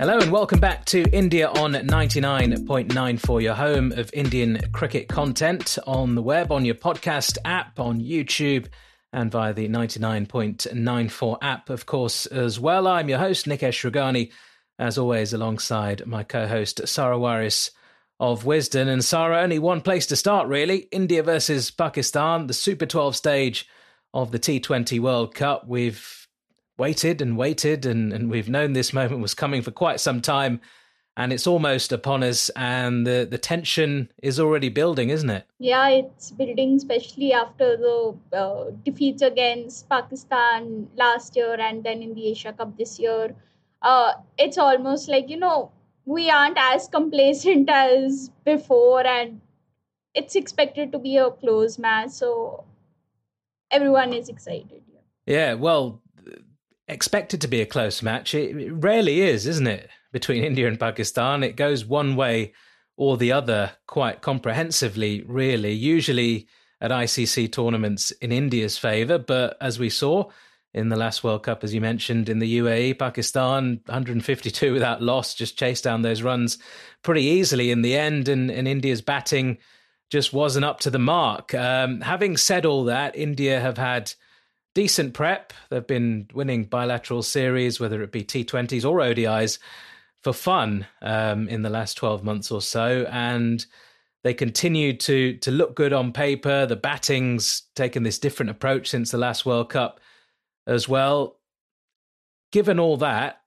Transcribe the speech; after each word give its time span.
Hello 0.00 0.16
and 0.16 0.30
welcome 0.30 0.60
back 0.60 0.84
to 0.84 1.02
India 1.12 1.48
on 1.48 1.72
99.9 1.72 3.18
for 3.18 3.40
your 3.40 3.54
home 3.54 3.90
of 3.90 4.08
Indian 4.12 4.60
cricket 4.70 5.08
content 5.08 5.76
on 5.88 6.14
the 6.14 6.22
web, 6.22 6.52
on 6.52 6.64
your 6.64 6.76
podcast 6.76 7.36
app, 7.44 7.80
on 7.80 8.00
YouTube, 8.00 8.68
and 9.12 9.32
via 9.32 9.52
the 9.52 9.68
99.94 9.68 11.38
app, 11.42 11.68
of 11.68 11.86
course, 11.86 12.26
as 12.26 12.60
well. 12.60 12.86
I'm 12.86 13.08
your 13.08 13.18
host, 13.18 13.46
Nikesh 13.46 13.90
Rughani, 13.90 14.30
as 14.78 14.98
always, 14.98 15.32
alongside 15.32 16.06
my 16.06 16.22
co 16.22 16.46
host, 16.46 16.86
Sara 16.86 17.18
Waris 17.18 17.72
of 18.20 18.44
Wisden. 18.44 18.86
And 18.86 19.04
Sarah, 19.04 19.40
only 19.40 19.58
one 19.58 19.80
place 19.80 20.06
to 20.06 20.16
start, 20.16 20.46
really 20.46 20.86
India 20.92 21.24
versus 21.24 21.72
Pakistan, 21.72 22.46
the 22.46 22.54
Super 22.54 22.86
12 22.86 23.16
stage 23.16 23.68
of 24.14 24.30
the 24.30 24.38
T20 24.38 25.00
World 25.00 25.34
Cup. 25.34 25.66
We've 25.66 26.17
waited 26.78 27.20
and 27.20 27.36
waited, 27.36 27.84
and, 27.84 28.12
and 28.12 28.30
we've 28.30 28.48
known 28.48 28.72
this 28.72 28.92
moment 28.92 29.20
was 29.20 29.34
coming 29.34 29.60
for 29.62 29.72
quite 29.72 30.00
some 30.00 30.20
time, 30.20 30.60
and 31.16 31.32
it's 31.32 31.46
almost 31.46 31.92
upon 31.92 32.22
us, 32.22 32.48
and 32.50 33.06
the, 33.06 33.26
the 33.28 33.36
tension 33.36 34.10
is 34.22 34.38
already 34.38 34.68
building, 34.68 35.10
isn't 35.10 35.28
it? 35.28 35.44
Yeah, 35.58 35.88
it's 35.88 36.30
building, 36.30 36.76
especially 36.76 37.32
after 37.32 37.76
the 37.76 38.16
uh, 38.32 38.70
defeats 38.84 39.22
against 39.22 39.88
Pakistan 39.88 40.88
last 40.96 41.34
year 41.34 41.60
and 41.60 41.82
then 41.82 42.02
in 42.02 42.14
the 42.14 42.28
Asia 42.28 42.52
Cup 42.52 42.78
this 42.78 42.98
year. 43.00 43.34
Uh, 43.82 44.12
it's 44.38 44.58
almost 44.58 45.08
like, 45.08 45.28
you 45.28 45.36
know, 45.36 45.72
we 46.04 46.30
aren't 46.30 46.56
as 46.58 46.88
complacent 46.88 47.68
as 47.72 48.30
before, 48.44 49.04
and 49.04 49.40
it's 50.14 50.36
expected 50.36 50.92
to 50.92 50.98
be 50.98 51.16
a 51.16 51.30
close 51.30 51.78
match, 51.78 52.10
so 52.10 52.64
everyone 53.70 54.12
is 54.12 54.28
excited. 54.28 54.82
Yeah, 55.26 55.54
well, 55.54 56.00
expected 56.88 57.40
to 57.40 57.48
be 57.48 57.60
a 57.60 57.66
close 57.66 58.02
match. 58.02 58.34
It, 58.34 58.72
rarely 58.72 59.20
is, 59.20 59.46
isn't 59.46 59.66
it? 59.66 59.88
Between 60.12 60.44
India 60.44 60.66
and 60.68 60.80
Pakistan, 60.80 61.42
it 61.42 61.56
goes 61.56 61.84
one 61.84 62.16
way 62.16 62.52
or 62.96 63.16
the 63.16 63.32
other 63.32 63.72
quite 63.86 64.22
comprehensively, 64.22 65.22
really. 65.26 65.72
Usually 65.72 66.48
at 66.80 66.90
ICC 66.90 67.52
tournaments 67.52 68.10
in 68.12 68.32
India's 68.32 68.78
favour, 68.78 69.18
but 69.18 69.56
as 69.60 69.78
we 69.78 69.90
saw 69.90 70.30
in 70.74 70.88
the 70.88 70.96
last 70.96 71.24
World 71.24 71.42
Cup, 71.42 71.64
as 71.64 71.74
you 71.74 71.80
mentioned, 71.80 72.28
in 72.28 72.38
the 72.38 72.58
UAE, 72.58 72.98
Pakistan 72.98 73.80
152 73.86 74.72
without 74.72 75.02
loss, 75.02 75.34
just 75.34 75.58
chased 75.58 75.84
down 75.84 76.02
those 76.02 76.22
runs 76.22 76.58
pretty 77.02 77.22
easily 77.22 77.70
in 77.70 77.82
the 77.82 77.96
end, 77.96 78.28
and, 78.28 78.50
and 78.50 78.68
India's 78.68 79.02
batting 79.02 79.58
just 80.10 80.32
wasn't 80.32 80.64
up 80.64 80.80
to 80.80 80.90
the 80.90 80.98
mark. 80.98 81.54
Um, 81.54 82.00
having 82.00 82.36
said 82.36 82.64
all 82.64 82.84
that, 82.84 83.16
India 83.16 83.60
have 83.60 83.78
had 83.78 84.12
decent 84.74 85.14
prep. 85.14 85.52
They've 85.70 85.86
been 85.86 86.28
winning 86.32 86.64
bilateral 86.64 87.22
series, 87.22 87.80
whether 87.80 88.02
it 88.02 88.12
be 88.12 88.24
T20s 88.24 88.88
or 88.88 88.98
ODIs, 88.98 89.58
for 90.22 90.32
fun 90.32 90.86
um, 91.02 91.48
in 91.48 91.62
the 91.62 91.70
last 91.70 91.94
12 91.94 92.24
months 92.24 92.50
or 92.50 92.60
so. 92.60 93.06
And 93.10 93.64
they 94.24 94.34
continue 94.34 94.96
to 94.96 95.36
to 95.38 95.50
look 95.50 95.74
good 95.76 95.92
on 95.92 96.12
paper. 96.12 96.66
The 96.66 96.76
batting's 96.76 97.62
taken 97.74 98.02
this 98.02 98.18
different 98.18 98.50
approach 98.50 98.88
since 98.88 99.10
the 99.10 99.18
last 99.18 99.46
World 99.46 99.70
Cup 99.70 100.00
as 100.66 100.88
well. 100.88 101.38
Given 102.50 102.78
all 102.78 102.96
that, 102.98 103.40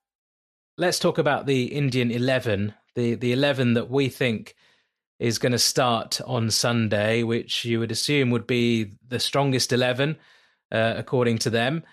let's 0.77 0.99
talk 0.99 1.17
about 1.17 1.45
the 1.45 1.65
Indian 1.65 2.11
11, 2.11 2.73
the, 2.95 3.15
the 3.15 3.33
11 3.33 3.73
that 3.73 3.89
we 3.89 4.09
think 4.09 4.55
is 5.19 5.37
going 5.37 5.51
to 5.51 5.59
start 5.59 6.19
on 6.25 6.49
Sunday, 6.49 7.23
which 7.23 7.65
you 7.65 7.79
would 7.79 7.91
assume 7.91 8.31
would 8.31 8.47
be 8.47 8.93
the 9.07 9.19
strongest 9.19 9.71
11 9.71 10.17
uh, 10.71 10.93
according 10.97 11.39
to 11.39 11.49
them. 11.49 11.83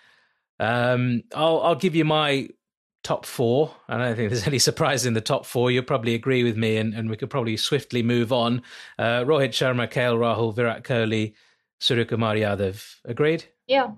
Um, 0.60 1.22
I'll, 1.34 1.60
I'll 1.60 1.74
give 1.74 1.94
you 1.94 2.04
my 2.04 2.48
top 3.04 3.24
four. 3.24 3.74
I 3.88 3.96
don't 3.96 4.16
think 4.16 4.30
there's 4.30 4.46
any 4.46 4.58
surprise 4.58 5.06
in 5.06 5.14
the 5.14 5.20
top 5.20 5.46
four. 5.46 5.70
You'll 5.70 5.84
probably 5.84 6.14
agree 6.14 6.44
with 6.44 6.56
me, 6.56 6.76
and, 6.76 6.94
and 6.94 7.08
we 7.10 7.16
could 7.16 7.30
probably 7.30 7.56
swiftly 7.56 8.02
move 8.02 8.32
on. 8.32 8.62
Uh, 8.98 9.24
Rohit 9.24 9.50
Sharma, 9.50 9.90
KL 9.90 10.18
Rahul, 10.18 10.54
Virat 10.54 10.84
Kohli, 10.84 11.34
Suryakumar 11.80 12.38
Yadav. 12.38 12.96
Agreed? 13.04 13.44
Yeah, 13.66 13.92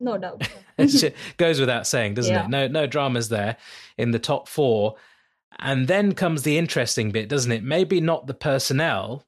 no 0.00 0.18
doubt. 0.18 0.48
it 0.78 1.14
goes 1.36 1.60
without 1.60 1.86
saying, 1.86 2.14
doesn't 2.14 2.34
yeah. 2.34 2.44
it? 2.44 2.50
No, 2.50 2.68
no 2.68 2.86
dramas 2.86 3.28
there 3.28 3.56
in 3.96 4.10
the 4.10 4.18
top 4.18 4.48
four. 4.48 4.96
And 5.58 5.88
then 5.88 6.12
comes 6.12 6.42
the 6.42 6.58
interesting 6.58 7.12
bit, 7.12 7.28
doesn't 7.28 7.50
it? 7.50 7.64
Maybe 7.64 8.00
not 8.00 8.26
the 8.26 8.34
personnel, 8.34 9.24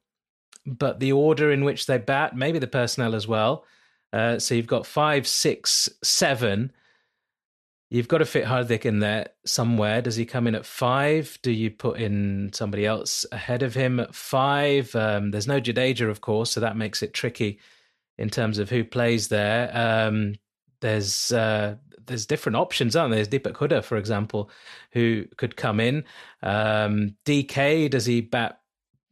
but 0.66 1.00
the 1.00 1.12
order 1.12 1.50
in 1.50 1.64
which 1.64 1.86
they 1.86 1.96
bat, 1.96 2.36
maybe 2.36 2.58
the 2.58 2.66
personnel 2.66 3.14
as 3.14 3.26
well. 3.26 3.64
Uh, 4.12 4.38
so 4.38 4.54
you've 4.54 4.66
got 4.66 4.86
five, 4.86 5.26
six, 5.26 5.88
seven. 6.02 6.72
You've 7.90 8.08
got 8.08 8.18
to 8.18 8.26
fit 8.26 8.44
Hardik 8.44 8.84
in 8.84 8.98
there 8.98 9.28
somewhere. 9.46 10.02
Does 10.02 10.16
he 10.16 10.26
come 10.26 10.46
in 10.46 10.54
at 10.54 10.66
five? 10.66 11.38
Do 11.42 11.50
you 11.50 11.70
put 11.70 11.98
in 11.98 12.50
somebody 12.52 12.84
else 12.84 13.24
ahead 13.32 13.62
of 13.62 13.74
him 13.74 13.98
at 13.98 14.14
five? 14.14 14.94
Um, 14.94 15.30
there's 15.30 15.46
no 15.46 15.60
Jadeja, 15.60 16.08
of 16.10 16.20
course, 16.20 16.50
so 16.50 16.60
that 16.60 16.76
makes 16.76 17.02
it 17.02 17.14
tricky 17.14 17.58
in 18.18 18.28
terms 18.28 18.58
of 18.58 18.68
who 18.68 18.84
plays 18.84 19.28
there. 19.28 19.70
Um, 19.74 20.34
there's 20.80 21.32
uh, 21.32 21.76
there's 22.06 22.26
different 22.26 22.56
options, 22.56 22.96
aren't 22.96 23.12
there? 23.12 23.24
There's 23.24 23.40
Deepak 23.42 23.54
Hooda, 23.54 23.82
for 23.84 23.96
example, 23.96 24.50
who 24.92 25.24
could 25.36 25.56
come 25.56 25.80
in. 25.80 26.04
Um, 26.42 27.16
DK, 27.24 27.88
does 27.90 28.06
he 28.06 28.20
bat 28.20 28.60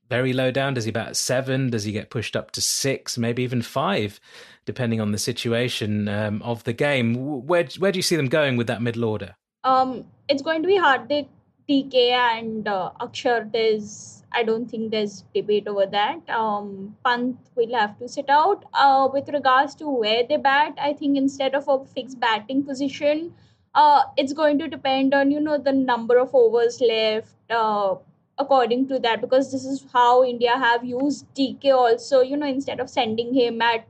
very 0.09 0.33
low 0.33 0.51
down? 0.51 0.75
Does 0.75 0.85
he 0.85 0.91
bat 0.91 1.17
seven? 1.17 1.71
Does 1.71 1.85
he 1.85 1.93
get 1.93 2.11
pushed 2.11 2.37
up 2.37 2.51
to 2.53 2.61
six, 2.61 3.19
maybe 3.19 3.43
even 3.43 3.63
five? 3.63 4.21
depending 4.67 5.01
on 5.01 5.13
the 5.13 5.19
situation 5.19 6.09
um, 6.09 6.43
of 6.43 6.65
the 6.65 6.73
game. 6.75 7.15
Where 7.47 7.67
where 7.79 7.93
do 7.93 7.99
you 7.99 8.03
see 8.03 8.17
them 8.17 8.29
going 8.29 8.57
with 8.59 8.67
that 8.67 8.83
middle 8.83 9.05
order? 9.05 9.37
Um, 9.65 10.05
it's 10.29 10.43
going 10.43 10.63
to 10.63 10.69
be 10.69 10.79
Hardik, 10.79 11.29
DK, 11.69 12.11
and 12.11 12.69
uh, 12.69 12.91
Akshar. 13.01 13.51
There's 13.51 14.25
I 14.33 14.43
don't 14.43 14.69
think 14.69 14.91
there's 14.91 15.25
debate 15.35 15.69
over 15.69 15.87
that. 15.87 16.29
Um, 16.29 16.97
Pant 17.05 17.39
will 17.55 17.75
have 17.75 17.99
to 18.01 18.09
sit 18.09 18.29
out. 18.29 18.65
Uh, 18.75 19.09
with 19.13 19.29
regards 19.29 19.75
to 19.77 19.89
where 19.89 20.25
they 20.29 20.37
bat, 20.37 20.75
I 20.79 20.93
think 20.93 21.17
instead 21.17 21.55
of 21.55 21.69
a 21.69 21.85
fixed 21.85 22.21
batting 22.21 22.65
position, 22.65 23.33
uh, 23.75 24.03
it's 24.17 24.33
going 24.33 24.59
to 24.59 24.69
depend 24.69 25.15
on 25.15 25.31
you 25.31 25.41
know 25.41 25.59
the 25.59 25.73
number 25.73 26.19
of 26.19 26.35
overs 26.35 26.81
left. 26.81 27.33
Uh, 27.49 27.95
according 28.39 28.87
to 28.89 28.99
that 28.99 29.21
because 29.21 29.51
this 29.51 29.65
is 29.65 29.85
how 29.93 30.25
india 30.25 30.57
have 30.57 30.85
used 30.85 31.27
dk 31.35 31.75
also 31.75 32.21
you 32.21 32.37
know 32.37 32.47
instead 32.47 32.81
of 32.81 32.91
sending 32.91 33.33
him 33.35 33.63
at 33.63 33.87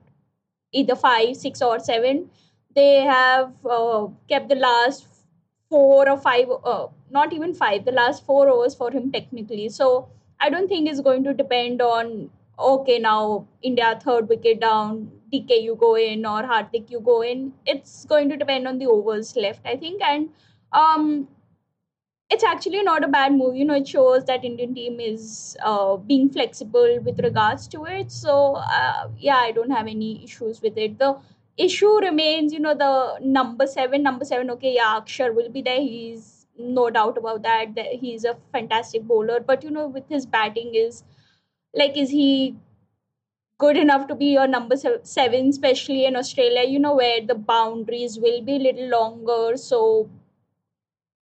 either 0.72 0.94
five, 0.94 1.36
six, 1.36 1.62
or 1.62 1.78
seven. 1.78 2.30
They 2.74 3.00
have 3.00 3.52
uh, 3.68 4.08
kept 4.28 4.48
the 4.48 4.54
last 4.56 5.06
four 5.70 6.08
or 6.08 6.18
five, 6.18 6.46
uh, 6.64 6.86
not 7.10 7.32
even 7.32 7.54
five, 7.54 7.84
the 7.84 7.92
last 7.92 8.24
four 8.24 8.48
overs 8.48 8.74
for 8.74 8.90
him 8.90 9.10
technically. 9.10 9.68
So 9.68 10.08
I 10.40 10.50
don't 10.50 10.68
think 10.68 10.88
it's 10.88 11.00
going 11.00 11.24
to 11.24 11.32
depend 11.32 11.80
on 11.80 12.30
okay 12.58 12.98
now 12.98 13.46
India 13.62 13.98
third 14.02 14.28
wicket 14.28 14.60
down, 14.60 15.10
DK 15.32 15.62
you 15.62 15.76
go 15.76 15.94
in 15.96 16.26
or 16.26 16.42
Hardik 16.42 16.90
you 16.90 17.00
go 17.00 17.22
in. 17.22 17.52
It's 17.64 18.04
going 18.04 18.28
to 18.28 18.36
depend 18.36 18.68
on 18.68 18.78
the 18.78 18.86
overs 18.86 19.34
left, 19.36 19.66
I 19.66 19.76
think, 19.76 20.02
and 20.02 20.28
um, 20.72 21.28
it's 22.30 22.44
actually 22.44 22.82
not 22.82 23.04
a 23.04 23.08
bad 23.08 23.32
move. 23.32 23.56
You 23.56 23.64
know, 23.64 23.74
it 23.74 23.86
shows 23.88 24.24
that 24.24 24.44
Indian 24.44 24.74
team 24.74 24.98
is 25.00 25.56
uh, 25.64 25.96
being 25.96 26.28
flexible 26.28 26.98
with 27.04 27.20
regards 27.20 27.68
to 27.68 27.84
it. 27.84 28.10
So 28.10 28.56
uh, 28.56 29.08
yeah, 29.18 29.36
I 29.36 29.52
don't 29.52 29.70
have 29.70 29.86
any 29.86 30.24
issues 30.24 30.60
with 30.60 30.76
it. 30.76 30.98
The 30.98 31.16
issue 31.56 31.98
remains, 31.98 32.52
you 32.52 32.60
know, 32.60 32.74
the 32.74 33.18
number 33.24 33.66
seven, 33.66 34.02
number 34.02 34.24
seven. 34.24 34.50
Okay, 34.50 34.74
yeah, 34.74 35.00
Akshar 35.00 35.34
will 35.34 35.50
be 35.50 35.62
there. 35.62 35.80
He's 35.80 36.46
no 36.58 36.90
doubt 36.90 37.16
about 37.18 37.42
that. 37.42 37.74
That 37.76 37.86
he's 38.00 38.24
a 38.24 38.36
fantastic 38.52 39.02
bowler. 39.04 39.40
But 39.40 39.62
you 39.62 39.70
know, 39.70 39.86
with 39.86 40.08
his 40.08 40.26
batting, 40.26 40.74
is 40.74 41.04
like, 41.74 41.96
is 41.96 42.10
he 42.10 42.56
good 43.58 43.76
enough 43.76 44.06
to 44.08 44.14
be 44.14 44.26
your 44.26 44.46
number 44.46 44.76
seven, 44.76 45.48
especially 45.48 46.04
in 46.06 46.16
Australia? 46.16 46.64
You 46.68 46.78
know, 46.78 46.94
where 46.96 47.20
the 47.24 47.34
boundaries 47.34 48.18
will 48.18 48.40
be 48.42 48.56
a 48.56 48.58
little 48.58 48.88
longer. 48.88 49.56
So 49.56 50.08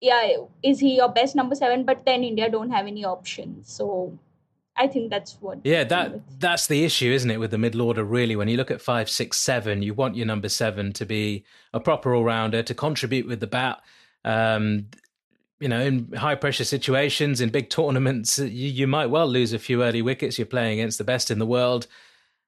yeah, 0.02 0.36
is 0.64 0.80
he 0.80 0.96
your 0.96 1.10
best 1.10 1.36
number 1.36 1.56
seven? 1.56 1.84
But 1.84 2.06
then 2.06 2.24
India 2.24 2.50
don't 2.50 2.72
have 2.72 2.88
any 2.88 3.06
options. 3.06 3.72
So 3.72 4.18
I 4.76 4.88
think 4.88 5.12
that's 5.12 5.38
what. 5.40 5.60
Yeah, 5.64 5.84
that 5.86 6.40
that's 6.40 6.68
the 6.68 6.84
issue, 6.84 7.12
isn't 7.12 7.30
it, 7.30 7.40
with 7.40 7.52
the 7.52 7.60
middle 7.60 7.84
order? 7.84 8.04
Really, 8.04 8.36
when 8.36 8.48
you 8.48 8.58
look 8.58 8.72
at 8.72 8.82
five, 8.82 9.10
six, 9.10 9.38
seven, 9.38 9.84
you 9.84 9.94
want 9.94 10.16
your 10.16 10.26
number 10.26 10.50
seven 10.50 10.92
to 10.94 11.06
be 11.06 11.46
a 11.74 11.80
proper 11.80 12.16
all 12.16 12.24
rounder 12.24 12.64
to 12.64 12.74
contribute 12.74 13.28
with 13.28 13.40
the 13.40 13.48
bat. 13.48 13.82
Um, 14.26 14.88
you 15.60 15.68
know, 15.68 15.80
in 15.80 16.12
high 16.14 16.34
pressure 16.34 16.64
situations, 16.64 17.40
in 17.40 17.50
big 17.50 17.70
tournaments, 17.70 18.40
you, 18.40 18.48
you 18.48 18.88
might 18.88 19.12
well 19.12 19.28
lose 19.28 19.54
a 19.54 19.60
few 19.60 19.84
early 19.84 20.02
wickets. 20.02 20.40
You're 20.40 20.48
playing 20.48 20.80
against 20.80 20.98
the 20.98 21.04
best 21.04 21.30
in 21.30 21.38
the 21.38 21.46
world, 21.46 21.86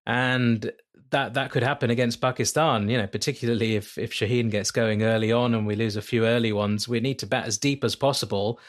and 0.08 0.72
that 1.14 1.36
that 1.36 1.52
could 1.52 1.64
happen 1.64 1.90
against 1.90 2.20
Pakistan. 2.20 2.90
You 2.90 2.98
know, 2.98 3.08
particularly 3.08 3.76
if 3.76 3.98
if 3.98 4.12
Shaheen 4.12 4.52
gets 4.52 4.72
going 4.72 5.04
early 5.04 5.32
on 5.32 5.54
and 5.54 5.66
we 5.66 5.76
lose 5.76 5.96
a 5.96 6.02
few 6.02 6.26
early 6.26 6.52
ones, 6.52 6.88
we 6.88 7.00
need 7.00 7.20
to 7.20 7.28
bat 7.28 7.46
as 7.46 7.58
deep 7.58 7.84
as 7.84 7.96
possible. 7.96 8.60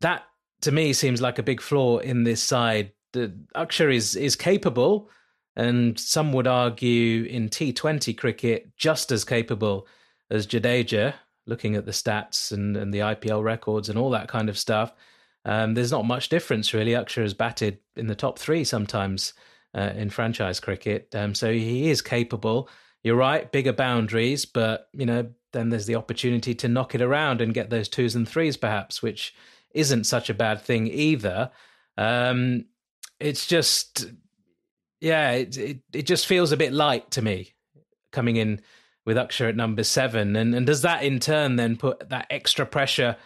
That 0.00 0.24
to 0.62 0.72
me 0.72 0.92
seems 0.92 1.20
like 1.20 1.38
a 1.38 1.42
big 1.42 1.60
flaw 1.60 1.98
in 1.98 2.24
this 2.24 2.42
side. 2.42 2.92
The 3.12 3.36
Akshar 3.54 3.94
is 3.94 4.16
is 4.16 4.36
capable, 4.36 5.10
and 5.56 5.98
some 5.98 6.32
would 6.32 6.46
argue 6.46 7.24
in 7.24 7.50
T20 7.50 8.16
cricket 8.16 8.74
just 8.76 9.12
as 9.12 9.24
capable 9.24 9.86
as 10.30 10.46
Jadeja 10.46 11.14
looking 11.46 11.76
at 11.76 11.84
the 11.86 11.92
stats 11.92 12.52
and, 12.52 12.76
and 12.76 12.92
the 12.92 12.98
IPL 12.98 13.42
records 13.42 13.88
and 13.88 13.98
all 13.98 14.10
that 14.10 14.28
kind 14.28 14.48
of 14.48 14.58
stuff, 14.58 14.92
um, 15.44 15.74
there's 15.74 15.92
not 15.92 16.04
much 16.04 16.28
difference 16.28 16.74
really. 16.74 16.92
Akshar 16.92 17.22
has 17.22 17.34
batted 17.34 17.78
in 17.94 18.08
the 18.08 18.16
top 18.16 18.38
three 18.38 18.64
sometimes 18.64 19.32
uh, 19.76 19.92
in 19.94 20.10
franchise 20.10 20.58
cricket, 20.60 21.14
um, 21.14 21.34
so 21.34 21.52
he 21.52 21.90
is 21.90 22.02
capable. 22.02 22.68
You're 23.02 23.16
right, 23.16 23.50
bigger 23.52 23.72
boundaries, 23.72 24.46
but 24.46 24.88
you 24.92 25.06
know 25.06 25.28
then 25.52 25.70
there's 25.70 25.86
the 25.86 25.94
opportunity 25.94 26.54
to 26.54 26.68
knock 26.68 26.94
it 26.94 27.02
around 27.02 27.40
and 27.40 27.54
get 27.54 27.70
those 27.70 27.88
twos 27.88 28.14
and 28.14 28.28
threes 28.28 28.56
perhaps, 28.56 29.02
which 29.02 29.34
isn't 29.72 30.04
such 30.04 30.30
a 30.30 30.34
bad 30.34 30.60
thing 30.60 30.86
either. 30.86 31.50
Um, 31.96 32.66
it's 33.20 33.46
just, 33.46 34.06
yeah, 35.00 35.32
it, 35.32 35.56
it 35.56 35.78
it 35.92 36.06
just 36.06 36.26
feels 36.26 36.52
a 36.52 36.56
bit 36.56 36.72
light 36.72 37.10
to 37.12 37.22
me 37.22 37.54
coming 38.12 38.36
in 38.36 38.60
with 39.04 39.16
Akshar 39.16 39.48
at 39.48 39.56
number 39.56 39.84
seven. 39.84 40.36
And, 40.36 40.54
and 40.54 40.66
does 40.66 40.82
that 40.82 41.02
in 41.02 41.20
turn 41.20 41.56
then 41.56 41.76
put 41.76 42.08
that 42.08 42.26
extra 42.30 42.66
pressure 42.66 43.16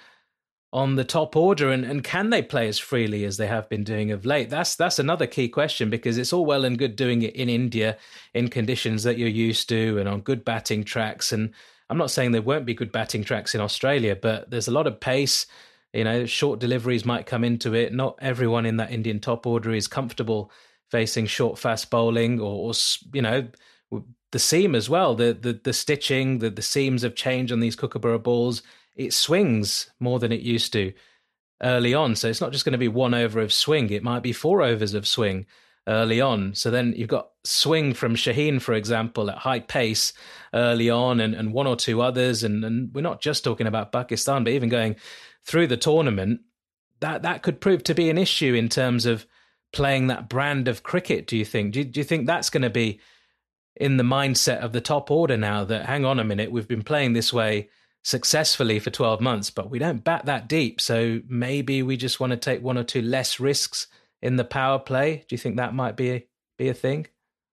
on 0.72 0.96
the 0.96 1.05
top 1.05 1.37
order? 1.37 1.70
And, 1.70 1.84
and 1.84 2.05
can 2.05 2.31
they 2.31 2.43
play 2.43 2.69
as 2.69 2.78
freely 2.78 3.25
as 3.25 3.37
they 3.37 3.46
have 3.46 3.69
been 3.69 3.84
doing 3.84 4.11
of 4.11 4.25
late? 4.25 4.50
That's 4.50 4.76
that's 4.76 4.99
another 4.99 5.26
key 5.26 5.49
question 5.49 5.90
because 5.90 6.19
it's 6.19 6.32
all 6.32 6.46
well 6.46 6.64
and 6.64 6.78
good 6.78 6.96
doing 6.96 7.22
it 7.22 7.34
in 7.34 7.49
India 7.49 7.96
in 8.34 8.49
conditions 8.49 9.02
that 9.02 9.19
you're 9.19 9.28
used 9.28 9.69
to 9.69 9.99
and 9.99 10.08
on 10.08 10.20
good 10.20 10.44
batting 10.44 10.84
tracks. 10.84 11.32
And 11.32 11.52
I'm 11.88 11.99
not 11.99 12.11
saying 12.11 12.32
there 12.32 12.43
won't 12.43 12.67
be 12.67 12.75
good 12.75 12.93
batting 12.93 13.25
tracks 13.25 13.55
in 13.55 13.61
Australia, 13.61 14.17
but 14.17 14.50
there's 14.50 14.69
a 14.69 14.72
lot 14.72 14.87
of 14.87 15.00
pace. 15.00 15.46
You 15.93 16.05
know, 16.05 16.25
short 16.25 16.61
deliveries 16.61 17.05
might 17.05 17.26
come 17.26 17.43
into 17.43 17.75
it. 17.75 17.93
Not 17.93 18.17
everyone 18.20 18.64
in 18.64 18.76
that 18.76 18.93
Indian 18.93 19.19
top 19.19 19.44
order 19.46 19.72
is 19.72 19.88
comfortable 19.88 20.52
facing 20.88 21.26
short, 21.26 21.58
fast 21.58 21.90
bowling 21.90 22.40
or, 22.40 22.69
or 22.69 22.72
you 23.12 23.22
know, 23.22 23.49
the 24.32 24.38
seam 24.38 24.75
as 24.75 24.88
well. 24.88 25.14
The 25.14 25.32
the 25.32 25.52
the 25.52 25.72
stitching, 25.72 26.38
the 26.38 26.50
the 26.50 26.62
seams 26.62 27.02
have 27.02 27.14
changed 27.14 27.52
on 27.52 27.61
these 27.61 27.76
Kookaburra 27.76 28.20
balls. 28.20 28.62
It 28.96 29.12
swings 29.12 29.90
more 29.98 30.19
than 30.19 30.32
it 30.32 30.40
used 30.40 30.72
to 30.75 30.92
early 31.62 31.94
on. 31.94 32.16
So 32.16 32.28
it's 32.28 32.40
not 32.40 32.52
just 32.52 32.64
going 32.64 32.72
to 32.72 32.78
be 32.78 32.88
one 32.88 33.14
over 33.14 33.40
of 33.40 33.52
swing. 33.52 33.90
It 33.90 34.02
might 34.02 34.22
be 34.22 34.32
four 34.32 34.62
overs 34.62 34.94
of 34.94 35.06
swing 35.06 35.46
early 35.87 36.20
on. 36.20 36.54
So 36.54 36.70
then 36.70 36.94
you've 36.96 37.08
got 37.08 37.31
swing 37.44 37.94
from 37.94 38.14
Shaheen, 38.14 38.60
for 38.60 38.75
example, 38.75 39.31
at 39.31 39.38
high 39.38 39.60
pace 39.60 40.12
early 40.54 40.90
on, 40.90 41.20
and, 41.20 41.34
and 41.34 41.52
one 41.52 41.66
or 41.66 41.76
two 41.76 42.00
others. 42.00 42.44
And, 42.44 42.64
and 42.64 42.94
we're 42.94 43.00
not 43.00 43.20
just 43.20 43.44
talking 43.44 43.66
about 43.66 43.92
Pakistan, 43.92 44.44
but 44.44 44.52
even 44.52 44.69
going 44.69 44.96
through 45.44 45.66
the 45.69 45.76
tournament, 45.76 46.40
that 47.00 47.22
that 47.22 47.43
could 47.43 47.60
prove 47.60 47.82
to 47.84 47.94
be 47.94 48.10
an 48.10 48.19
issue 48.19 48.54
in 48.54 48.69
terms 48.69 49.06
of 49.06 49.26
playing 49.72 50.08
that 50.08 50.28
brand 50.28 50.69
of 50.69 50.82
cricket. 50.82 51.26
Do 51.26 51.36
you 51.36 51.44
think? 51.44 51.72
Do, 51.72 51.84
do 51.84 52.00
you 52.00 52.04
think 52.04 52.26
that's 52.26 52.50
going 52.50 52.62
to 52.62 52.70
be 52.70 53.00
in 53.76 53.96
the 53.96 54.04
mindset 54.04 54.58
of 54.58 54.72
the 54.72 54.81
top 54.81 55.10
order 55.10 55.36
now 55.36 55.64
that 55.64 55.86
hang 55.86 56.04
on 56.04 56.19
a 56.19 56.25
minute, 56.25 56.52
we've 56.52 56.69
been 56.69 56.82
playing 56.82 57.14
this 57.14 57.32
way 57.32 57.70
successfully 58.02 58.79
for 58.79 58.91
12 58.91 59.20
months, 59.20 59.50
but 59.50 59.70
we 59.70 59.79
don't 59.79 60.05
bat 60.05 60.26
that 60.26 60.49
deep. 60.49 60.81
So 60.81 61.20
maybe 61.29 61.82
we 61.82 61.97
just 61.97 62.20
want 62.20 62.31
to 62.31 62.37
take 62.37 62.62
one 62.62 62.79
or 62.79 62.85
two 62.85 63.02
less 63.02 63.38
risks 63.38 63.87
in 64.23 64.37
the 64.37 64.44
power 64.44 64.79
play. 64.79 65.25
Do 65.29 65.35
you 65.35 65.38
think 65.38 65.56
that 65.56 65.75
might 65.75 65.97
be 65.97 66.11
a, 66.11 66.26
be 66.56 66.69
a 66.69 66.75
thing? 66.75 67.06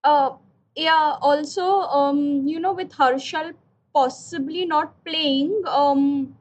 Uh, 0.04 0.32
yeah. 0.76 1.16
Also, 1.22 1.64
um, 1.64 2.48
you 2.48 2.60
know, 2.60 2.74
with 2.74 2.92
Harshal 2.92 3.54
possibly 3.94 4.66
not 4.66 5.04
playing, 5.04 5.64
um, 5.66 6.36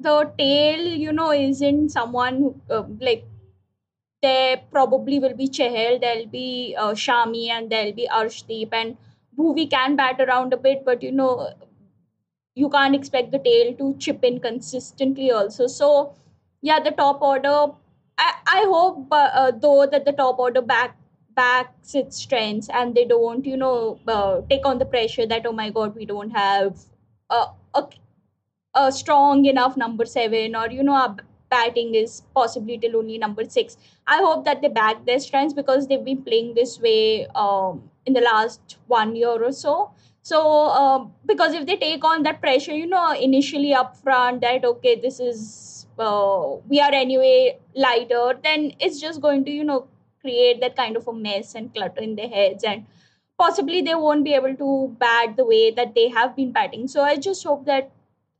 the 0.00 0.30
tail, 0.38 0.80
you 0.80 1.12
know, 1.12 1.32
isn't 1.32 1.90
someone 1.90 2.36
who 2.36 2.60
uh, 2.70 2.84
like 3.00 3.24
there 4.22 4.60
probably 4.70 5.18
will 5.18 5.34
be 5.34 5.48
Chahal, 5.48 6.00
there'll 6.00 6.26
be 6.26 6.74
uh, 6.78 6.92
Shami, 6.92 7.48
and 7.48 7.70
there'll 7.70 7.92
be 7.92 8.08
Arshdeep. 8.12 8.68
And 8.72 8.96
Bhuvi 9.36 9.70
can 9.70 9.96
bat 9.96 10.20
around 10.20 10.52
a 10.52 10.56
bit, 10.56 10.84
but 10.84 11.02
you 11.02 11.12
know, 11.12 11.52
you 12.58 12.68
can't 12.68 12.94
expect 12.98 13.30
the 13.30 13.38
tail 13.38 13.74
to 13.80 13.96
chip 13.98 14.24
in 14.24 14.40
consistently, 14.40 15.30
also. 15.30 15.66
So, 15.66 16.14
yeah, 16.60 16.80
the 16.80 16.90
top 16.90 17.22
order. 17.22 17.66
I, 18.18 18.32
I 18.46 18.64
hope, 18.66 19.06
uh, 19.12 19.52
though, 19.66 19.86
that 19.86 20.04
the 20.04 20.12
top 20.12 20.38
order 20.38 20.62
back 20.62 20.96
backs 21.34 21.94
its 21.94 22.16
strengths 22.16 22.68
and 22.68 22.94
they 22.94 23.04
don't, 23.04 23.44
you 23.46 23.56
know, 23.56 24.00
uh, 24.08 24.40
take 24.50 24.66
on 24.66 24.78
the 24.78 24.84
pressure 24.84 25.26
that, 25.26 25.46
oh 25.46 25.52
my 25.52 25.70
God, 25.70 25.94
we 25.94 26.04
don't 26.04 26.30
have 26.30 26.80
a, 27.30 27.46
a, 27.74 27.84
a 28.74 28.90
strong 28.90 29.44
enough 29.44 29.76
number 29.76 30.04
seven 30.04 30.56
or, 30.56 30.68
you 30.68 30.82
know, 30.82 30.96
a 30.96 31.16
batting 31.50 31.94
is 31.94 32.22
possibly 32.34 32.76
till 32.78 32.96
only 32.96 33.18
number 33.18 33.44
six. 33.48 33.76
I 34.06 34.18
hope 34.18 34.44
that 34.46 34.60
they 34.62 34.68
back 34.68 35.06
their 35.06 35.20
strengths 35.20 35.54
because 35.54 35.86
they've 35.86 36.04
been 36.04 36.22
playing 36.22 36.54
this 36.54 36.80
way 36.80 37.26
um, 37.34 37.88
in 38.04 38.12
the 38.14 38.20
last 38.20 38.76
one 38.86 39.14
year 39.14 39.42
or 39.42 39.52
so. 39.52 39.92
So, 40.28 40.38
um, 40.78 41.12
because 41.24 41.54
if 41.54 41.64
they 41.64 41.76
take 41.76 42.04
on 42.04 42.22
that 42.24 42.42
pressure, 42.42 42.72
you 42.72 42.86
know, 42.86 43.12
initially 43.12 43.72
up 43.72 43.96
front 43.96 44.42
that, 44.42 44.62
okay, 44.62 44.94
this 45.00 45.20
is, 45.20 45.86
uh, 45.98 46.56
we 46.68 46.80
are 46.80 46.92
anyway 46.92 47.58
lighter, 47.74 48.38
then 48.42 48.72
it's 48.78 49.00
just 49.00 49.22
going 49.22 49.46
to, 49.46 49.50
you 49.50 49.64
know, 49.64 49.86
create 50.20 50.60
that 50.60 50.76
kind 50.76 50.98
of 50.98 51.08
a 51.08 51.14
mess 51.14 51.54
and 51.54 51.72
clutter 51.74 52.02
in 52.02 52.14
their 52.14 52.28
heads. 52.28 52.62
And 52.62 52.84
possibly 53.38 53.80
they 53.80 53.94
won't 53.94 54.22
be 54.22 54.34
able 54.34 54.54
to 54.56 54.94
bat 54.98 55.34
the 55.38 55.46
way 55.46 55.70
that 55.70 55.94
they 55.94 56.08
have 56.08 56.36
been 56.36 56.52
batting. 56.52 56.88
So, 56.88 57.02
I 57.02 57.16
just 57.16 57.42
hope 57.42 57.64
that, 57.64 57.90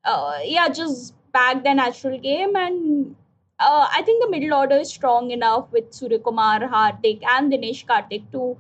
uh, 0.04 0.40
yeah, 0.44 0.68
just 0.68 1.14
back 1.32 1.64
the 1.64 1.72
natural 1.72 2.18
game 2.18 2.54
and 2.54 3.16
uh, 3.58 3.88
I 3.90 4.02
think 4.02 4.22
the 4.22 4.30
middle 4.30 4.52
order 4.52 4.76
is 4.76 4.92
strong 4.92 5.30
enough 5.30 5.72
with 5.72 5.94
Surya 5.94 6.18
Kumar, 6.18 6.60
Hardik, 6.60 7.22
and 7.24 7.50
Dinesh 7.50 7.86
Karthik 7.86 8.30
to 8.32 8.58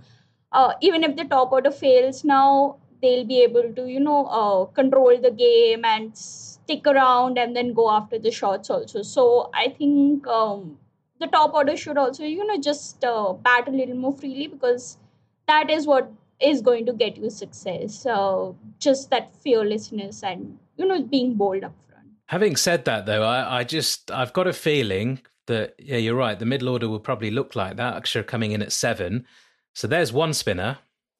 uh, 0.52 0.72
even 0.80 1.04
if 1.04 1.14
the 1.16 1.24
top 1.24 1.52
order 1.52 1.70
fails 1.70 2.24
now, 2.24 2.76
they'll 3.02 3.24
be 3.24 3.42
able 3.42 3.72
to 3.74 3.86
you 3.86 4.00
know 4.00 4.26
uh, 4.26 4.64
control 4.80 5.20
the 5.20 5.30
game 5.30 5.84
and 5.84 6.16
stick 6.16 6.86
around 6.86 7.38
and 7.38 7.56
then 7.56 7.72
go 7.72 7.90
after 7.90 8.18
the 8.18 8.30
shots 8.30 8.70
also. 8.70 9.02
So 9.02 9.50
I 9.54 9.68
think 9.70 10.26
um, 10.26 10.78
the 11.20 11.26
top 11.26 11.54
order 11.54 11.76
should 11.76 11.98
also 11.98 12.24
you 12.24 12.46
know 12.46 12.60
just 12.60 13.04
uh, 13.04 13.32
bat 13.32 13.68
a 13.68 13.70
little 13.70 13.96
more 13.96 14.12
freely 14.12 14.46
because 14.46 14.98
that 15.46 15.70
is 15.70 15.86
what 15.86 16.10
is 16.40 16.60
going 16.60 16.86
to 16.86 16.92
get 16.92 17.16
you 17.16 17.30
success. 17.30 17.94
So 17.94 18.56
just 18.78 19.10
that 19.10 19.34
fearlessness 19.34 20.22
and 20.22 20.58
you 20.76 20.86
know 20.86 21.02
being 21.02 21.34
bold 21.34 21.64
up 21.64 21.74
front 21.88 21.88
Having 22.26 22.56
said 22.56 22.84
that, 22.84 23.06
though, 23.06 23.22
I, 23.22 23.60
I 23.60 23.64
just 23.64 24.10
I've 24.10 24.32
got 24.32 24.46
a 24.46 24.52
feeling 24.52 25.20
that 25.46 25.74
yeah, 25.78 25.96
you're 25.96 26.14
right. 26.14 26.38
The 26.38 26.44
middle 26.44 26.68
order 26.68 26.88
will 26.88 27.00
probably 27.00 27.30
look 27.30 27.56
like 27.56 27.76
that. 27.76 28.00
Akshar 28.00 28.26
coming 28.26 28.52
in 28.52 28.62
at 28.62 28.70
seven. 28.70 29.26
So 29.74 29.86
there's 29.86 30.12
one 30.12 30.34
spinner 30.34 30.78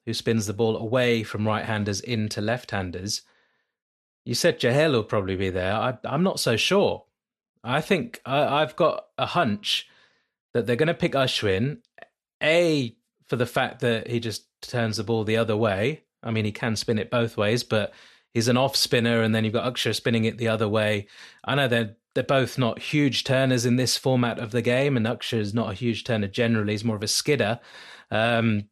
who 0.09 0.13
spins 0.15 0.47
the 0.47 0.53
ball 0.53 0.75
away 0.75 1.21
from 1.21 1.47
right-handers 1.47 2.01
into 2.01 2.41
left-handers. 2.41 3.21
You 4.25 4.33
said 4.33 4.59
Chahal 4.59 4.93
will 4.93 5.03
probably 5.03 5.35
be 5.35 5.51
there. 5.51 5.71
I, 5.75 5.97
am 6.03 6.23
not 6.23 6.39
so 6.39 6.57
sure. 6.57 7.05
I 7.63 7.79
think 7.79 8.19
I, 8.25 8.61
have 8.61 8.75
got 8.75 9.05
a 9.19 9.27
hunch 9.27 9.87
that 10.55 10.65
they're 10.65 10.75
going 10.75 10.87
to 10.87 10.95
pick 10.95 11.11
Ashwin. 11.11 11.81
A 12.41 12.95
for 13.27 13.35
the 13.35 13.45
fact 13.45 13.81
that 13.81 14.07
he 14.07 14.19
just 14.19 14.45
turns 14.63 14.97
the 14.97 15.03
ball 15.03 15.23
the 15.23 15.37
other 15.37 15.55
way. 15.55 16.05
I 16.23 16.31
mean, 16.31 16.43
he 16.43 16.51
can 16.51 16.75
spin 16.75 16.97
it 16.97 17.11
both 17.11 17.37
ways, 17.37 17.63
but 17.63 17.93
he's 18.33 18.47
an 18.47 18.57
off 18.57 18.75
spinner, 18.75 19.21
and 19.21 19.35
then 19.35 19.43
you've 19.43 19.53
got 19.53 19.71
Akshar 19.71 19.93
spinning 19.93 20.25
it 20.25 20.39
the 20.39 20.47
other 20.47 20.67
way. 20.67 21.05
I 21.43 21.53
know 21.53 21.67
they're 21.67 21.95
they're 22.15 22.23
both 22.23 22.57
not 22.57 22.79
huge 22.79 23.25
turners 23.25 23.63
in 23.63 23.75
this 23.75 23.95
format 23.95 24.39
of 24.39 24.49
the 24.49 24.63
game, 24.63 24.97
and 24.97 25.05
Akshar 25.05 25.37
is 25.37 25.53
not 25.53 25.69
a 25.69 25.75
huge 25.75 26.03
turner 26.03 26.27
generally; 26.27 26.73
he's 26.73 26.83
more 26.83 26.95
of 26.95 27.03
a 27.03 27.07
skidder. 27.07 27.59
Um, 28.09 28.69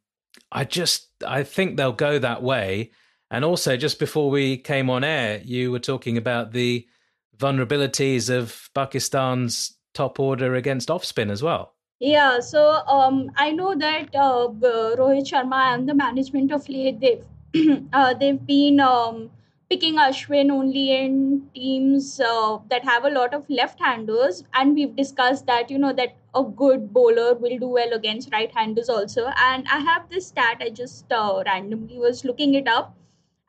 I 0.52 0.64
just 0.64 1.10
I 1.26 1.44
think 1.44 1.78
they'll 1.78 1.92
go 1.92 2.20
that 2.20 2.44
way. 2.44 2.92
And 3.30 3.44
also, 3.44 3.76
just 3.76 4.00
before 4.00 4.30
we 4.30 4.58
came 4.58 4.90
on 4.90 5.04
air, 5.04 5.42
you 5.44 5.72
were 5.72 5.80
talking 5.80 6.18
about 6.18 6.54
the 6.54 6.88
vulnerabilities 7.38 8.30
of 8.30 8.70
Pakistan's 8.74 9.78
top 9.94 10.20
order 10.20 10.56
against 10.56 10.90
off 10.90 11.04
spin 11.04 11.30
as 11.30 11.44
well. 11.44 11.74
Yeah, 12.00 12.40
so 12.40 12.62
um, 12.88 13.32
I 13.36 13.52
know 13.52 13.76
that 13.76 14.16
uh, 14.16 14.50
Rohit 14.50 15.28
Sharma 15.30 15.74
and 15.74 15.90
the 15.90 15.96
management 15.96 16.52
of 16.52 16.70
Leh 16.70 16.92
they've 16.92 17.26
uh, 17.94 18.14
they've 18.14 18.46
been 18.46 18.80
um, 18.80 19.32
picking 19.70 19.96
Ashwin 19.96 20.50
only 20.50 20.92
in 20.92 21.50
teams 21.54 22.20
uh, 22.22 22.58
that 22.70 22.86
have 22.86 23.04
a 23.04 23.10
lot 23.10 23.34
of 23.34 23.50
left-handers, 23.50 24.44
and 24.54 24.74
we've 24.74 24.96
discussed 24.96 25.46
that 25.48 25.70
you 25.70 25.78
know 25.78 25.92
that 25.94 26.16
a 26.36 26.44
good 26.44 26.94
bowler 26.94 27.34
will 27.34 27.58
do 27.60 27.68
well 27.68 27.92
against 27.94 28.32
right-handers 28.32 28.90
also. 28.90 29.28
And 29.38 29.68
I 29.72 29.80
have 29.80 30.10
this 30.10 30.28
stat 30.28 30.58
I 30.62 30.70
just 30.70 31.12
uh, 31.12 31.44
randomly 31.46 31.98
was 31.98 32.24
looking 32.24 32.54
it 32.54 32.68
up, 32.68 32.96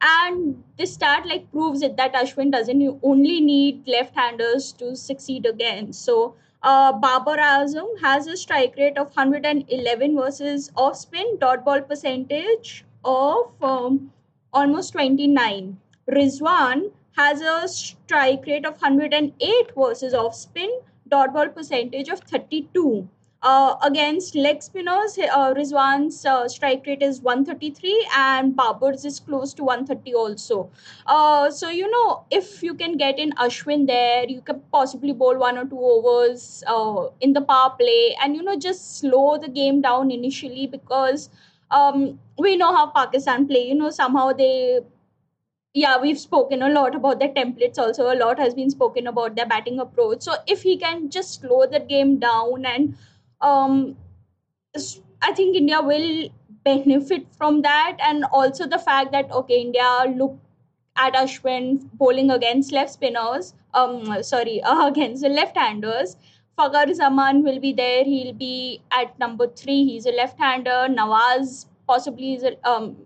and 0.00 0.62
this 0.76 0.94
stat 0.94 1.24
like 1.26 1.50
proves 1.52 1.82
it 1.82 1.96
that 1.96 2.14
Ashwin 2.14 2.50
doesn't 2.50 3.00
only 3.02 3.40
need 3.40 3.86
left-handers 3.86 4.72
to 4.74 4.96
succeed 4.96 5.46
again. 5.46 5.92
So. 5.92 6.34
Uh, 6.60 6.90
Babar 6.92 7.36
Azam 7.36 7.86
has 8.00 8.26
a 8.26 8.36
strike 8.36 8.74
rate 8.76 8.98
of 8.98 9.14
111 9.14 10.16
versus 10.16 10.72
off 10.76 10.96
spin 10.96 11.38
dot 11.38 11.64
ball 11.64 11.80
percentage 11.80 12.84
of 13.04 13.52
um, 13.62 14.10
almost 14.52 14.92
29 14.94 15.78
Rizwan 16.10 16.90
has 17.16 17.42
a 17.42 17.68
strike 17.68 18.46
rate 18.46 18.64
of 18.64 18.80
108 18.80 19.70
versus 19.76 20.14
off 20.14 20.34
spin, 20.34 20.70
dot 21.08 21.34
ball 21.34 21.48
percentage 21.48 22.08
of 22.08 22.20
32. 22.20 23.06
Uh, 23.40 23.76
against 23.82 24.34
leg 24.34 24.62
spinners, 24.62 25.16
uh, 25.18 25.54
Rizwan's 25.54 26.24
uh, 26.24 26.48
strike 26.48 26.84
rate 26.86 27.02
is 27.02 27.20
133 27.20 28.08
and 28.16 28.56
Babar's 28.56 29.04
is 29.04 29.20
close 29.20 29.54
to 29.54 29.62
130 29.62 30.14
also. 30.14 30.70
Uh, 31.06 31.50
so, 31.50 31.68
you 31.68 31.88
know, 31.88 32.24
if 32.30 32.62
you 32.62 32.74
can 32.74 32.96
get 32.96 33.18
in 33.18 33.30
Ashwin 33.32 33.86
there, 33.86 34.24
you 34.28 34.40
can 34.40 34.60
possibly 34.72 35.12
bowl 35.12 35.38
one 35.38 35.56
or 35.56 35.66
two 35.66 35.78
overs 35.78 36.64
uh, 36.66 37.06
in 37.20 37.32
the 37.32 37.42
power 37.42 37.74
play 37.78 38.16
and, 38.20 38.34
you 38.34 38.42
know, 38.42 38.56
just 38.56 38.98
slow 38.98 39.38
the 39.38 39.48
game 39.48 39.82
down 39.82 40.10
initially 40.10 40.66
because 40.66 41.30
um, 41.70 42.18
we 42.38 42.56
know 42.56 42.74
how 42.74 42.86
Pakistan 42.86 43.46
play. 43.46 43.68
You 43.68 43.76
know, 43.76 43.90
somehow 43.90 44.32
they 44.32 44.80
yeah, 45.74 45.98
we've 46.00 46.18
spoken 46.18 46.62
a 46.62 46.68
lot 46.68 46.94
about 46.94 47.18
their 47.18 47.28
templates 47.28 47.78
also. 47.78 48.12
A 48.12 48.16
lot 48.16 48.38
has 48.38 48.54
been 48.54 48.70
spoken 48.70 49.06
about 49.06 49.36
their 49.36 49.46
batting 49.46 49.78
approach. 49.78 50.22
So 50.22 50.34
if 50.46 50.62
he 50.62 50.76
can 50.76 51.10
just 51.10 51.40
slow 51.40 51.66
the 51.66 51.80
game 51.80 52.18
down 52.18 52.64
and 52.64 52.96
um, 53.40 53.96
I 55.22 55.32
think 55.32 55.56
India 55.56 55.80
will 55.80 56.28
benefit 56.64 57.26
from 57.36 57.62
that. 57.62 57.96
And 58.00 58.24
also 58.32 58.66
the 58.66 58.78
fact 58.78 59.12
that, 59.12 59.30
okay, 59.30 59.60
India 59.60 60.04
look 60.16 60.36
at 60.96 61.14
Ashwin 61.14 61.88
bowling 61.94 62.30
against 62.30 62.72
left 62.72 62.92
spinners, 62.92 63.54
um, 63.74 64.22
sorry, 64.22 64.62
uh, 64.62 64.86
against 64.92 65.22
the 65.22 65.28
left-handers. 65.28 66.16
Fakhar 66.58 66.92
Zaman 66.92 67.44
will 67.44 67.60
be 67.60 67.72
there. 67.72 68.02
He'll 68.04 68.32
be 68.32 68.82
at 68.90 69.16
number 69.18 69.46
three. 69.46 69.84
He's 69.84 70.06
a 70.06 70.10
left-hander. 70.10 70.88
Nawaz 70.90 71.66
possibly 71.86 72.34
is 72.34 72.42
a, 72.42 72.56
um, 72.68 72.96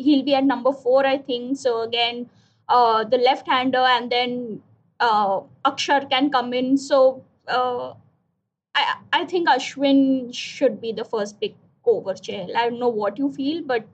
he'll 0.00 0.24
be 0.24 0.34
at 0.34 0.44
number 0.44 0.72
four, 0.72 1.06
I 1.06 1.18
think. 1.18 1.58
So 1.58 1.82
again, 1.82 2.28
uh, 2.68 3.04
the 3.04 3.18
left-hander, 3.18 3.78
and 3.78 4.10
then 4.10 4.62
uh, 4.98 5.40
Akshar 5.64 6.08
can 6.10 6.30
come 6.30 6.52
in. 6.52 6.76
So 6.78 7.24
uh, 7.48 7.94
I 8.74 8.94
I 9.12 9.24
think 9.26 9.48
Ashwin 9.48 10.34
should 10.34 10.80
be 10.80 10.92
the 10.92 11.04
first 11.04 11.40
pick 11.40 11.54
over 11.84 12.14
Chahal. 12.14 12.54
I 12.56 12.68
don't 12.68 12.78
know 12.78 12.88
what 12.88 13.18
you 13.18 13.32
feel, 13.32 13.62
but 13.62 13.86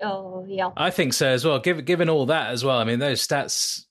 uh, 0.00 0.42
yeah, 0.46 0.70
I 0.76 0.90
think 0.90 1.14
so 1.14 1.28
as 1.28 1.44
well. 1.44 1.58
Given 1.58 1.84
given 1.84 2.08
all 2.08 2.26
that 2.26 2.50
as 2.50 2.64
well, 2.64 2.78
I 2.78 2.84
mean 2.84 2.98
those 2.98 3.26
stats 3.26 3.84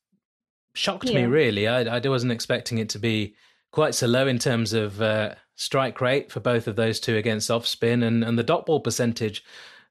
shocked 0.73 1.09
yeah. 1.09 1.21
me 1.21 1.25
really. 1.25 1.67
I 1.67 1.81
I 1.97 2.07
wasn't 2.07 2.31
expecting 2.31 2.77
it 2.77 2.89
to 2.89 2.99
be 2.99 3.35
quite 3.71 3.95
so 3.95 4.07
low 4.07 4.27
in 4.27 4.39
terms 4.39 4.73
of 4.73 5.01
uh, 5.01 5.35
strike 5.55 6.01
rate 6.01 6.31
for 6.31 6.39
both 6.39 6.67
of 6.67 6.75
those 6.75 6.99
two 6.99 7.17
against 7.17 7.51
off 7.51 7.67
spin 7.67 8.03
and 8.03 8.23
and 8.23 8.37
the 8.37 8.43
dot 8.43 8.65
ball 8.65 8.79
percentage 8.79 9.43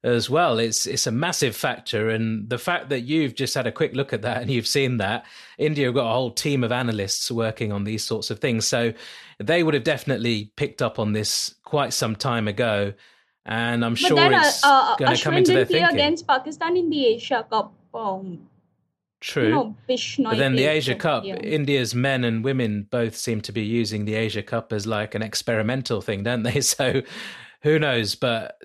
as 0.05 0.31
well. 0.31 0.59
It's 0.59 0.87
it's 0.87 1.07
a 1.07 1.13
massive 1.13 1.57
factor, 1.57 2.09
and 2.11 2.49
the 2.49 2.59
fact 2.59 2.89
that 2.91 3.01
you've 3.01 3.35
just 3.35 3.55
had 3.55 3.67
a 3.67 3.73
quick 3.73 3.95
look 3.95 4.13
at 4.13 4.23
that 4.23 4.43
and 4.43 4.51
you've 4.51 4.67
seen 4.67 4.99
that 4.99 5.27
India 5.59 5.87
have 5.87 5.95
got 5.95 6.09
a 6.09 6.13
whole 6.13 6.31
team 6.31 6.63
of 6.63 6.73
analysts 6.73 7.31
working 7.31 7.73
on 7.73 7.85
these 7.85 8.05
sorts 8.05 8.31
of 8.31 8.39
things, 8.39 8.67
so 8.67 8.93
they 9.39 9.63
would 9.63 9.75
have 9.75 9.85
definitely 9.85 10.53
picked 10.57 10.83
up 10.83 10.99
on 10.99 11.13
this 11.13 11.55
quite 11.65 11.93
some 11.93 12.17
time 12.17 12.49
ago. 12.49 12.93
And 13.47 13.85
I'm 13.85 13.93
but 13.93 13.99
sure 13.99 14.17
then, 14.17 14.35
it's 14.35 14.63
uh, 14.63 14.69
uh, 14.69 14.97
going 14.97 15.17
to 15.17 15.23
come 15.23 15.35
into 15.35 15.53
their 15.53 15.65
thinking. 15.65 15.95
against 15.95 16.27
Pakistan 16.27 16.77
in 16.77 16.91
the 16.91 17.07
Asia 17.07 17.47
Cup. 17.49 17.73
Um, 17.95 18.47
True. 19.21 19.75
You 19.89 19.97
know, 20.19 20.31
but 20.31 20.39
then 20.39 20.55
the 20.55 20.67
Asia 20.67 20.95
Cup, 20.95 21.25
yeah. 21.25 21.37
India's 21.37 21.95
men 21.95 22.23
and 22.25 22.45
women 22.45 22.87
both 22.89 23.17
seem 23.17 23.41
to 23.43 23.53
be 23.53 23.63
using 23.63 24.05
the 24.05 24.15
Asia 24.15 24.43
Cup 24.43 24.73
as 24.73 24.87
like 24.87 25.15
an 25.15 25.23
experimental 25.23 26.01
thing, 26.01 26.23
don't 26.23 26.43
they? 26.45 26.61
So 26.69 27.03
who 27.63 27.79
knows? 27.79 28.15
But 28.15 28.63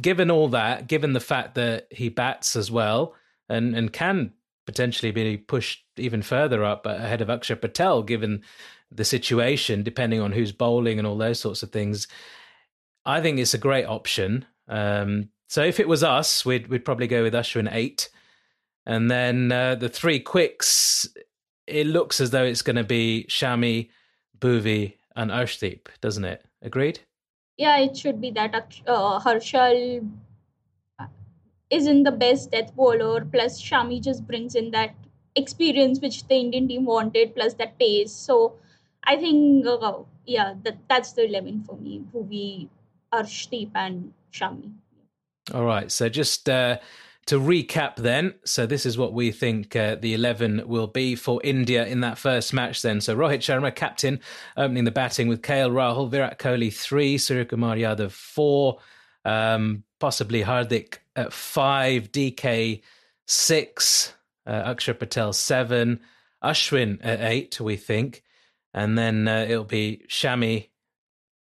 given 0.00 0.30
all 0.30 0.48
that, 0.48 0.86
given 0.86 1.12
the 1.12 1.20
fact 1.20 1.54
that 1.56 1.86
he 1.90 2.08
bats 2.08 2.56
as 2.56 2.70
well 2.70 3.14
and, 3.48 3.74
and 3.74 3.92
can 3.92 4.32
potentially 4.66 5.10
be 5.10 5.36
pushed 5.36 5.84
even 5.96 6.22
further 6.22 6.64
up 6.64 6.86
ahead 6.86 7.20
of 7.20 7.28
Akshar 7.28 7.60
Patel, 7.60 8.02
given 8.02 8.42
the 8.90 9.04
situation, 9.04 9.82
depending 9.82 10.20
on 10.20 10.32
who's 10.32 10.52
bowling 10.52 10.98
and 10.98 11.06
all 11.06 11.16
those 11.16 11.40
sorts 11.40 11.62
of 11.62 11.70
things, 11.70 12.06
I 13.04 13.20
think 13.20 13.38
it's 13.38 13.54
a 13.54 13.58
great 13.58 13.86
option. 13.86 14.44
Um, 14.68 15.30
so 15.48 15.64
if 15.64 15.80
it 15.80 15.88
was 15.88 16.04
us, 16.04 16.44
we'd 16.44 16.68
we'd 16.68 16.84
probably 16.84 17.08
go 17.08 17.22
with 17.22 17.34
Ashwin 17.34 17.68
eight, 17.72 18.08
and 18.86 19.10
then 19.10 19.50
uh, 19.50 19.74
the 19.74 19.88
three 19.88 20.20
quicks. 20.20 21.08
It 21.66 21.86
looks 21.86 22.20
as 22.20 22.30
though 22.30 22.44
it's 22.44 22.62
going 22.62 22.76
to 22.76 22.84
be 22.84 23.26
Shami, 23.28 23.90
Bhuvi, 24.38 24.94
and 25.14 25.30
Arshdeep, 25.30 25.86
doesn't 26.00 26.24
it? 26.24 26.44
Agreed 26.62 27.00
yeah, 27.60 27.76
it 27.76 27.94
should 27.94 28.20
be 28.22 28.30
that 28.30 28.54
uh, 28.86 29.20
Harshal 29.20 30.08
isn't 31.68 32.02
the 32.04 32.10
best 32.10 32.52
death 32.52 32.74
bowler. 32.74 33.24
Plus, 33.24 33.60
Shami 33.62 34.00
just 34.02 34.26
brings 34.26 34.54
in 34.54 34.70
that 34.70 34.94
experience 35.36 36.00
which 36.00 36.26
the 36.26 36.36
Indian 36.36 36.68
team 36.68 36.86
wanted, 36.86 37.34
plus 37.34 37.54
that 37.54 37.78
pace. 37.78 38.12
So, 38.12 38.54
I 39.04 39.16
think, 39.16 39.66
uh, 39.66 39.92
yeah, 40.24 40.54
that 40.62 40.78
that's 40.88 41.12
the 41.12 41.26
eleven 41.26 41.62
for 41.62 41.76
me. 41.76 42.02
Bhuvi, 42.14 42.68
Arshdeep, 43.12 43.72
and 43.74 44.14
Shami. 44.32 44.72
All 45.52 45.64
right. 45.64 45.92
So 45.92 46.08
just 46.08 46.48
uh, 46.48 46.78
to 47.26 47.38
recap, 47.38 47.96
then, 47.96 48.34
so 48.44 48.66
this 48.66 48.84
is 48.84 48.98
what 48.98 49.12
we 49.12 49.30
think 49.30 49.76
uh, 49.76 49.94
the 49.94 50.14
11 50.14 50.62
will 50.66 50.86
be 50.86 51.14
for 51.14 51.40
India 51.44 51.86
in 51.86 52.00
that 52.00 52.18
first 52.18 52.52
match, 52.52 52.82
then. 52.82 53.00
So 53.00 53.16
Rohit 53.16 53.38
Sharma, 53.38 53.74
captain, 53.74 54.20
opening 54.56 54.84
the 54.84 54.90
batting 54.90 55.28
with 55.28 55.42
KL 55.42 55.70
Rahul, 55.70 56.10
Virat 56.10 56.38
Kohli, 56.38 56.72
three, 56.72 57.16
Suryakumar 57.18 57.78
Yadav, 57.78 58.10
four, 58.10 58.78
um, 59.24 59.84
possibly 60.00 60.42
Hardik 60.42 60.98
at 61.14 61.32
five, 61.32 62.10
DK, 62.10 62.82
six, 63.26 64.14
uh, 64.46 64.74
Akshar 64.74 64.98
Patel, 64.98 65.32
seven, 65.32 66.00
Ashwin 66.42 66.98
at 67.02 67.20
eight, 67.20 67.60
we 67.60 67.76
think. 67.76 68.22
And 68.72 68.96
then 68.96 69.28
uh, 69.28 69.46
it'll 69.48 69.64
be 69.64 70.04
Shami, 70.08 70.68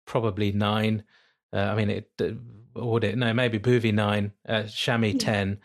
probably 0.06 0.52
nine. 0.52 1.04
Uh, 1.54 1.60
I 1.60 1.76
mean, 1.76 1.90
it 1.90 2.12
uh, 2.22 2.32
would 2.76 3.04
it? 3.04 3.18
No, 3.18 3.34
maybe 3.34 3.60
Bhuvi 3.60 3.94
nine, 3.94 4.32
uh, 4.48 4.64
Shami 4.64 5.14
yeah. 5.14 5.20
ten, 5.20 5.60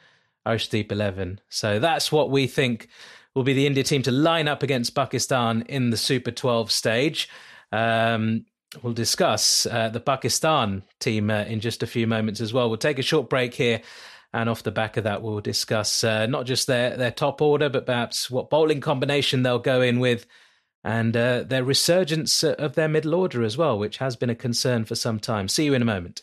Arshdeep 0.47 0.93
11. 0.93 1.41
So 1.49 1.79
that's 1.79 2.13
what 2.13 2.31
we 2.31 2.47
think 2.47 2.89
will 3.35 3.43
be 3.43 3.53
the 3.53 3.67
India 3.67 3.83
team 3.83 4.03
to 4.03 4.13
line 4.13 4.49
up 4.49 4.63
against 4.63 4.95
Pakistan 4.95 5.63
in 5.69 5.91
the 5.91 5.97
Super 5.97 6.31
12 6.31 6.71
stage. 6.71 7.29
Um, 7.73 8.47
we'll 8.83 8.93
discuss 8.93 9.67
uh, 9.67 9.89
the 9.89 10.01
Pakistan 10.01 10.85
team 11.01 11.31
uh, 11.31 11.43
in 11.45 11.61
just 11.61 11.83
a 11.83 11.87
few 11.87 12.07
moments 12.07 12.41
as 12.41 12.53
well. 12.53 12.69
We'll 12.69 12.79
take 12.79 12.99
a 12.99 13.03
short 13.03 13.29
break 13.29 13.55
here. 13.55 13.81
And 14.33 14.49
off 14.49 14.65
the 14.65 14.73
back 14.73 14.97
of 14.97 15.05
that, 15.05 15.23
we'll 15.23 15.41
discuss 15.41 16.03
uh, 16.03 16.27
not 16.27 16.45
just 16.45 16.67
their, 16.67 16.97
their 16.97 17.13
top 17.13 17.41
order, 17.41 17.69
but 17.69 17.87
perhaps 17.87 18.29
what 18.29 18.51
bowling 18.51 18.81
combination 18.81 19.43
they'll 19.43 19.61
go 19.61 19.81
in 19.81 20.01
with 20.01 20.27
and 20.83 21.17
uh, 21.17 21.45
their 21.45 21.65
resurgence 21.65 22.43
of 22.43 22.75
their 22.75 22.89
middle 22.89 23.15
order 23.15 23.43
as 23.43 23.57
well, 23.57 23.79
which 23.79 23.99
has 23.99 24.17
been 24.17 24.31
a 24.31 24.35
concern 24.35 24.85
for 24.85 24.97
some 24.97 25.19
time. 25.19 25.49
See 25.49 25.65
you 25.65 25.73
in 25.75 25.83
a 25.83 25.87
moment. 25.87 26.23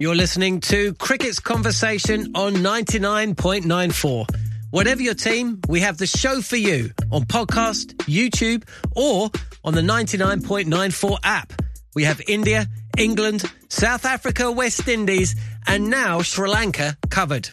You're 0.00 0.16
listening 0.16 0.60
to 0.60 0.94
Cricket's 0.94 1.40
Conversation 1.40 2.32
on 2.34 2.54
99.94. 2.54 4.34
Whatever 4.70 5.02
your 5.02 5.12
team, 5.12 5.60
we 5.68 5.80
have 5.80 5.98
the 5.98 6.06
show 6.06 6.40
for 6.40 6.56
you 6.56 6.90
on 7.12 7.24
podcast, 7.24 7.92
YouTube, 8.06 8.66
or 8.96 9.28
on 9.62 9.74
the 9.74 9.82
99.94 9.82 11.18
app. 11.22 11.52
We 11.94 12.04
have 12.04 12.22
India, 12.26 12.66
England, 12.96 13.44
South 13.68 14.06
Africa, 14.06 14.50
West 14.50 14.88
Indies, 14.88 15.36
and 15.66 15.90
now 15.90 16.22
Sri 16.22 16.48
Lanka 16.48 16.96
covered. 17.10 17.50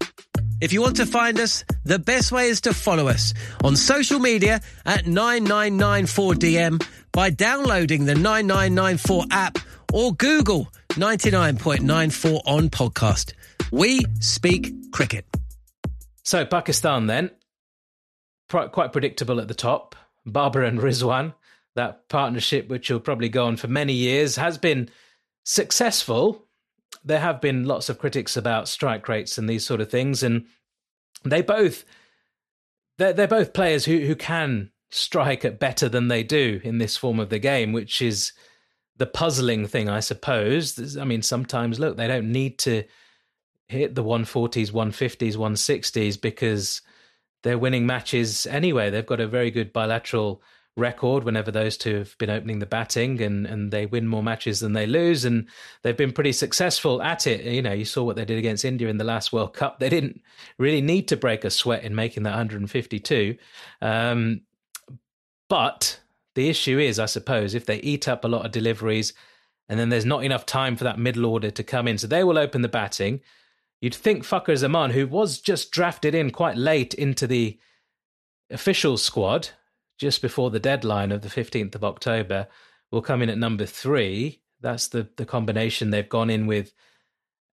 If 0.62 0.72
you 0.72 0.82
want 0.82 0.96
to 0.96 1.06
find 1.06 1.42
us, 1.42 1.66
the 1.84 2.00
best 2.00 2.32
way 2.32 2.48
is 2.48 2.62
to 2.62 2.74
follow 2.74 3.10
us 3.10 3.34
on 3.62 3.76
social 3.76 4.20
media 4.20 4.62
at 4.86 5.04
9994DM 5.04 6.82
by 7.12 7.30
downloading 7.30 8.06
the 8.06 8.16
9994 8.16 9.26
app 9.32 9.58
or 9.92 10.14
Google 10.14 10.72
99.94 10.98 12.42
on 12.46 12.70
podcast. 12.70 13.34
We 13.72 14.04
speak 14.20 14.92
cricket. 14.92 15.26
So, 16.24 16.44
Pakistan 16.44 17.06
then, 17.08 17.32
quite 18.50 18.92
predictable 18.92 19.40
at 19.40 19.48
the 19.48 19.54
top. 19.54 19.96
Babar 20.26 20.64
and 20.64 20.80
Rizwan, 20.80 21.36
that 21.76 22.10
partnership, 22.10 22.68
which 22.68 22.90
will 22.90 23.00
probably 23.00 23.30
go 23.30 23.46
on 23.46 23.58
for 23.58 23.68
many 23.68 23.94
years, 23.94 24.36
has 24.36 24.58
been 24.58 24.90
successful. 25.44 26.48
There 27.06 27.20
have 27.20 27.40
been 27.40 27.66
lots 27.66 27.90
of 27.90 28.00
critics 28.00 28.36
about 28.36 28.68
strike 28.68 29.08
rates 29.08 29.38
and 29.38 29.48
these 29.48 29.66
sort 29.66 29.82
of 29.82 29.90
things, 29.90 30.24
and 30.24 30.46
they 31.24 31.42
both 31.42 31.86
they're, 32.98 33.14
they're 33.14 33.28
both 33.28 33.54
players 33.54 33.86
who, 33.86 34.00
who 34.00 34.16
can 34.16 34.72
strike 34.90 35.46
at 35.46 35.60
better 35.60 35.88
than 35.88 36.08
they 36.08 36.24
do 36.24 36.60
in 36.64 36.80
this 36.80 36.98
form 36.98 37.20
of 37.20 37.30
the 37.30 37.40
game, 37.40 37.72
which 37.72 38.02
is 38.02 38.32
the 38.98 39.06
puzzling 39.06 39.68
thing, 39.68 39.90
I 39.90 40.00
suppose. 40.00 40.98
I 40.98 41.04
mean, 41.06 41.22
sometimes, 41.22 41.80
look, 41.80 41.98
they 41.98 42.08
don't 42.08 42.32
need 42.32 42.58
to 42.60 42.84
hit 43.68 43.96
the 43.96 44.04
140s, 44.04 44.72
150s, 44.72 45.36
160s 45.36 46.20
because 46.20 46.82
they're 47.44 47.58
winning 47.58 47.86
matches 47.86 48.48
anyway. 48.48 48.90
They've 48.90 49.06
got 49.06 49.20
a 49.20 49.28
very 49.28 49.52
good 49.52 49.74
bilateral 49.74 50.42
record 50.78 51.24
whenever 51.24 51.50
those 51.52 51.76
two 51.76 51.96
have 51.96 52.18
been 52.20 52.30
opening 52.30 52.60
the 52.60 52.66
batting 52.66 53.20
and, 53.22 53.48
and 53.48 53.72
they 53.72 53.88
win 53.88 54.08
more 54.08 54.22
matches 54.22 54.60
than 54.60 54.74
they 54.74 54.86
lose 54.86 55.26
and 55.26 55.48
they've 55.82 55.98
been 55.98 56.12
pretty 56.12 56.32
successful 56.32 57.02
at 57.02 57.26
it 57.26 57.44
you 57.44 57.64
know 57.64 57.74
you 57.74 57.84
saw 57.84 58.04
what 58.04 58.16
they 58.16 58.24
did 58.24 58.38
against 58.38 58.64
india 58.64 58.88
in 58.88 58.98
the 58.98 59.04
last 59.04 59.34
world 59.34 59.56
cup 59.56 59.80
they 59.80 59.90
didn't 59.90 60.22
really 60.60 60.80
need 60.80 61.08
to 61.08 61.18
break 61.18 61.44
a 61.44 61.50
sweat 61.50 61.84
in 61.84 61.96
making 61.96 62.22
that 62.22 62.30
152 62.30 63.36
um, 63.82 64.40
but 65.50 66.00
the 66.38 66.50
issue 66.50 66.80
is 66.80 67.00
i 67.00 67.06
suppose 67.06 67.54
if 67.54 67.66
they 67.66 67.82
eat 67.82 68.08
up 68.08 68.24
a 68.24 68.28
lot 68.30 68.46
of 68.46 68.52
deliveries 68.52 69.14
and 69.68 69.78
then 69.78 69.90
there's 69.90 70.06
not 70.06 70.24
enough 70.24 70.46
time 70.46 70.78
for 70.78 70.86
that 70.86 70.98
middle 70.98 71.26
order 71.26 71.52
to 71.52 71.64
come 71.64 71.88
in 71.88 71.98
so 71.98 72.08
they 72.08 72.24
will 72.24 72.38
open 72.38 72.62
the 72.62 72.70
batting 72.70 73.20
You'd 73.82 73.96
think 73.96 74.24
Fakhar 74.24 74.58
Zaman, 74.58 74.92
who 74.92 75.08
was 75.08 75.40
just 75.40 75.72
drafted 75.72 76.16
in 76.16 76.32
quite 76.32 76.58
late 76.58 76.94
into 76.94 77.28
the 77.28 77.60
official 78.50 78.98
squad, 78.98 79.50
just 80.00 80.22
before 80.22 80.50
the 80.50 80.60
deadline 80.60 81.12
of 81.12 81.22
the 81.22 81.30
15th 81.30 81.76
of 81.76 81.84
October, 81.84 82.48
will 82.92 83.02
come 83.02 83.22
in 83.22 83.30
at 83.30 83.38
number 83.38 83.66
three. 83.66 84.42
That's 84.62 84.88
the, 84.88 85.08
the 85.18 85.26
combination 85.26 85.90
they've 85.92 86.10
gone 86.10 86.30
in 86.30 86.48
with 86.48 86.74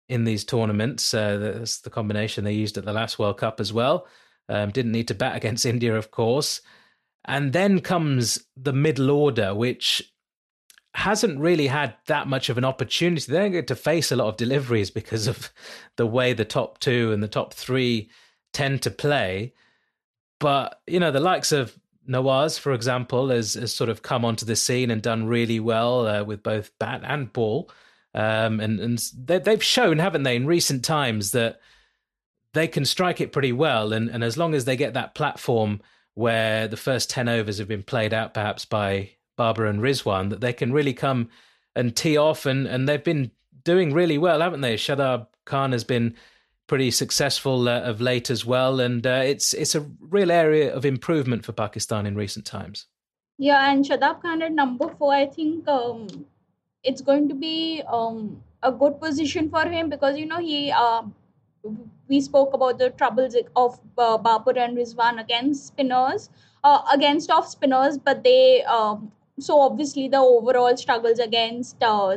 in 0.08 0.24
these 0.24 0.44
tournaments. 0.44 1.12
Uh, 1.12 1.36
that's 1.36 1.80
the 1.80 1.90
combination 1.90 2.44
they 2.44 2.52
used 2.52 2.78
at 2.78 2.84
the 2.84 2.92
last 2.92 3.18
World 3.18 3.38
Cup 3.38 3.60
as 3.60 3.72
well. 3.72 4.06
Um, 4.48 4.70
didn't 4.70 4.92
need 4.92 5.08
to 5.08 5.14
bat 5.14 5.36
against 5.36 5.66
India, 5.66 5.94
of 5.96 6.10
course. 6.10 6.62
And 7.24 7.52
then 7.52 7.80
comes 7.80 8.44
the 8.56 8.72
middle 8.72 9.10
order, 9.10 9.54
which 9.54 10.14
hasn't 10.94 11.40
really 11.40 11.66
had 11.66 11.94
that 12.06 12.28
much 12.28 12.48
of 12.48 12.58
an 12.58 12.64
opportunity. 12.64 13.32
They 13.32 13.38
don't 13.38 13.52
get 13.52 13.66
to 13.68 13.76
face 13.76 14.12
a 14.12 14.16
lot 14.16 14.28
of 14.28 14.36
deliveries 14.36 14.90
because 14.90 15.26
of 15.26 15.50
the 15.96 16.06
way 16.06 16.32
the 16.32 16.44
top 16.44 16.78
two 16.78 17.12
and 17.12 17.22
the 17.22 17.28
top 17.28 17.54
three 17.54 18.10
tend 18.52 18.82
to 18.82 18.90
play. 18.90 19.54
But, 20.38 20.80
you 20.86 21.00
know, 21.00 21.10
the 21.10 21.20
likes 21.20 21.50
of 21.50 21.78
Nawaz, 22.08 22.58
for 22.58 22.72
example, 22.72 23.30
has, 23.30 23.54
has 23.54 23.72
sort 23.72 23.90
of 23.90 24.02
come 24.02 24.24
onto 24.24 24.44
the 24.44 24.56
scene 24.56 24.90
and 24.90 25.00
done 25.00 25.26
really 25.26 25.58
well 25.58 26.06
uh, 26.06 26.22
with 26.22 26.42
both 26.42 26.70
bat 26.78 27.00
and 27.02 27.32
ball. 27.32 27.70
Um, 28.14 28.60
and 28.60 28.78
and 28.78 29.02
they, 29.18 29.38
they've 29.38 29.62
shown, 29.62 29.98
haven't 29.98 30.22
they, 30.22 30.36
in 30.36 30.46
recent 30.46 30.84
times 30.84 31.32
that 31.32 31.58
they 32.52 32.68
can 32.68 32.84
strike 32.84 33.20
it 33.20 33.32
pretty 33.32 33.52
well. 33.52 33.92
And, 33.92 34.08
and 34.10 34.22
as 34.22 34.36
long 34.36 34.54
as 34.54 34.66
they 34.66 34.76
get 34.76 34.94
that 34.94 35.14
platform 35.14 35.80
where 36.14 36.68
the 36.68 36.76
first 36.76 37.10
10 37.10 37.28
overs 37.28 37.58
have 37.58 37.68
been 37.68 37.82
played 37.82 38.14
out 38.14 38.34
perhaps 38.34 38.64
by 38.64 39.10
Babar 39.36 39.66
and 39.66 39.80
Rizwan 39.80 40.30
that 40.30 40.40
they 40.40 40.52
can 40.52 40.72
really 40.72 40.94
come 40.94 41.28
and 41.74 41.94
tee 41.94 42.16
off, 42.16 42.46
and, 42.46 42.66
and 42.66 42.88
they've 42.88 43.02
been 43.02 43.32
doing 43.64 43.92
really 43.92 44.18
well, 44.18 44.40
haven't 44.40 44.60
they? 44.60 44.76
Shadab 44.76 45.26
Khan 45.44 45.72
has 45.72 45.84
been 45.84 46.14
pretty 46.66 46.90
successful 46.90 47.68
uh, 47.68 47.80
of 47.80 48.00
late 48.00 48.30
as 48.30 48.46
well, 48.46 48.80
and 48.80 49.06
uh, 49.06 49.22
it's 49.24 49.52
it's 49.52 49.74
a 49.74 49.80
real 50.00 50.30
area 50.30 50.72
of 50.74 50.84
improvement 50.84 51.44
for 51.44 51.52
Pakistan 51.52 52.06
in 52.06 52.14
recent 52.14 52.46
times. 52.46 52.86
Yeah, 53.38 53.70
and 53.70 53.84
Shadab 53.84 54.22
Khan 54.22 54.42
at 54.42 54.52
number 54.52 54.88
four, 54.98 55.12
I 55.12 55.26
think 55.26 55.66
um, 55.66 56.06
it's 56.84 57.00
going 57.00 57.28
to 57.28 57.34
be 57.34 57.82
um, 57.88 58.42
a 58.62 58.70
good 58.70 59.00
position 59.00 59.50
for 59.50 59.66
him 59.66 59.90
because 59.90 60.16
you 60.16 60.26
know 60.26 60.38
he. 60.38 60.70
Uh, 60.70 61.02
we 62.08 62.20
spoke 62.20 62.54
about 62.54 62.78
the 62.78 62.90
troubles 62.90 63.36
of 63.56 63.80
uh, 63.98 64.18
and 64.56 64.76
Rizwan 64.76 65.20
against 65.20 65.68
spinners, 65.68 66.30
uh, 66.62 66.82
against 66.92 67.30
off 67.30 67.48
spinners, 67.48 67.98
but 67.98 68.22
they 68.24 68.62
um, 68.64 69.12
so 69.38 69.60
obviously 69.60 70.08
the 70.08 70.18
overall 70.18 70.76
struggles 70.76 71.18
against 71.18 71.82
uh, 71.82 72.16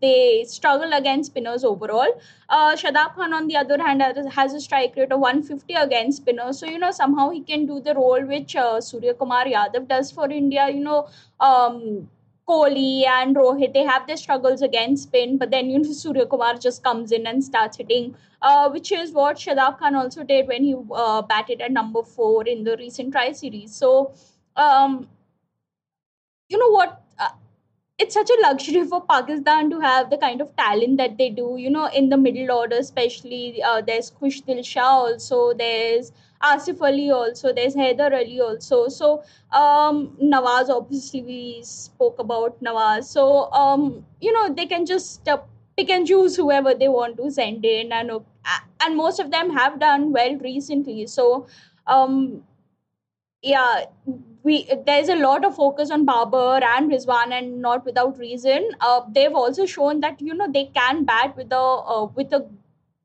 they 0.00 0.44
struggle 0.46 0.92
against 0.92 1.30
spinners 1.30 1.64
overall. 1.64 2.20
Uh, 2.48 2.74
Shadab 2.76 3.14
Khan, 3.14 3.32
on 3.32 3.46
the 3.48 3.56
other 3.56 3.78
hand, 3.82 4.02
has 4.32 4.54
a 4.54 4.60
strike 4.60 4.96
rate 4.96 5.12
of 5.12 5.20
150 5.20 5.74
against 5.74 6.18
spinners. 6.18 6.58
So, 6.58 6.66
you 6.66 6.78
know, 6.78 6.90
somehow 6.90 7.30
he 7.30 7.40
can 7.40 7.66
do 7.66 7.80
the 7.80 7.94
role 7.94 8.24
which 8.24 8.56
uh, 8.56 8.80
Surya 8.80 9.14
Kumar 9.14 9.44
Yadav 9.46 9.88
does 9.88 10.10
for 10.10 10.30
India. 10.30 10.68
You 10.68 10.80
know, 10.80 11.08
um, 11.40 12.08
Kohli 12.48 13.06
and 13.06 13.34
Rohit, 13.36 13.72
they 13.72 13.84
have 13.84 14.06
their 14.06 14.16
struggles 14.16 14.60
against 14.62 15.04
spin, 15.04 15.38
but 15.38 15.50
then, 15.50 15.70
you 15.70 15.78
know, 15.78 15.92
Surya 15.92 16.26
Kumar 16.26 16.54
just 16.54 16.82
comes 16.84 17.12
in 17.12 17.26
and 17.26 17.42
starts 17.42 17.78
hitting, 17.78 18.14
uh, 18.42 18.68
which 18.70 18.92
is 18.92 19.12
what 19.12 19.36
Shadab 19.36 19.78
Khan 19.78 19.94
also 19.94 20.24
did 20.24 20.46
when 20.46 20.62
he 20.62 20.74
uh, 20.92 21.22
batted 21.22 21.62
at 21.62 21.72
number 21.72 22.02
four 22.02 22.46
in 22.46 22.64
the 22.64 22.76
recent 22.76 23.12
tri 23.12 23.32
series. 23.32 23.74
So, 23.74 24.12
um, 24.56 25.08
you 26.48 26.58
know 26.58 26.68
what 26.68 27.02
uh, 27.18 27.30
it's 27.98 28.14
such 28.14 28.28
a 28.28 28.40
luxury 28.42 28.84
for 28.84 29.00
Pakistan 29.06 29.70
to 29.70 29.80
have 29.80 30.10
the 30.10 30.18
kind 30.18 30.40
of 30.40 30.54
talent 30.56 30.98
that 30.98 31.16
they 31.16 31.30
do. 31.30 31.56
You 31.58 31.70
know, 31.70 31.86
in 31.86 32.10
the 32.10 32.16
middle 32.16 32.52
order, 32.56 32.76
especially 32.76 33.62
uh, 33.62 33.80
there's 33.80 34.10
Khush 34.10 34.64
Shah 34.64 34.82
also, 34.82 35.54
there's 35.54 36.12
Asif 36.44 36.80
Ali 36.82 37.10
also, 37.10 37.52
there's 37.52 37.74
Haider 37.74 38.12
Ali 38.12 38.40
also. 38.40 38.88
So 38.88 39.22
um, 39.52 40.16
Nawaz, 40.22 40.68
obviously 40.68 41.22
we 41.22 41.62
spoke 41.62 42.18
about 42.18 42.62
Nawaz. 42.62 43.04
So 43.04 43.50
um, 43.52 44.04
you 44.20 44.32
know 44.32 44.52
they 44.54 44.66
can 44.66 44.86
just 44.86 45.28
uh, 45.28 45.38
pick 45.76 45.90
and 45.90 46.06
choose 46.06 46.36
whoever 46.36 46.74
they 46.74 46.88
want 46.88 47.16
to 47.18 47.30
send 47.30 47.64
in, 47.64 47.92
and 47.92 48.10
uh, 48.10 48.20
and 48.82 48.96
most 48.96 49.20
of 49.20 49.30
them 49.30 49.50
have 49.50 49.80
done 49.80 50.12
well 50.12 50.36
recently. 50.36 51.06
So 51.06 51.46
um, 51.86 52.42
yeah 53.42 53.84
we 54.42 54.56
there's 54.86 55.08
a 55.08 55.16
lot 55.16 55.44
of 55.44 55.54
focus 55.56 55.90
on 55.90 56.04
Babar 56.04 56.62
and 56.62 56.90
Rizwan, 56.90 57.32
and 57.32 57.60
not 57.62 57.84
without 57.84 58.18
reason. 58.18 58.70
Uh, 58.80 59.00
they've 59.14 59.34
also 59.34 59.66
shown 59.66 60.00
that 60.00 60.20
you 60.20 60.34
know 60.34 60.50
they 60.52 60.66
can 60.66 61.04
bat 61.04 61.36
with 61.36 61.52
a 61.52 61.56
uh, 61.94 62.04
with 62.14 62.32
a 62.32 62.46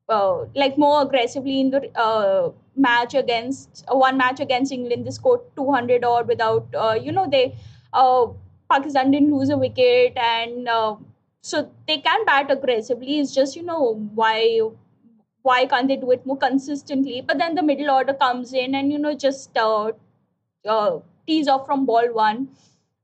uh, 0.08 0.44
like 0.54 0.76
more 0.78 1.02
aggressively 1.02 1.60
in 1.60 1.70
the 1.70 1.82
uh, 1.98 2.50
match 2.80 3.14
against 3.14 3.84
uh, 3.88 3.96
one 3.96 4.16
match 4.16 4.40
against 4.40 4.72
England. 4.72 5.06
They 5.06 5.10
scored 5.10 5.40
200 5.56 6.04
or 6.04 6.24
without 6.24 6.66
uh, 6.74 6.98
you 7.00 7.12
know 7.12 7.28
they 7.30 7.54
Pakistan 8.70 9.10
didn't 9.10 9.34
lose 9.34 9.50
a 9.50 9.58
wicket, 9.58 10.16
and 10.16 10.68
so 11.42 11.70
they 11.86 11.98
can 11.98 12.24
bat 12.24 12.50
aggressively. 12.50 13.18
It's 13.20 13.34
just 13.34 13.56
you 13.56 13.62
know 13.62 13.94
why 14.14 14.60
why 15.42 15.66
can't 15.66 15.88
they 15.88 15.96
do 15.96 16.10
it 16.10 16.24
more 16.26 16.36
consistently? 16.36 17.20
But 17.20 17.38
then 17.38 17.54
the 17.54 17.62
middle 17.62 17.90
order 17.90 18.14
comes 18.14 18.52
in 18.52 18.74
and 18.74 18.92
you 18.92 18.98
know 18.98 19.14
just 19.14 19.56
uh, 19.56 19.92
uh, 20.68 20.98
tees 21.26 21.48
off 21.48 21.66
from 21.66 21.86
ball 21.86 22.12
one. 22.12 22.48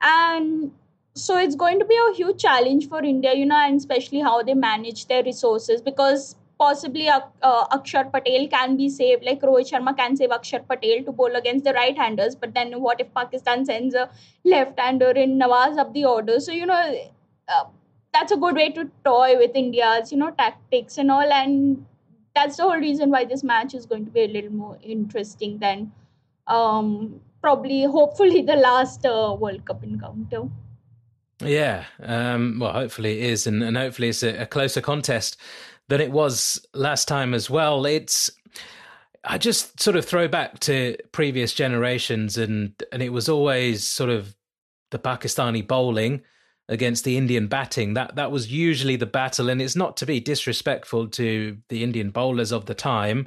And 0.01 0.73
so 1.15 1.39
it's 1.39 1.57
going 1.57 1.79
to 1.79 1.85
be 1.85 1.99
a 2.11 2.15
huge 2.15 2.41
challenge 2.41 2.89
for 2.89 3.03
India, 3.03 3.35
you 3.35 3.47
know, 3.47 3.57
and 3.57 3.77
especially 3.79 4.21
how 4.21 4.43
they 4.43 4.55
manage 4.55 5.07
their 5.07 5.23
resources 5.23 5.81
because 5.81 6.37
possibly 6.59 7.09
uh, 7.09 7.21
Akshar 7.43 8.11
Patel 8.13 8.49
can 8.49 8.77
be 8.77 8.89
saved, 8.89 9.25
like 9.25 9.41
Rohit 9.41 9.71
Sharma 9.71 9.97
can 9.97 10.17
save 10.17 10.31
Akshar 10.31 10.67
Patel 10.67 11.05
to 11.05 11.13
bowl 11.13 11.35
against 11.37 11.65
the 11.65 11.73
right 11.73 11.97
handers. 11.97 12.35
But 12.35 12.55
then 12.55 12.81
what 12.81 13.01
if 13.01 13.13
Pakistan 13.15 13.65
sends 13.65 13.95
a 13.95 14.09
left 14.45 14.79
hander 14.79 15.11
in 15.11 15.39
Nawaz 15.39 15.79
up 15.79 15.93
the 15.93 16.05
order? 16.05 16.41
So, 16.41 16.53
you 16.53 16.67
know, 16.67 17.11
uh, 17.49 17.65
that's 18.13 18.33
a 18.33 18.37
good 18.37 18.55
way 18.55 18.71
to 18.73 18.91
toy 19.05 19.37
with 19.37 19.55
India's, 19.55 20.11
you 20.11 20.19
know, 20.19 20.31
tactics 20.31 20.99
and 20.99 21.11
all. 21.11 21.33
And 21.33 21.85
that's 22.35 22.57
the 22.57 22.63
whole 22.63 22.79
reason 22.79 23.11
why 23.11 23.25
this 23.25 23.45
match 23.45 23.75
is 23.75 23.87
going 23.87 24.05
to 24.07 24.11
be 24.11 24.23
a 24.23 24.29
little 24.29 24.53
more 24.53 24.79
interesting 24.83 25.59
than 25.59 25.93
um, 26.47 27.21
probably, 27.43 27.85
hopefully, 27.85 28.43
the 28.43 28.57
last 28.57 29.05
uh, 29.05 29.37
World 29.39 29.65
Cup 29.65 29.83
encounter. 29.83 30.49
Yeah, 31.41 31.85
um, 32.01 32.59
well, 32.61 32.73
hopefully 32.73 33.21
it 33.21 33.31
is, 33.31 33.47
and, 33.47 33.63
and 33.63 33.77
hopefully 33.77 34.09
it's 34.09 34.23
a, 34.23 34.43
a, 34.43 34.47
closer 34.47 34.81
contest 34.81 35.37
than 35.89 36.01
it 36.01 36.11
was 36.11 36.65
last 36.75 37.09
time 37.09 37.35
as 37.35 37.49
well. 37.49 37.87
It's 37.87 38.31
I 39.25 39.39
just 39.39 39.81
sort 39.81 39.97
of 39.97 40.05
throw 40.05 40.29
back 40.29 40.61
to 40.61 40.97
previous 41.13 41.53
generations, 41.53 42.39
and 42.39 42.73
and 42.93 43.03
it 43.03 43.13
was 43.13 43.29
always 43.29 43.87
sort 43.87 44.11
of 44.11 44.35
the 44.91 44.99
Pakistani 44.99 45.67
bowling 45.67 46.23
against 46.69 47.05
the 47.05 47.17
Indian 47.17 47.49
batting. 47.49 47.95
That 47.95 48.17
that 48.17 48.31
was 48.31 48.53
usually 48.53 48.97
the 48.97 49.07
battle, 49.07 49.49
and 49.49 49.61
it's 49.61 49.77
not 49.77 49.97
to 49.99 50.07
be 50.07 50.21
disrespectful 50.21 51.09
to 51.09 51.59
the 51.69 51.83
Indian 51.83 52.11
bowlers 52.11 52.53
of 52.53 52.67
the 52.67 52.75
time 52.75 53.27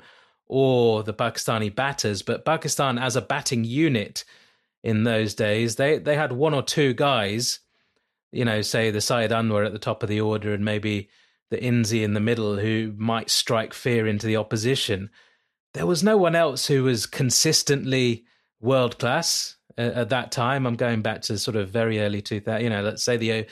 or 0.50 1.04
the 1.04 1.14
Pakistani 1.14 1.74
batters, 1.74 2.24
but 2.24 2.44
Pakistan 2.44 2.98
as 2.98 3.16
a 3.16 3.22
batting 3.22 3.64
unit 3.64 4.26
in 4.84 5.04
those 5.04 5.36
days, 5.36 5.76
they 5.76 6.00
they 6.00 6.16
had 6.16 6.32
one 6.32 6.54
or 6.54 6.64
two 6.64 6.94
guys, 6.94 7.60
you 8.32 8.44
know, 8.44 8.62
say 8.62 8.90
the 8.90 9.02
Saeed 9.02 9.32
Anwar 9.32 9.66
at 9.66 9.74
the 9.74 9.80
top 9.80 10.04
of 10.04 10.10
the 10.10 10.22
order 10.22 10.54
and 10.54 10.66
maybe 10.66 11.10
the 11.50 11.58
Inzi 11.58 12.04
in 12.04 12.14
the 12.14 12.20
middle 12.20 12.58
who 12.58 12.94
might 12.98 13.30
strike 13.30 13.74
fear 13.74 14.08
into 14.08 14.28
the 14.28 14.38
opposition. 14.38 15.10
There 15.74 15.86
was 15.86 16.04
no 16.04 16.18
one 16.18 16.36
else 16.36 16.68
who 16.68 16.84
was 16.84 17.06
consistently 17.06 18.26
world 18.60 19.00
class 19.00 19.56
uh, 19.78 19.92
at 19.96 20.10
that 20.10 20.32
time. 20.32 20.66
I'm 20.66 20.76
going 20.76 21.02
back 21.02 21.22
to 21.24 21.38
sort 21.38 21.56
of 21.56 21.70
very 21.70 22.00
early 22.00 22.22
2000, 22.22 22.62
you 22.64 22.70
know, 22.70 22.82
let's 22.82 23.04
say 23.04 23.18
the 23.18 23.46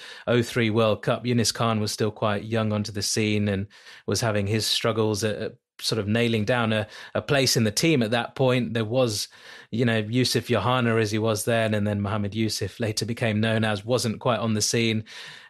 03 0.43 0.69
World 0.69 1.01
Cup. 1.01 1.23
Younis 1.23 1.53
Khan 1.53 1.79
was 1.79 1.91
still 1.91 2.11
quite 2.11 2.43
young 2.43 2.73
onto 2.73 2.91
the 2.91 3.01
scene 3.01 3.47
and 3.47 3.67
was 4.05 4.21
having 4.21 4.47
his 4.47 4.65
struggles 4.65 5.23
at, 5.23 5.53
sort 5.79 5.99
of 5.99 6.07
nailing 6.07 6.43
down 6.43 6.73
a, 6.73 6.87
a 7.13 7.21
place 7.21 7.55
in 7.55 7.63
the 7.63 7.71
team 7.71 8.01
at 8.01 8.11
that 8.11 8.35
point. 8.35 8.73
There 8.73 8.85
was, 8.85 9.27
you 9.71 9.83
know, 9.83 9.97
Yusuf 9.97 10.47
Yohana 10.47 10.99
as 11.01 11.11
he 11.11 11.19
was 11.19 11.45
then, 11.45 11.73
and 11.73 11.85
then 11.85 12.01
Mohammed 12.01 12.33
Yusuf 12.33 12.79
later 12.79 13.05
became 13.05 13.41
known 13.41 13.63
as, 13.63 13.83
wasn't 13.83 14.19
quite 14.19 14.39
on 14.39 14.53
the 14.53 14.61
scene. 14.61 15.03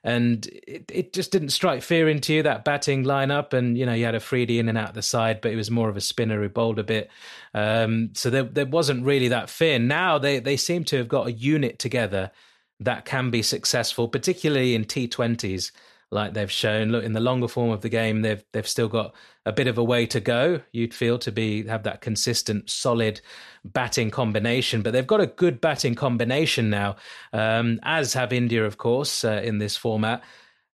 And 0.04 0.48
it, 0.68 0.86
it 0.92 1.14
just 1.14 1.32
didn't 1.32 1.50
strike 1.50 1.84
fear 1.84 2.10
into 2.10 2.34
you, 2.34 2.44
that 2.44 2.66
batting 2.66 3.04
lineup. 3.04 3.54
And, 3.54 3.78
you 3.78 3.86
know, 3.86 3.94
you 3.94 4.06
had 4.06 4.16
Afridi 4.16 4.58
in 4.60 4.70
and 4.70 4.78
out 4.78 4.94
the 4.94 5.02
side, 5.02 5.42
but 5.42 5.52
it 5.52 5.56
was 5.56 5.70
more 5.70 5.90
of 5.90 5.98
a 5.98 6.02
spinner 6.02 6.42
who 6.42 6.50
bowled 6.50 6.80
a 6.80 6.84
bit. 6.84 7.12
Um, 7.54 8.12
so 8.14 8.30
there, 8.30 8.44
there 8.44 8.66
wasn't 8.66 9.06
really 9.06 9.28
that 9.28 9.50
fear. 9.50 9.78
Now 9.78 10.18
they, 10.18 10.40
they 10.40 10.58
seem 10.58 10.84
to 10.86 10.98
have 10.98 11.08
got 11.08 11.28
a 11.28 11.32
unit 11.32 11.78
together 11.78 12.32
that 12.80 13.06
can 13.06 13.30
be 13.30 13.42
successful, 13.42 14.08
particularly 14.08 14.76
in 14.76 14.86
T20s 14.86 15.72
like 16.12 16.34
they've 16.34 16.52
shown. 16.52 16.90
Look, 16.90 17.04
in 17.04 17.14
the 17.14 17.20
longer 17.20 17.48
form 17.48 17.72
of 17.72 17.82
the 17.82 17.90
game, 17.90 18.22
they've 18.22 18.44
they've 18.54 18.68
still 18.68 18.88
got 18.88 19.14
a 19.46 19.52
bit 19.52 19.68
of 19.68 19.78
a 19.78 19.84
way 19.84 20.06
to 20.08 20.20
go. 20.20 20.62
You'd 20.72 20.94
feel 20.94 21.20
to 21.20 21.32
be 21.32 21.66
have 21.68 21.84
that 21.84 22.02
consistent, 22.02 22.70
solid 22.70 23.22
batting 23.66 24.12
combination, 24.12 24.82
but 24.82 24.94
they've 24.94 25.06
got 25.06 25.22
a 25.22 25.28
good 25.28 25.60
batting 25.60 25.96
combination 25.96 26.70
now, 26.70 26.96
um, 27.34 27.80
as 27.84 28.14
have 28.14 28.32
India, 28.32 28.66
of 28.66 28.78
course, 28.78 29.24
uh, 29.24 29.42
in 29.44 29.58
this 29.58 29.76
format. 29.76 30.24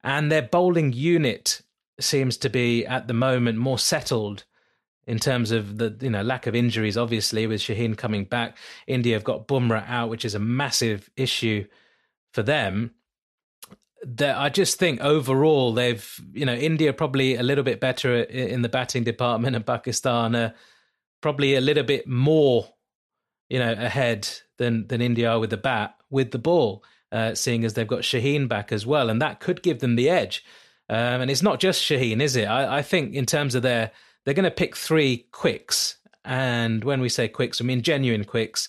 And 0.03 0.33
their 0.33 0.43
bowling 0.43 0.93
unit 0.93 1.61
seems 2.01 2.37
to 2.39 2.49
be 2.49 2.87
at 2.87 3.07
the 3.07 3.15
moment 3.15 3.59
more 3.59 3.79
settled 3.79 4.45
in 5.07 5.19
terms 5.19 5.51
of 5.51 5.79
the 5.79 5.97
you 6.01 6.11
know 6.11 6.23
lack 6.23 6.47
of 6.47 6.57
injuries. 6.57 6.97
Obviously, 6.97 7.47
with 7.47 7.61
Shaheen 7.61 7.97
coming 7.97 8.25
back, 8.25 8.57
India 8.87 9.15
have 9.15 9.25
got 9.25 9.47
Bumrah 9.47 9.89
out, 9.89 10.11
which 10.11 10.25
is 10.25 10.35
a 10.35 10.41
massive 10.41 11.09
issue 11.17 11.67
for 12.33 12.43
them 12.43 12.95
that 14.03 14.39
I 14.39 14.49
just 14.49 14.79
think 14.79 15.01
overall 15.01 15.73
they've 15.75 16.21
you 16.33 16.47
know 16.47 16.55
India 16.55 16.93
probably 16.93 17.37
a 17.37 17.43
little 17.43 17.65
bit 17.65 17.81
better 17.81 18.23
in 18.23 18.63
the 18.63 18.69
batting 18.69 19.05
department 19.05 19.57
and 19.57 19.67
Pakistan 19.67 20.35
are 20.35 20.55
probably 21.21 21.55
a 21.55 21.61
little 21.61 21.85
bit 21.85 22.07
more 22.07 22.69
you 23.49 23.59
know 23.59 23.73
ahead 23.73 24.29
than 24.59 24.87
than 24.87 25.03
India 25.03 25.31
are 25.31 25.39
with 25.39 25.51
the 25.51 25.57
bat 25.57 25.97
with 26.09 26.31
the 26.31 26.39
ball 26.39 26.83
uh, 27.13 27.35
seeing 27.35 27.65
as 27.65 27.75
they've 27.75 27.87
got 27.87 28.01
Shaheen 28.01 28.49
back 28.49 28.73
as 28.73 28.87
well. 28.87 29.11
And 29.11 29.21
that 29.21 29.41
could 29.41 29.63
give 29.63 29.81
them 29.81 29.97
the 29.97 30.09
edge. 30.09 30.45
Um, 30.89 31.21
and 31.21 31.31
it's 31.31 31.43
not 31.43 31.61
just 31.61 31.83
Shaheen 31.83 32.21
is 32.21 32.37
it? 32.37 32.45
I, 32.45 32.79
I 32.79 32.83
think 32.83 33.15
in 33.15 33.27
terms 33.27 33.55
of 33.55 33.63
their 33.63 33.91
they're 34.25 34.35
going 34.35 34.45
to 34.45 34.51
pick 34.51 34.77
three 34.77 35.27
quicks. 35.33 35.97
And 36.25 36.85
when 36.85 37.01
we 37.01 37.09
say 37.09 37.29
quicks 37.29 37.61
I 37.61 37.65
mean 37.65 37.83
genuine 37.83 38.25
quicks. 38.25 38.69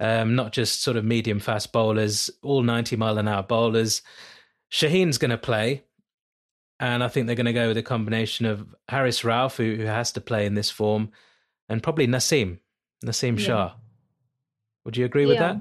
Um, 0.00 0.34
not 0.34 0.52
just 0.52 0.82
sort 0.82 0.96
of 0.96 1.04
medium 1.04 1.38
fast 1.38 1.72
bowlers 1.72 2.28
all 2.42 2.62
90 2.64 2.96
mile 2.96 3.18
an 3.18 3.28
hour 3.28 3.44
bowlers 3.44 4.02
Shaheen's 4.72 5.18
going 5.18 5.30
to 5.30 5.38
play, 5.38 5.84
and 6.80 7.04
I 7.04 7.08
think 7.08 7.26
they're 7.26 7.36
going 7.36 7.46
to 7.46 7.52
go 7.52 7.68
with 7.68 7.76
a 7.76 7.82
combination 7.82 8.46
of 8.46 8.74
Haris 8.88 9.20
Rauf, 9.20 9.56
who, 9.56 9.76
who 9.76 9.86
has 9.86 10.12
to 10.12 10.20
play 10.20 10.46
in 10.46 10.54
this 10.54 10.70
form, 10.70 11.10
and 11.68 11.82
probably 11.82 12.06
Naseem, 12.06 12.58
Naseem 13.04 13.38
yeah. 13.38 13.46
Shah. 13.46 13.72
Would 14.84 14.96
you 14.96 15.04
agree 15.04 15.26
with 15.26 15.38
that? 15.38 15.58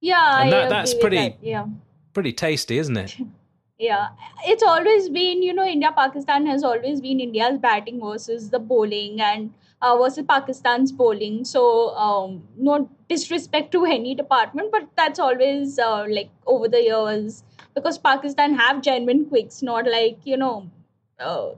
Yeah, 0.00 0.42
and 0.42 0.52
that, 0.52 0.68
that's 0.68 0.94
pretty, 0.94 1.16
that. 1.16 1.38
yeah, 1.40 1.66
pretty 2.12 2.32
tasty, 2.32 2.78
isn't 2.78 2.96
it? 2.96 3.16
yeah, 3.78 4.08
it's 4.44 4.64
always 4.64 5.08
been, 5.08 5.42
you 5.42 5.54
know, 5.54 5.64
India 5.64 5.92
Pakistan 5.96 6.44
has 6.46 6.64
always 6.64 7.00
been 7.00 7.20
India's 7.20 7.58
batting 7.58 8.00
versus 8.00 8.50
the 8.50 8.58
bowling, 8.58 9.20
and 9.20 9.54
uh, 9.80 9.96
versus 9.96 10.24
Pakistan's 10.28 10.90
bowling. 10.90 11.44
So, 11.44 11.90
um, 11.90 12.42
no 12.56 12.90
disrespect 13.08 13.70
to 13.72 13.84
any 13.84 14.16
department, 14.16 14.72
but 14.72 14.88
that's 14.96 15.20
always 15.20 15.78
uh, 15.78 16.04
like 16.08 16.30
over 16.46 16.68
the 16.68 16.82
years 16.82 17.44
because 17.78 17.98
Pakistan 17.98 18.54
have 18.54 18.82
genuine 18.82 19.24
quicks, 19.26 19.62
not 19.62 19.86
like 19.86 20.18
you 20.24 20.36
know, 20.36 20.68
uh, 21.20 21.50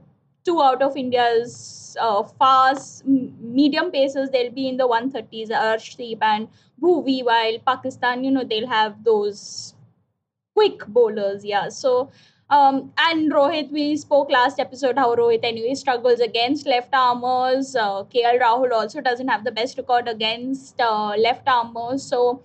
two 0.45 0.61
out 0.61 0.81
of 0.81 0.97
India's 0.97 1.97
uh, 1.99 2.23
fast 2.23 3.05
medium 3.05 3.91
paces. 3.91 4.29
They'll 4.29 4.51
be 4.51 4.67
in 4.67 4.77
the 4.77 4.87
130s, 4.87 5.49
Arshdeep 5.49 6.19
and 6.21 6.47
Bhuvi, 6.81 7.23
while 7.23 7.57
Pakistan, 7.59 8.23
you 8.23 8.31
know, 8.31 8.43
they'll 8.43 8.67
have 8.67 9.03
those 9.03 9.73
quick 10.55 10.85
bowlers. 10.87 11.45
Yeah, 11.45 11.69
so. 11.69 12.11
Um, 12.49 12.91
and 12.97 13.31
Rohit, 13.31 13.71
we 13.71 13.95
spoke 13.95 14.29
last 14.29 14.59
episode 14.59 14.97
how 14.97 15.15
Rohit 15.15 15.39
anyway 15.41 15.73
struggles 15.73 16.19
against 16.19 16.67
left 16.67 16.93
armers. 16.93 17.77
Uh, 17.77 18.03
KL 18.13 18.41
Rahul 18.41 18.73
also 18.73 18.99
doesn't 18.99 19.29
have 19.29 19.45
the 19.45 19.53
best 19.53 19.77
record 19.77 20.09
against 20.09 20.81
uh, 20.81 21.15
left 21.15 21.47
armers. 21.47 22.03
So 22.03 22.41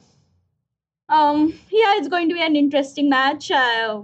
um, 1.08 1.48
yeah, 1.70 1.94
it's 1.96 2.08
going 2.08 2.28
to 2.28 2.34
be 2.34 2.42
an 2.42 2.56
interesting 2.56 3.08
match. 3.08 3.50
Uh, 3.50 4.02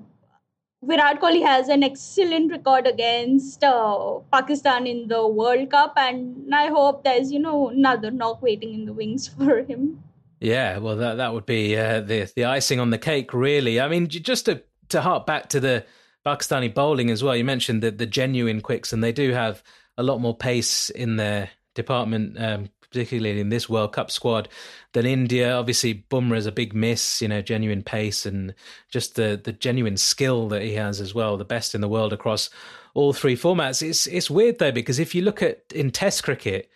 Virat 0.85 1.21
Kohli 1.21 1.45
has 1.45 1.69
an 1.69 1.85
excellent 1.85 2.51
record 2.51 2.87
against 2.87 3.63
uh, 3.63 4.19
Pakistan 4.33 4.87
in 4.87 5.09
the 5.09 5.27
World 5.27 5.71
Cup, 5.71 5.95
and 5.97 6.53
I 6.53 6.67
hope 6.69 7.05
there's 7.05 7.31
you 7.31 7.39
know 7.39 7.69
another 7.69 8.11
knock 8.11 8.43
waiting 8.43 8.75
in 8.75 8.85
the 8.85 8.93
wings 8.93 9.29
for 9.39 9.63
him. 9.63 10.03
Yeah, 10.41 10.79
well, 10.79 10.97
that 10.97 11.15
that 11.15 11.33
would 11.33 11.47
be 11.47 11.77
uh, 11.77 12.01
the 12.01 12.31
the 12.35 12.47
icing 12.47 12.81
on 12.81 12.91
the 12.91 12.99
cake, 12.99 13.33
really. 13.33 13.81
I 13.81 13.89
mean, 13.89 14.09
just 14.09 14.47
to 14.47 14.63
to 14.89 15.01
hark 15.01 15.25
back 15.25 15.49
to 15.51 15.61
the 15.61 15.85
Pakistani 16.27 16.73
bowling 16.73 17.11
as 17.11 17.23
well. 17.23 17.37
You 17.37 17.45
mentioned 17.45 17.83
the 17.83 17.91
the 17.93 18.07
genuine 18.07 18.61
quicks, 18.61 18.93
and 18.93 19.03
they 19.03 19.13
do 19.13 19.33
have 19.33 19.63
a 19.97 20.03
lot 20.03 20.19
more 20.19 20.37
pace 20.37 20.91
in 20.91 21.17
their 21.17 21.51
department. 21.75 22.43
Um, 22.43 22.71
particularly 22.93 23.41
in 23.41 23.49
this 23.49 23.69
World 23.69 23.93
Cup 23.93 24.11
squad, 24.11 24.49
than 24.93 25.07
India. 25.07 25.55
Obviously, 25.57 26.05
Bumrah 26.11 26.37
is 26.37 26.47
a 26.47 26.53
big 26.53 26.75
miss, 26.75 27.23
you 27.23 27.29
know, 27.29 27.43
genuine 27.43 27.83
pace 27.83 28.27
and 28.27 28.55
just 28.91 29.17
the 29.17 29.41
the 29.43 29.53
genuine 29.53 29.97
skill 29.97 30.49
that 30.49 30.63
he 30.63 30.75
has 30.75 31.01
as 31.01 31.15
well, 31.15 31.37
the 31.37 31.45
best 31.45 31.75
in 31.75 31.81
the 31.81 31.89
world 31.89 32.13
across 32.13 32.51
all 32.95 33.13
three 33.13 33.37
formats. 33.37 33.87
It's 33.87 34.07
it's 34.07 34.31
weird 34.31 34.59
though 34.59 34.73
because 34.73 34.99
if 34.99 35.15
you 35.15 35.23
look 35.23 35.43
at 35.43 35.63
in 35.75 35.91
Test 35.91 36.23
cricket, 36.23 36.71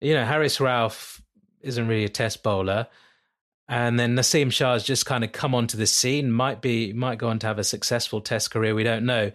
you 0.00 0.14
know, 0.14 0.24
Haris 0.24 0.58
Rauf 0.58 1.20
isn't 1.60 1.88
really 1.88 2.04
a 2.04 2.08
Test 2.08 2.42
bowler. 2.42 2.86
And 3.68 4.00
then 4.00 4.16
Naseem 4.16 4.50
Shah 4.50 4.72
has 4.72 4.82
just 4.82 5.06
kind 5.06 5.22
of 5.22 5.30
come 5.30 5.54
onto 5.54 5.76
the 5.76 5.86
scene. 5.86 6.32
Might 6.32 6.60
be 6.60 6.92
might 6.92 7.18
go 7.18 7.28
on 7.28 7.38
to 7.40 7.46
have 7.46 7.58
a 7.58 7.64
successful 7.64 8.20
Test 8.20 8.50
career. 8.50 8.74
We 8.74 8.82
don't 8.82 9.06
know. 9.06 9.30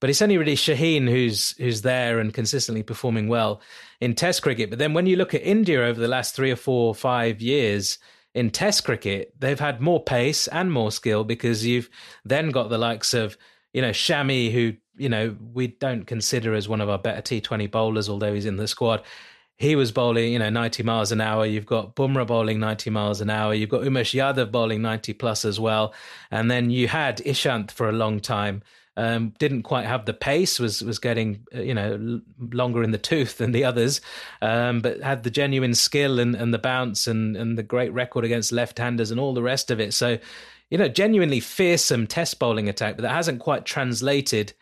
But 0.00 0.10
it's 0.10 0.22
only 0.22 0.38
really 0.38 0.54
Shaheen 0.54 1.08
who's 1.08 1.56
who's 1.58 1.82
there 1.82 2.18
and 2.18 2.32
consistently 2.32 2.82
performing 2.82 3.28
well 3.28 3.60
in 4.00 4.14
Test 4.14 4.42
cricket. 4.42 4.70
But 4.70 4.78
then 4.78 4.94
when 4.94 5.06
you 5.06 5.16
look 5.16 5.34
at 5.34 5.42
India 5.42 5.84
over 5.84 6.00
the 6.00 6.08
last 6.08 6.34
three 6.34 6.50
or 6.50 6.56
four, 6.56 6.88
or 6.88 6.94
five 6.94 7.40
years 7.40 7.98
in 8.34 8.50
Test 8.50 8.84
cricket, 8.84 9.34
they've 9.38 9.58
had 9.58 9.80
more 9.80 10.02
pace 10.02 10.46
and 10.48 10.72
more 10.72 10.92
skill 10.92 11.24
because 11.24 11.66
you've 11.66 11.90
then 12.24 12.50
got 12.50 12.68
the 12.68 12.78
likes 12.78 13.14
of 13.14 13.36
you 13.72 13.82
know 13.82 13.90
Shami, 13.90 14.52
who 14.52 14.74
you 14.96 15.08
know 15.08 15.36
we 15.52 15.68
don't 15.68 16.06
consider 16.06 16.54
as 16.54 16.68
one 16.68 16.80
of 16.80 16.88
our 16.88 16.98
better 16.98 17.22
T20 17.22 17.70
bowlers, 17.70 18.08
although 18.08 18.34
he's 18.34 18.46
in 18.46 18.56
the 18.56 18.68
squad. 18.68 19.02
He 19.56 19.74
was 19.74 19.90
bowling, 19.90 20.32
you 20.32 20.38
know, 20.38 20.50
90 20.50 20.84
miles 20.84 21.10
an 21.10 21.20
hour. 21.20 21.44
You've 21.44 21.66
got 21.66 21.96
Bumrah 21.96 22.28
bowling 22.28 22.60
90 22.60 22.90
miles 22.90 23.20
an 23.20 23.28
hour. 23.28 23.52
You've 23.52 23.68
got 23.68 23.82
Umesh 23.82 24.14
Yadav 24.14 24.52
bowling 24.52 24.82
90 24.82 25.14
plus 25.14 25.44
as 25.44 25.58
well. 25.58 25.94
And 26.30 26.48
then 26.48 26.70
you 26.70 26.86
had 26.86 27.16
Ishant 27.18 27.72
for 27.72 27.88
a 27.88 27.92
long 27.92 28.20
time. 28.20 28.62
Um, 28.98 29.32
didn't 29.38 29.62
quite 29.62 29.86
have 29.86 30.06
the 30.06 30.12
pace, 30.12 30.58
was 30.58 30.82
was 30.82 30.98
getting 30.98 31.46
uh, 31.54 31.60
you 31.60 31.72
know 31.72 32.20
longer 32.52 32.82
in 32.82 32.90
the 32.90 32.98
tooth 32.98 33.38
than 33.38 33.52
the 33.52 33.64
others, 33.64 34.00
um, 34.42 34.80
but 34.80 35.00
had 35.00 35.22
the 35.22 35.30
genuine 35.30 35.74
skill 35.74 36.18
and, 36.18 36.34
and 36.34 36.52
the 36.52 36.58
bounce 36.58 37.06
and, 37.06 37.36
and 37.36 37.56
the 37.56 37.62
great 37.62 37.92
record 37.92 38.24
against 38.24 38.50
left-handers 38.50 39.12
and 39.12 39.20
all 39.20 39.34
the 39.34 39.42
rest 39.42 39.70
of 39.70 39.78
it. 39.78 39.94
So, 39.94 40.18
you 40.68 40.78
know, 40.78 40.88
genuinely 40.88 41.38
fearsome 41.38 42.08
test 42.08 42.40
bowling 42.40 42.68
attack, 42.68 42.96
but 42.96 43.02
that 43.02 43.12
hasn't 43.12 43.38
quite 43.38 43.64
translated. 43.64 44.52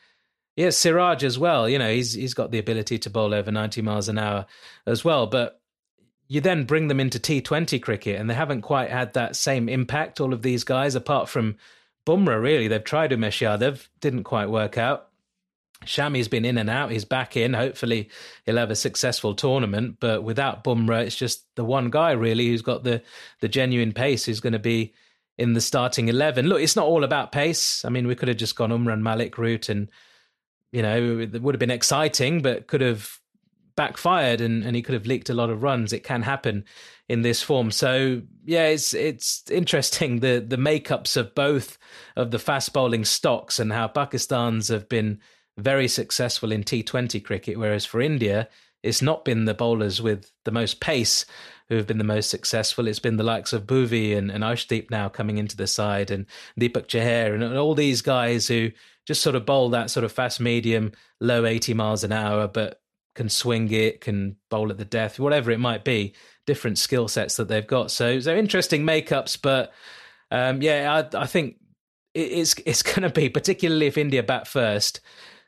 Yeah, 0.55 0.68
Siraj 0.68 1.25
as 1.25 1.38
well. 1.38 1.66
You 1.66 1.79
know, 1.79 1.90
he's 1.90 2.12
he's 2.12 2.35
got 2.35 2.51
the 2.51 2.59
ability 2.59 2.99
to 2.99 3.11
bowl 3.11 3.33
over 3.33 3.51
ninety 3.51 3.81
miles 3.81 4.11
an 4.11 4.18
hour 4.18 4.44
as 4.87 5.03
well, 5.03 5.27
but 5.27 5.62
you 6.29 6.42
then 6.42 6.64
bring 6.64 6.88
them 6.88 7.01
into 7.01 7.18
T20 7.18 7.81
cricket 7.81 8.20
and 8.20 8.29
they 8.29 8.35
haven't 8.35 8.62
quite 8.62 8.90
had 8.90 9.14
that 9.14 9.37
same 9.37 9.68
impact, 9.68 10.20
all 10.20 10.33
of 10.33 10.42
these 10.42 10.64
guys, 10.64 10.94
apart 10.94 11.29
from 11.29 11.57
Bumrah, 12.07 12.40
really, 12.40 12.69
they've 12.69 12.85
tried 12.85 13.11
Umesh 13.11 13.42
Yadav, 13.42 13.88
didn't 14.01 14.25
quite 14.25 14.49
work 14.49 14.79
out. 14.79 15.09
Shami's 15.85 16.29
been 16.29 16.45
in 16.45 16.57
and 16.57 16.71
out. 16.71 16.90
He's 16.90 17.05
back 17.05 17.37
in. 17.37 17.53
Hopefully, 17.53 18.09
he'll 18.47 18.57
have 18.57 18.71
a 18.71 18.77
successful 18.77 19.35
tournament. 19.35 19.99
But 20.01 20.23
without 20.23 20.64
Bumrah, 20.64 21.05
it's 21.05 21.16
just 21.16 21.45
the 21.55 21.64
one 21.64 21.90
guy 21.90 22.12
really 22.12 22.47
who's 22.47 22.62
got 22.62 22.83
the 22.83 23.03
the 23.40 23.49
genuine 23.49 23.92
pace 23.92 24.25
who's 24.25 24.40
going 24.40 24.55
to 24.55 24.59
be 24.59 24.95
in 25.37 25.53
the 25.53 25.61
starting 25.61 26.09
eleven. 26.09 26.47
Look, 26.47 26.62
it's 26.62 26.77
not 26.77 26.87
all 26.87 27.05
about 27.05 27.31
pace. 27.31 27.85
I 27.85 27.90
mean, 27.90 28.07
we 28.07 28.14
could 28.14 28.29
have 28.29 28.38
just 28.38 28.57
gone 28.57 28.71
Umran 28.71 29.03
Malik 29.03 29.37
route, 29.37 29.69
and 29.69 29.90
you 30.73 30.83
know, 30.83 31.19
it 31.19 31.42
would 31.42 31.55
have 31.55 31.61
been 31.61 31.71
exciting, 31.71 32.40
but 32.40 32.69
could 32.69 32.81
have 32.81 33.21
backfired, 33.76 34.40
and 34.40 34.64
and 34.64 34.74
he 34.74 34.82
could 34.82 34.94
have 34.94 35.06
leaked 35.06 35.30
a 35.30 35.34
lot 35.34 35.50
of 35.50 35.62
runs. 35.62 35.92
It 35.92 36.04
can 36.04 36.22
happen 36.22 36.64
in 37.08 37.22
this 37.22 37.42
form. 37.42 37.70
So 37.70 38.22
yeah, 38.44 38.66
it's 38.66 38.94
it's 38.94 39.48
interesting 39.50 40.20
the 40.20 40.44
the 40.46 40.56
makeups 40.56 41.16
of 41.16 41.34
both 41.34 41.78
of 42.16 42.30
the 42.30 42.38
fast 42.38 42.72
bowling 42.72 43.04
stocks 43.04 43.58
and 43.58 43.72
how 43.72 43.88
Pakistan's 43.88 44.68
have 44.68 44.88
been 44.88 45.20
very 45.58 45.88
successful 45.88 46.52
in 46.52 46.64
T20 46.64 47.24
cricket, 47.24 47.58
whereas 47.58 47.86
for 47.86 48.00
India, 48.00 48.48
it's 48.82 49.02
not 49.02 49.24
been 49.24 49.46
the 49.46 49.54
bowlers 49.54 50.02
with 50.02 50.32
the 50.44 50.50
most 50.50 50.80
pace 50.80 51.24
who 51.68 51.76
have 51.76 51.86
been 51.86 51.98
the 51.98 52.04
most 52.04 52.30
successful. 52.30 52.86
It's 52.86 52.98
been 52.98 53.16
the 53.16 53.24
likes 53.24 53.52
of 53.52 53.66
Bhuvi 53.66 54.16
and, 54.16 54.30
and 54.30 54.44
Arshdeep 54.44 54.90
now 54.90 55.08
coming 55.08 55.38
into 55.38 55.56
the 55.56 55.66
side 55.66 56.10
and 56.10 56.26
Deepak 56.60 56.86
Chahar 56.86 57.34
and, 57.34 57.42
and 57.42 57.56
all 57.56 57.74
these 57.74 58.02
guys 58.02 58.46
who 58.46 58.70
just 59.06 59.22
sort 59.22 59.34
of 59.36 59.46
bowl 59.46 59.70
that 59.70 59.90
sort 59.90 60.04
of 60.04 60.12
fast 60.12 60.40
medium, 60.40 60.92
low 61.20 61.44
80 61.44 61.74
miles 61.74 62.04
an 62.04 62.12
hour, 62.12 62.46
but 62.46 62.80
can 63.16 63.29
swing 63.29 63.70
it, 63.72 64.00
can 64.00 64.37
bowl 64.50 64.70
at 64.70 64.79
the 64.79 64.85
death, 64.85 65.18
whatever 65.18 65.50
it 65.50 65.59
might 65.59 65.85
be. 65.85 66.14
Different 66.46 66.79
skill 66.79 67.09
sets 67.09 67.37
that 67.37 67.48
they've 67.48 67.66
got. 67.66 67.90
So 67.90 68.20
so 68.20 68.37
interesting 68.37 68.85
makeups, 68.85 69.38
but 69.42 69.72
um, 70.31 70.62
yeah, 70.62 71.02
I, 71.12 71.22
I 71.22 71.26
think 71.26 71.57
it's 72.14 72.55
it's 72.66 72.83
going 72.83 73.02
to 73.02 73.11
be 73.11 73.29
particularly 73.29 73.87
if 73.87 73.98
India 73.98 74.22
bat 74.22 74.46
first. 74.46 75.00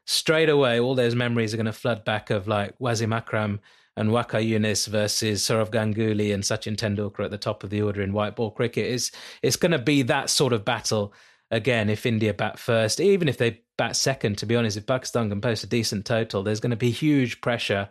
Straight 0.06 0.48
away, 0.48 0.80
all 0.80 0.94
those 0.94 1.14
memories 1.14 1.52
are 1.52 1.58
going 1.58 1.66
to 1.66 1.72
flood 1.72 2.02
back 2.02 2.30
of 2.30 2.48
like 2.48 2.76
Wasim 2.78 3.14
Akram 3.14 3.60
and 3.94 4.10
Waqar 4.10 4.42
Younis 4.42 4.88
versus 4.88 5.42
Sourav 5.42 5.70
Ganguly 5.70 6.32
and 6.32 6.42
Sachin 6.42 6.76
Tendulkar 6.76 7.24
at 7.24 7.30
the 7.30 7.36
top 7.36 7.62
of 7.62 7.68
the 7.68 7.82
order 7.82 8.00
in 8.00 8.14
white 8.14 8.36
ball 8.36 8.50
cricket. 8.52 8.90
It's, 8.90 9.10
it's 9.42 9.56
going 9.56 9.72
to 9.72 9.78
be 9.78 10.02
that 10.02 10.30
sort 10.30 10.54
of 10.54 10.64
battle 10.64 11.12
again 11.50 11.88
if 11.88 12.06
India 12.06 12.34
bat 12.34 12.58
first, 12.58 13.00
even 13.00 13.28
if 13.28 13.38
they 13.38 13.60
bat 13.76 13.96
second, 13.96 14.38
to 14.38 14.46
be 14.46 14.56
honest, 14.56 14.76
if 14.76 14.86
Pakistan 14.86 15.28
can 15.28 15.40
post 15.40 15.64
a 15.64 15.66
decent 15.68 16.04
total, 16.04 16.42
there's 16.42 16.60
going 16.60 16.70
to 16.70 16.76
be 16.76 16.90
huge 16.90 17.40
pressure. 17.40 17.88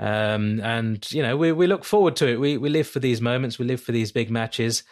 Um, 0.00 0.60
and, 0.60 1.10
you 1.12 1.22
know, 1.22 1.36
we, 1.36 1.52
we 1.52 1.66
look 1.66 1.84
forward 1.84 2.16
to 2.16 2.28
it. 2.28 2.40
We, 2.40 2.58
we 2.58 2.68
live 2.68 2.88
for 2.88 2.98
these 2.98 3.20
moments, 3.20 3.58
we 3.58 3.66
live 3.66 3.80
for 3.80 3.92
these 3.92 4.12
big 4.12 4.30
matches. 4.30 4.82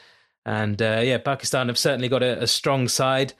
And 0.46 0.80
uh, 0.80 1.00
yeah, 1.04 1.18
Pakistan 1.18 1.68
have 1.68 1.78
certainly 1.78 2.08
got 2.08 2.22
a, 2.22 2.42
a 2.42 2.46
strong 2.46 2.88
side, 2.88 3.34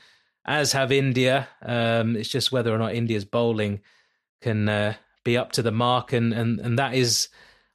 as 0.44 0.73
have 0.73 0.92
India. 0.92 1.49
Um, 1.62 2.16
it's 2.16 2.29
just 2.29 2.53
whether 2.53 2.75
or 2.75 2.79
not 2.79 2.94
India's 2.94 3.25
bowling 3.25 3.81
can 4.42 4.68
uh, 4.68 4.94
be 5.25 5.37
up 5.37 5.53
to 5.53 5.62
the 5.62 5.70
mark, 5.73 6.12
and 6.12 6.33
and 6.33 6.61
and 6.61 6.79
that 6.79 6.94
is, 6.94 7.29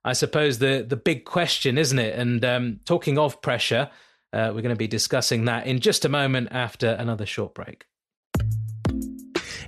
I 0.03 0.13
suppose, 0.13 0.59
the 0.59 0.85
the 0.87 0.95
big 0.95 1.25
question, 1.25 1.77
isn't 1.77 1.99
it? 1.99 2.17
And 2.17 2.43
um, 2.45 2.79
talking 2.85 3.17
of 3.17 3.41
pressure, 3.41 3.89
uh, 4.35 4.51
we're 4.53 4.61
going 4.61 4.75
to 4.75 4.77
be 4.77 4.87
discussing 4.87 5.45
that 5.45 5.65
in 5.65 5.79
just 5.79 6.03
a 6.03 6.09
moment 6.09 6.49
after 6.51 6.89
another 6.89 7.25
short 7.25 7.53
break. 7.53 7.85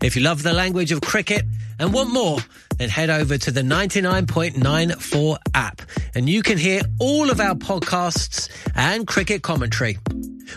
If 0.01 0.15
you 0.15 0.21
love 0.21 0.43
the 0.43 0.53
language 0.53 0.91
of 0.91 1.01
cricket 1.01 1.43
and 1.79 1.93
want 1.93 2.11
more, 2.11 2.39
then 2.77 2.89
head 2.89 3.09
over 3.09 3.37
to 3.37 3.49
the 3.49 3.61
99.94 3.61 5.37
app 5.55 5.81
and 6.13 6.29
you 6.29 6.43
can 6.43 6.57
hear 6.57 6.81
all 6.99 7.31
of 7.31 7.39
our 7.39 7.55
podcasts 7.55 8.49
and 8.75 9.07
cricket 9.07 9.41
commentary. 9.41 9.97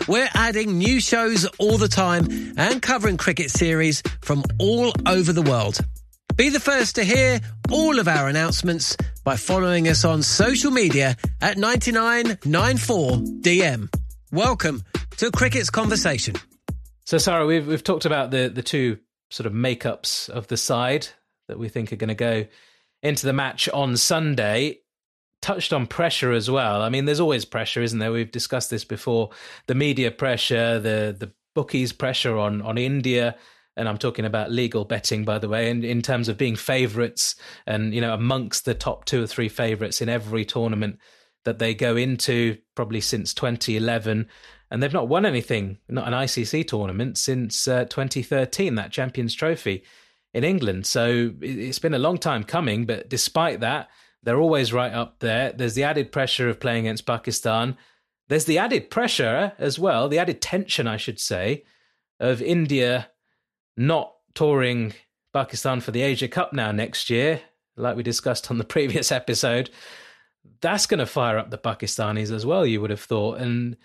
We're 0.07 0.29
adding 0.33 0.77
new 0.77 0.99
shows 0.99 1.45
all 1.57 1.77
the 1.77 1.87
time 1.87 2.27
and 2.57 2.81
covering 2.81 3.17
cricket 3.17 3.49
series 3.49 4.03
from 4.21 4.43
all 4.59 4.91
over 5.07 5.31
the 5.33 5.41
world. 5.41 5.79
Be 6.35 6.49
the 6.49 6.59
first 6.59 6.95
to 6.95 7.03
hear 7.03 7.39
all 7.71 7.99
of 7.99 8.07
our 8.07 8.27
announcements 8.27 8.95
by 9.23 9.37
following 9.37 9.87
us 9.87 10.05
on 10.05 10.23
social 10.23 10.71
media 10.71 11.15
at 11.41 11.57
9994DM. 11.57 14.00
Welcome 14.31 14.83
to 15.17 15.29
Cricket's 15.29 15.69
Conversation. 15.69 16.35
So, 17.03 17.17
Sarah, 17.17 17.45
we've 17.45 17.67
we've 17.67 17.83
talked 17.83 18.05
about 18.05 18.31
the 18.31 18.47
the 18.47 18.63
two 18.63 18.99
sort 19.29 19.45
of 19.45 19.51
makeups 19.51 20.29
of 20.29 20.47
the 20.47 20.55
side 20.55 21.07
that 21.49 21.59
we 21.59 21.67
think 21.67 21.91
are 21.91 21.97
going 21.97 22.07
to 22.07 22.15
go 22.15 22.45
into 23.03 23.25
the 23.25 23.33
match 23.33 23.67
on 23.69 23.97
Sunday. 23.97 24.77
Touched 25.41 25.73
on 25.73 25.85
pressure 25.85 26.31
as 26.31 26.49
well. 26.49 26.81
I 26.81 26.89
mean, 26.89 27.05
there's 27.05 27.19
always 27.19 27.43
pressure, 27.43 27.81
isn't 27.81 27.99
there? 27.99 28.11
We've 28.11 28.31
discussed 28.31 28.69
this 28.69 28.85
before. 28.85 29.31
The 29.67 29.75
media 29.75 30.11
pressure, 30.11 30.79
the 30.79 31.13
the 31.17 31.33
bookies 31.53 31.91
pressure 31.91 32.37
on 32.37 32.61
on 32.61 32.77
India 32.77 33.35
and 33.75 33.89
I'm 33.89 33.97
talking 33.97 34.25
about 34.25 34.51
legal 34.51 34.85
betting, 34.85 35.23
by 35.23 35.39
the 35.39 35.47
way, 35.47 35.69
in, 35.69 35.83
in 35.83 36.01
terms 36.01 36.27
of 36.27 36.37
being 36.37 36.55
favourites 36.57 37.35
and, 37.65 37.93
you 37.93 38.01
know, 38.01 38.13
amongst 38.13 38.65
the 38.65 38.73
top 38.73 39.05
two 39.05 39.23
or 39.23 39.27
three 39.27 39.47
favourites 39.47 40.01
in 40.01 40.09
every 40.09 40.43
tournament 40.43 40.99
that 41.43 41.59
they 41.59 41.73
go 41.73 41.95
into, 41.95 42.57
probably 42.75 43.01
since 43.01 43.33
2011. 43.33 44.27
And 44.69 44.81
they've 44.81 44.93
not 44.93 45.09
won 45.09 45.25
anything, 45.25 45.79
not 45.89 46.07
an 46.07 46.13
ICC 46.13 46.67
tournament, 46.67 47.17
since 47.17 47.67
uh, 47.67 47.85
2013, 47.85 48.75
that 48.75 48.91
Champions 48.91 49.33
Trophy 49.33 49.83
in 50.33 50.43
England. 50.43 50.85
So 50.85 51.33
it's 51.41 51.79
been 51.79 51.93
a 51.93 51.99
long 51.99 52.17
time 52.17 52.43
coming, 52.43 52.85
but 52.85 53.09
despite 53.09 53.59
that, 53.59 53.89
they're 54.23 54.39
always 54.39 54.71
right 54.71 54.93
up 54.93 55.19
there. 55.19 55.51
There's 55.51 55.73
the 55.73 55.83
added 55.83 56.11
pressure 56.11 56.47
of 56.47 56.59
playing 56.59 56.85
against 56.85 57.05
Pakistan. 57.05 57.75
There's 58.29 58.45
the 58.45 58.59
added 58.59 58.89
pressure 58.89 59.53
as 59.57 59.77
well, 59.77 60.07
the 60.07 60.19
added 60.19 60.41
tension, 60.41 60.87
I 60.87 60.97
should 60.97 61.19
say, 61.19 61.65
of 62.19 62.41
India 62.41 63.09
not 63.75 64.13
touring 64.35 64.93
Pakistan 65.33 65.81
for 65.81 65.91
the 65.91 66.01
Asia 66.01 66.27
Cup 66.27 66.53
now 66.53 66.71
next 66.71 67.09
year, 67.09 67.41
like 67.75 67.95
we 67.95 68.03
discussed 68.03 68.51
on 68.51 68.57
the 68.57 68.63
previous 68.75 69.11
episode, 69.11 69.69
that's 70.61 70.85
going 70.85 70.99
to 70.99 71.05
fire 71.05 71.37
up 71.37 71.49
the 71.49 71.57
Pakistanis 71.57 72.31
as 72.31 72.45
well, 72.45 72.65
you 72.65 72.81
would 72.81 72.89
have 72.89 73.01
thought. 73.01 73.39
And 73.39 73.77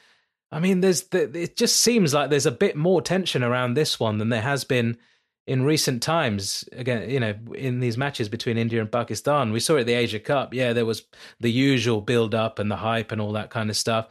I 0.50 0.60
mean, 0.60 0.80
there's 0.80 1.04
it 1.12 1.56
just 1.56 1.76
seems 1.80 2.14
like 2.14 2.30
there's 2.30 2.46
a 2.46 2.50
bit 2.50 2.76
more 2.76 3.02
tension 3.02 3.42
around 3.42 3.74
this 3.74 3.98
one 3.98 4.18
than 4.18 4.28
there 4.28 4.42
has 4.42 4.64
been 4.64 4.96
in 5.46 5.62
recent 5.62 6.02
times. 6.02 6.68
Again, 6.72 7.08
you 7.08 7.20
know, 7.20 7.34
in 7.54 7.80
these 7.80 7.96
matches 7.96 8.28
between 8.28 8.58
India 8.58 8.80
and 8.80 8.90
Pakistan, 8.90 9.52
we 9.52 9.60
saw 9.60 9.76
it 9.76 9.80
at 9.80 9.86
the 9.86 9.94
Asia 9.94 10.20
Cup. 10.20 10.54
Yeah, 10.54 10.72
there 10.72 10.86
was 10.86 11.04
the 11.40 11.50
usual 11.50 12.00
build 12.00 12.34
up 12.34 12.58
and 12.58 12.70
the 12.70 12.76
hype 12.76 13.12
and 13.12 13.20
all 13.20 13.32
that 13.32 13.50
kind 13.50 13.70
of 13.70 13.76
stuff 13.76 14.08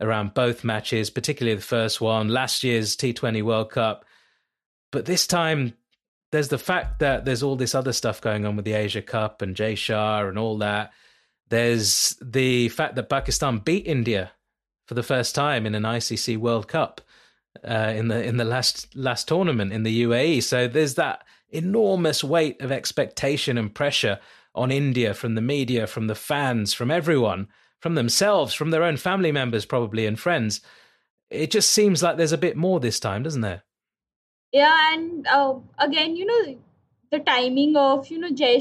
around 0.00 0.34
both 0.34 0.64
matches, 0.64 1.10
particularly 1.10 1.56
the 1.56 1.62
first 1.62 2.00
one. 2.00 2.28
Last 2.28 2.62
year's 2.62 2.96
T20 2.96 3.42
World 3.42 3.70
Cup 3.70 4.04
but 4.90 5.04
this 5.04 5.26
time, 5.26 5.74
there's 6.32 6.48
the 6.48 6.58
fact 6.58 7.00
that 7.00 7.24
there's 7.24 7.42
all 7.42 7.56
this 7.56 7.74
other 7.74 7.92
stuff 7.92 8.20
going 8.20 8.44
on 8.44 8.56
with 8.56 8.64
the 8.64 8.72
Asia 8.72 9.02
Cup 9.02 9.42
and 9.42 9.56
Jay 9.56 9.74
Shah 9.74 10.26
and 10.26 10.38
all 10.38 10.58
that. 10.58 10.92
There's 11.48 12.16
the 12.20 12.68
fact 12.70 12.96
that 12.96 13.08
Pakistan 13.08 13.58
beat 13.58 13.86
India 13.86 14.32
for 14.86 14.94
the 14.94 15.02
first 15.02 15.34
time 15.34 15.66
in 15.66 15.74
an 15.74 15.82
ICC 15.82 16.36
World 16.36 16.68
Cup 16.68 17.00
uh, 17.66 17.92
in 17.94 18.08
the 18.08 18.22
in 18.22 18.36
the 18.36 18.44
last 18.44 18.94
last 18.96 19.28
tournament 19.28 19.72
in 19.72 19.82
the 19.82 20.02
UAE. 20.02 20.42
So 20.42 20.68
there's 20.68 20.94
that 20.94 21.24
enormous 21.50 22.22
weight 22.22 22.60
of 22.60 22.70
expectation 22.70 23.56
and 23.56 23.74
pressure 23.74 24.18
on 24.54 24.70
India 24.70 25.14
from 25.14 25.34
the 25.34 25.40
media, 25.40 25.86
from 25.86 26.06
the 26.06 26.14
fans, 26.14 26.74
from 26.74 26.90
everyone, 26.90 27.48
from 27.80 27.94
themselves, 27.94 28.54
from 28.54 28.70
their 28.70 28.82
own 28.82 28.96
family 28.96 29.32
members, 29.32 29.64
probably 29.64 30.06
and 30.06 30.18
friends. 30.18 30.60
It 31.30 31.50
just 31.50 31.70
seems 31.70 32.02
like 32.02 32.16
there's 32.16 32.32
a 32.32 32.38
bit 32.38 32.56
more 32.56 32.80
this 32.80 32.98
time, 32.98 33.22
doesn't 33.22 33.42
there? 33.42 33.62
yeah 34.52 34.92
and 34.92 35.26
uh, 35.26 35.54
again 35.78 36.16
you 36.16 36.24
know 36.24 36.58
the 37.10 37.18
timing 37.20 37.76
of 37.76 38.08
you 38.08 38.18
know 38.18 38.30
Jay 38.30 38.60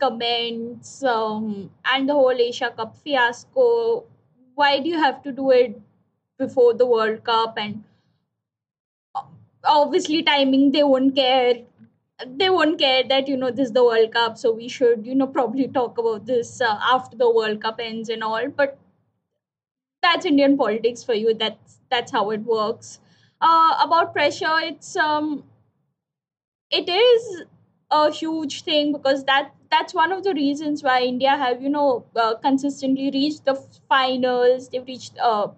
comments 0.00 1.02
um, 1.02 1.70
and 1.84 2.08
the 2.08 2.14
whole 2.14 2.40
Asia 2.48 2.70
Cup 2.76 2.96
fiasco. 2.96 4.04
Why 4.54 4.80
do 4.80 4.88
you 4.88 4.98
have 4.98 5.22
to 5.24 5.32
do 5.32 5.50
it 5.50 5.80
before 6.38 6.74
the 6.74 6.86
World 6.86 7.24
Cup? 7.24 7.56
And 7.58 7.84
uh, 9.14 9.22
obviously, 9.64 10.22
timing 10.22 10.70
they 10.72 10.82
won't 10.84 11.14
care. 11.16 11.54
They 12.26 12.48
won't 12.50 12.78
care 12.78 13.02
that 13.08 13.28
you 13.28 13.36
know 13.36 13.50
this 13.50 13.68
is 13.68 13.72
the 13.72 13.84
World 13.84 14.12
Cup, 14.12 14.38
so 14.38 14.52
we 14.52 14.68
should 14.68 15.06
you 15.06 15.14
know 15.14 15.26
probably 15.26 15.68
talk 15.68 15.98
about 15.98 16.26
this 16.26 16.60
uh, 16.60 16.78
after 16.96 17.16
the 17.16 17.30
World 17.30 17.60
Cup 17.62 17.80
ends 17.80 18.08
and 18.08 18.22
all. 18.22 18.48
But 18.48 18.78
that's 20.02 20.26
Indian 20.26 20.56
politics 20.56 21.02
for 21.02 21.14
you. 21.14 21.34
That's 21.34 21.78
that's 21.90 22.12
how 22.12 22.30
it 22.30 22.40
works 22.42 23.00
uh, 23.40 23.78
about 23.84 24.12
pressure, 24.12 24.58
it's 24.60 24.96
um, 24.96 25.44
it 26.70 26.88
is 26.88 27.42
a 27.90 28.10
huge 28.10 28.62
thing 28.62 28.92
because 28.92 29.24
that 29.24 29.52
that's 29.70 29.94
one 29.94 30.12
of 30.12 30.22
the 30.24 30.32
reasons 30.34 30.82
why 30.82 31.02
India 31.02 31.36
have 31.36 31.62
you 31.62 31.68
know 31.68 32.04
uh, 32.16 32.34
consistently 32.36 33.10
reached 33.10 33.44
the 33.44 33.54
finals. 33.88 34.68
They've 34.68 34.86
reached 34.86 35.18
uh, 35.22 35.48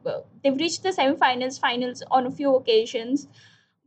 they've 0.43 0.57
reached 0.57 0.83
the 0.83 0.91
semifinals, 0.91 1.61
finals 1.61 2.03
on 2.11 2.27
a 2.27 2.31
few 2.31 2.55
occasions, 2.57 3.29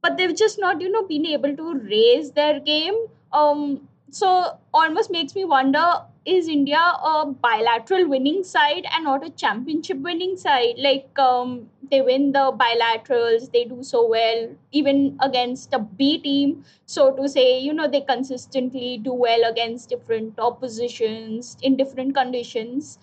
but 0.02 0.17
they've 0.17 0.36
just 0.36 0.60
not 0.60 0.82
you 0.82 0.91
know 0.91 1.04
been 1.08 1.25
able 1.25 1.56
to 1.58 1.73
raise 1.80 2.32
their 2.32 2.60
game. 2.60 2.95
Um, 3.34 3.88
so 4.11 4.57
almost 4.73 5.11
makes 5.11 5.35
me 5.35 5.45
wonder 5.45 6.03
is 6.25 6.47
India 6.47 6.77
a 6.77 7.25
bilateral 7.25 8.07
winning 8.07 8.43
side 8.43 8.85
and 8.93 9.05
not 9.05 9.25
a 9.25 9.29
championship 9.31 9.97
winning 9.99 10.37
side? 10.37 10.75
Like 10.77 11.17
um, 11.17 11.69
they 11.89 12.01
win 12.01 12.31
the 12.31 12.51
bilaterals, 12.51 13.51
they 13.51 13.65
do 13.65 13.81
so 13.83 14.07
well, 14.07 14.49
even 14.71 15.17
against 15.21 15.73
a 15.73 15.79
B 15.79 16.19
team, 16.19 16.63
so 16.85 17.11
to 17.15 17.27
say. 17.27 17.59
You 17.59 17.73
know, 17.73 17.87
they 17.87 18.01
consistently 18.01 18.97
do 18.97 19.13
well 19.13 19.49
against 19.49 19.89
different 19.89 20.39
oppositions 20.39 21.57
in 21.63 21.77
different 21.77 22.13
conditions. 22.13 22.99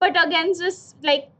But 0.00 0.16
against 0.22 0.60
this, 0.60 0.94
like 1.02 1.30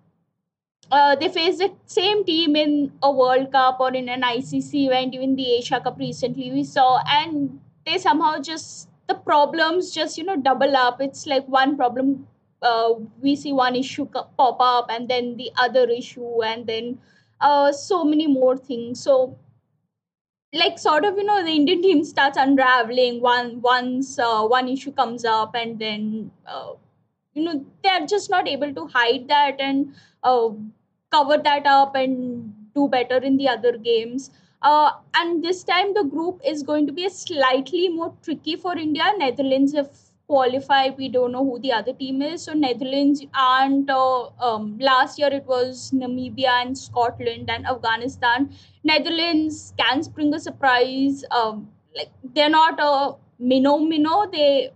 uh, 0.90 1.16
they 1.16 1.28
face 1.28 1.58
the 1.58 1.72
same 1.86 2.24
team 2.24 2.56
in 2.56 2.92
a 3.02 3.10
World 3.10 3.52
Cup 3.52 3.80
or 3.80 3.92
in 3.92 4.08
an 4.08 4.22
ICC 4.22 4.86
event, 4.86 5.14
even 5.14 5.36
the 5.36 5.54
Asia 5.54 5.80
Cup 5.80 5.98
recently 5.98 6.50
we 6.50 6.64
saw, 6.64 7.02
and 7.06 7.60
they 7.86 7.98
somehow 7.98 8.38
just 8.40 8.88
the 9.08 9.14
problems 9.14 9.92
just 9.92 10.18
you 10.18 10.24
know 10.24 10.36
double 10.36 10.76
up. 10.76 11.00
It's 11.00 11.26
like 11.26 11.46
one 11.46 11.76
problem 11.76 12.26
uh, 12.62 12.94
we 13.20 13.36
see 13.36 13.52
one 13.52 13.76
issue 13.76 14.06
pop 14.06 14.56
up 14.60 14.86
and 14.90 15.08
then 15.08 15.36
the 15.36 15.50
other 15.56 15.88
issue 15.88 16.42
and 16.42 16.66
then 16.66 16.98
uh, 17.40 17.72
so 17.72 18.04
many 18.04 18.26
more 18.26 18.56
things. 18.56 19.00
So 19.02 19.36
like 20.52 20.78
sort 20.78 21.04
of 21.04 21.16
you 21.18 21.24
know 21.24 21.42
the 21.44 21.54
indian 21.60 21.82
team 21.82 22.04
starts 22.04 22.38
unraveling 22.42 23.20
one 23.20 23.48
once 23.60 24.18
uh, 24.18 24.42
one 24.54 24.68
issue 24.74 24.92
comes 25.00 25.24
up 25.24 25.54
and 25.62 25.78
then 25.84 26.30
uh, 26.46 26.72
you 27.34 27.42
know 27.44 27.54
they're 27.82 28.06
just 28.14 28.30
not 28.34 28.48
able 28.48 28.72
to 28.78 28.86
hide 28.94 29.26
that 29.28 29.60
and 29.60 29.94
uh, 30.22 30.48
cover 31.10 31.38
that 31.48 31.66
up 31.66 31.94
and 31.96 32.54
do 32.74 32.88
better 32.88 33.18
in 33.30 33.36
the 33.36 33.48
other 33.48 33.76
games 33.88 34.30
uh, 34.64 34.90
and 35.14 35.44
this 35.44 35.62
time 35.62 35.94
the 35.94 36.04
group 36.04 36.40
is 36.44 36.62
going 36.62 36.86
to 36.86 36.92
be 36.92 37.08
slightly 37.08 37.88
more 37.88 38.14
tricky 38.22 38.56
for 38.56 38.76
India. 38.76 39.12
Netherlands 39.18 39.74
have 39.74 39.90
qualify. 40.26 40.88
We 40.96 41.08
don't 41.08 41.32
know 41.32 41.44
who 41.44 41.58
the 41.58 41.72
other 41.72 41.92
team 41.92 42.22
is. 42.22 42.44
So 42.44 42.52
Netherlands 42.54 43.24
aren't. 43.34 43.90
Uh, 43.90 44.28
um, 44.40 44.78
last 44.78 45.18
year 45.18 45.28
it 45.28 45.44
was 45.46 45.90
Namibia 45.94 46.62
and 46.62 46.76
Scotland 46.76 47.50
and 47.50 47.66
Afghanistan. 47.66 48.50
Netherlands 48.84 49.74
can 49.78 50.02
spring 50.02 50.32
a 50.34 50.40
surprise. 50.40 51.24
Um, 51.30 51.68
like 51.96 52.10
they're 52.34 52.50
not 52.50 52.80
a 52.80 53.16
minnow 53.38 53.78
minnow. 53.78 54.24
They 54.30 54.72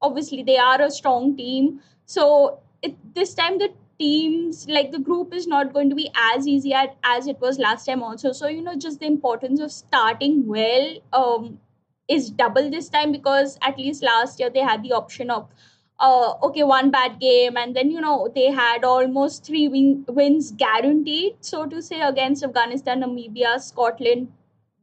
obviously 0.00 0.42
they 0.42 0.58
are 0.58 0.80
a 0.80 0.90
strong 0.90 1.36
team. 1.36 1.80
So 2.04 2.60
it, 2.82 2.94
this 3.14 3.34
time 3.34 3.58
the 3.58 3.72
teams 3.98 4.66
like 4.68 4.90
the 4.92 4.98
group 4.98 5.34
is 5.34 5.46
not 5.46 5.72
going 5.72 5.88
to 5.90 5.96
be 5.96 6.10
as 6.14 6.46
easy 6.46 6.72
at, 6.72 6.96
as 7.04 7.26
it 7.26 7.40
was 7.40 7.58
last 7.58 7.86
time 7.86 8.02
also. 8.02 8.32
So 8.32 8.48
you 8.48 8.62
know 8.62 8.76
just 8.76 9.00
the 9.00 9.06
importance 9.06 9.60
of 9.60 9.72
starting 9.72 10.46
well 10.46 10.96
um, 11.12 11.58
is 12.08 12.30
double 12.30 12.70
this 12.70 12.88
time 12.88 13.12
because 13.12 13.58
at 13.62 13.78
least 13.78 14.02
last 14.02 14.40
year 14.40 14.50
they 14.50 14.60
had 14.60 14.82
the 14.82 14.92
option 14.92 15.30
of 15.30 15.48
uh, 15.98 16.34
okay 16.42 16.62
one 16.62 16.90
bad 16.90 17.18
game 17.18 17.56
and 17.56 17.74
then 17.74 17.90
you 17.90 18.00
know 18.00 18.30
they 18.34 18.50
had 18.50 18.84
almost 18.84 19.44
three 19.44 19.66
win- 19.68 20.04
wins 20.08 20.52
guaranteed 20.52 21.34
so 21.40 21.66
to 21.66 21.80
say 21.80 22.00
against 22.00 22.44
afghanistan 22.44 23.02
namibia 23.02 23.60
scotland. 23.60 24.28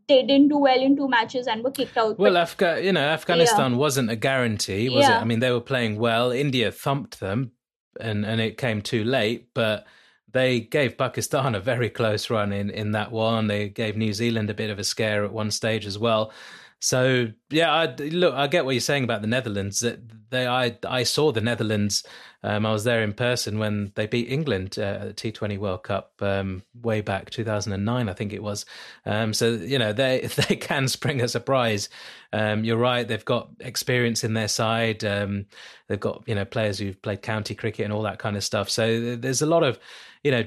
They 0.09 0.21
didn't 0.21 0.49
do 0.49 0.57
well 0.57 0.81
in 0.81 0.97
two 0.97 1.07
matches 1.07 1.47
and 1.47 1.63
were 1.63 1.71
kicked 1.71 1.97
out. 1.97 2.19
Well 2.19 2.33
Afga- 2.33 2.83
you 2.83 2.91
know 2.91 2.99
afghanistan 2.99 3.71
yeah. 3.71 3.77
wasn't 3.77 4.09
a 4.09 4.17
guarantee 4.17 4.89
was 4.89 5.03
yeah. 5.03 5.17
it 5.17 5.21
i 5.21 5.23
mean 5.23 5.39
they 5.39 5.51
were 5.51 5.61
playing 5.61 5.97
well. 5.97 6.31
India 6.31 6.71
thumped 6.71 7.19
them 7.19 7.51
and 7.99 8.25
and 8.25 8.41
it 8.41 8.57
came 8.57 8.81
too 8.81 9.03
late 9.03 9.53
but 9.53 9.85
they 10.33 10.59
gave 10.59 10.97
Pakistan 10.97 11.55
a 11.55 11.59
very 11.59 11.89
close 11.89 12.29
run 12.29 12.51
in, 12.51 12.69
in 12.71 12.91
that 12.91 13.11
one. 13.11 13.47
They 13.47 13.69
gave 13.69 13.95
New 13.95 14.13
Zealand 14.13 14.49
a 14.49 14.55
bit 14.55 14.71
of 14.71 14.79
a 14.79 14.83
scare 14.83 15.23
at 15.23 15.31
one 15.31 15.51
stage 15.51 15.85
as 15.85 15.97
well. 15.97 16.33
So 16.79 17.27
yeah, 17.49 17.71
I, 17.71 17.85
look, 17.95 18.33
I 18.33 18.47
get 18.47 18.65
what 18.65 18.71
you're 18.71 18.81
saying 18.81 19.05
about 19.05 19.21
the 19.21 19.27
Netherlands. 19.27 19.79
That 19.79 19.99
they, 20.31 20.47
I, 20.47 20.77
I 20.85 21.03
saw 21.03 21.31
the 21.31 21.39
Netherlands. 21.39 22.03
Um, 22.43 22.65
I 22.65 22.71
was 22.71 22.83
there 22.83 23.01
in 23.01 23.13
person 23.13 23.57
when 23.57 23.91
they 23.95 24.05
beat 24.05 24.29
England 24.29 24.75
uh, 24.77 24.99
at 25.01 25.15
the 25.15 25.31
T20 25.31 25.57
World 25.57 25.83
Cup 25.83 26.13
um, 26.21 26.63
way 26.81 27.01
back 27.01 27.29
2009, 27.29 28.09
I 28.09 28.13
think 28.13 28.33
it 28.33 28.43
was. 28.43 28.65
Um, 29.05 29.33
so 29.33 29.51
you 29.51 29.79
know 29.79 29.93
they 29.93 30.27
they 30.47 30.55
can 30.55 30.87
spring 30.87 31.21
a 31.21 31.27
surprise. 31.27 31.89
Um, 32.33 32.63
you're 32.63 32.77
right; 32.77 33.07
they've 33.07 33.23
got 33.23 33.49
experience 33.59 34.23
in 34.23 34.33
their 34.33 34.47
side. 34.47 35.03
Um, 35.03 35.45
they've 35.87 35.99
got 35.99 36.23
you 36.27 36.35
know 36.35 36.45
players 36.45 36.79
who've 36.79 37.01
played 37.01 37.21
county 37.21 37.55
cricket 37.55 37.85
and 37.85 37.93
all 37.93 38.03
that 38.03 38.19
kind 38.19 38.35
of 38.35 38.43
stuff. 38.43 38.69
So 38.69 39.15
there's 39.15 39.41
a 39.41 39.47
lot 39.47 39.63
of 39.63 39.79
you 40.23 40.31
know 40.31 40.43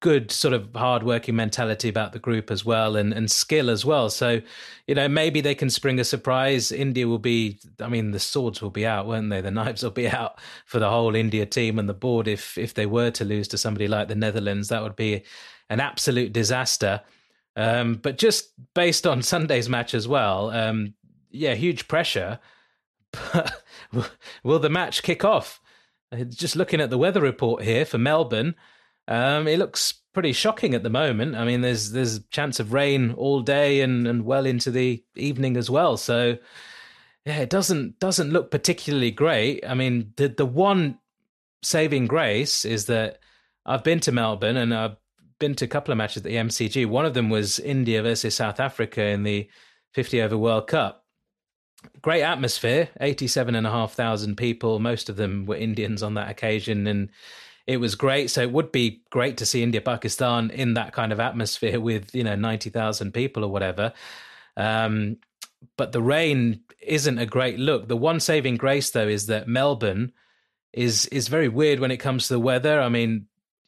good 0.00 0.30
sort 0.30 0.54
of 0.54 0.74
hard-working 0.74 1.36
mentality 1.36 1.88
about 1.88 2.12
the 2.12 2.18
group 2.18 2.50
as 2.50 2.64
well 2.64 2.96
and, 2.96 3.12
and 3.12 3.30
skill 3.30 3.68
as 3.68 3.84
well. 3.84 4.08
So, 4.08 4.40
you 4.86 4.94
know, 4.94 5.08
maybe 5.08 5.42
they 5.42 5.54
can 5.54 5.68
spring 5.68 6.00
a 6.00 6.04
surprise. 6.04 6.72
India 6.72 7.06
will 7.06 7.18
be, 7.18 7.58
I 7.80 7.88
mean, 7.88 8.10
the 8.10 8.18
swords 8.18 8.62
will 8.62 8.70
be 8.70 8.86
out, 8.86 9.06
won't 9.06 9.28
they? 9.28 9.42
The 9.42 9.50
knives 9.50 9.82
will 9.82 9.90
be 9.90 10.08
out 10.08 10.40
for 10.64 10.78
the 10.78 10.88
whole 10.88 11.14
India 11.14 11.44
team 11.44 11.78
and 11.78 11.88
the 11.88 11.94
board 11.94 12.28
if 12.28 12.56
if 12.56 12.74
they 12.74 12.86
were 12.86 13.10
to 13.12 13.24
lose 13.24 13.46
to 13.48 13.58
somebody 13.58 13.88
like 13.88 14.08
the 14.08 14.14
Netherlands. 14.14 14.68
That 14.68 14.82
would 14.82 14.96
be 14.96 15.22
an 15.68 15.80
absolute 15.80 16.32
disaster. 16.32 17.02
Um, 17.56 17.94
but 17.94 18.16
just 18.16 18.52
based 18.74 19.06
on 19.06 19.22
Sunday's 19.22 19.68
match 19.68 19.94
as 19.94 20.08
well, 20.08 20.50
um, 20.50 20.94
yeah, 21.30 21.54
huge 21.54 21.88
pressure. 21.88 22.40
But 23.12 23.62
will 24.42 24.58
the 24.58 24.70
match 24.70 25.02
kick 25.02 25.24
off? 25.24 25.60
Just 26.28 26.56
looking 26.56 26.80
at 26.80 26.90
the 26.90 26.98
weather 26.98 27.20
report 27.20 27.62
here 27.62 27.84
for 27.84 27.98
Melbourne, 27.98 28.56
um, 29.10 29.48
it 29.48 29.58
looks 29.58 29.94
pretty 30.14 30.32
shocking 30.32 30.74
at 30.74 30.84
the 30.84 30.88
moment. 30.88 31.34
I 31.34 31.44
mean, 31.44 31.60
there's 31.60 31.90
there's 31.90 32.16
a 32.16 32.22
chance 32.30 32.60
of 32.60 32.72
rain 32.72 33.12
all 33.12 33.40
day 33.40 33.80
and, 33.80 34.06
and 34.06 34.24
well 34.24 34.46
into 34.46 34.70
the 34.70 35.04
evening 35.16 35.56
as 35.56 35.68
well. 35.68 35.96
So 35.96 36.38
yeah, 37.26 37.38
it 37.40 37.50
doesn't 37.50 37.98
doesn't 37.98 38.30
look 38.30 38.50
particularly 38.50 39.10
great. 39.10 39.66
I 39.66 39.74
mean, 39.74 40.12
the 40.16 40.28
the 40.28 40.46
one 40.46 40.98
saving 41.62 42.06
grace 42.06 42.64
is 42.64 42.86
that 42.86 43.18
I've 43.66 43.84
been 43.84 44.00
to 44.00 44.12
Melbourne 44.12 44.56
and 44.56 44.72
I've 44.72 44.96
been 45.40 45.56
to 45.56 45.64
a 45.64 45.68
couple 45.68 45.90
of 45.90 45.98
matches 45.98 46.18
at 46.18 46.22
the 46.22 46.36
MCG. 46.36 46.86
One 46.86 47.04
of 47.04 47.14
them 47.14 47.28
was 47.28 47.58
India 47.58 48.02
versus 48.02 48.36
South 48.36 48.60
Africa 48.60 49.04
in 49.04 49.24
the 49.24 49.48
50 49.94 50.22
over 50.22 50.38
World 50.38 50.68
Cup. 50.68 51.04
Great 52.02 52.22
atmosphere, 52.22 52.90
87,500 53.00 54.36
people. 54.36 54.78
Most 54.78 55.08
of 55.08 55.16
them 55.16 55.46
were 55.46 55.56
Indians 55.56 56.02
on 56.02 56.14
that 56.14 56.30
occasion. 56.30 56.86
And 56.86 57.10
it 57.70 57.76
was 57.76 57.94
great. 57.94 58.32
So 58.32 58.42
it 58.42 58.50
would 58.50 58.72
be 58.72 59.02
great 59.10 59.36
to 59.36 59.46
see 59.46 59.62
India 59.62 59.80
Pakistan 59.80 60.50
in 60.50 60.74
that 60.74 60.92
kind 60.92 61.12
of 61.12 61.20
atmosphere 61.20 61.78
with 61.78 62.12
you 62.12 62.24
know 62.24 62.34
ninety 62.34 62.68
thousand 62.68 63.12
people 63.14 63.44
or 63.44 63.48
whatever. 63.52 63.92
Um, 64.56 65.18
but 65.76 65.92
the 65.92 66.02
rain 66.02 66.62
isn't 66.82 67.18
a 67.18 67.26
great 67.26 67.60
look. 67.60 67.86
The 67.86 67.96
one 67.96 68.18
saving 68.18 68.56
grace 68.56 68.90
though 68.90 69.06
is 69.06 69.26
that 69.26 69.46
Melbourne 69.46 70.12
is 70.72 71.06
is 71.06 71.28
very 71.28 71.48
weird 71.48 71.78
when 71.78 71.92
it 71.92 71.98
comes 71.98 72.26
to 72.26 72.34
the 72.34 72.40
weather. 72.40 72.80
I 72.80 72.88
mean, 72.88 73.26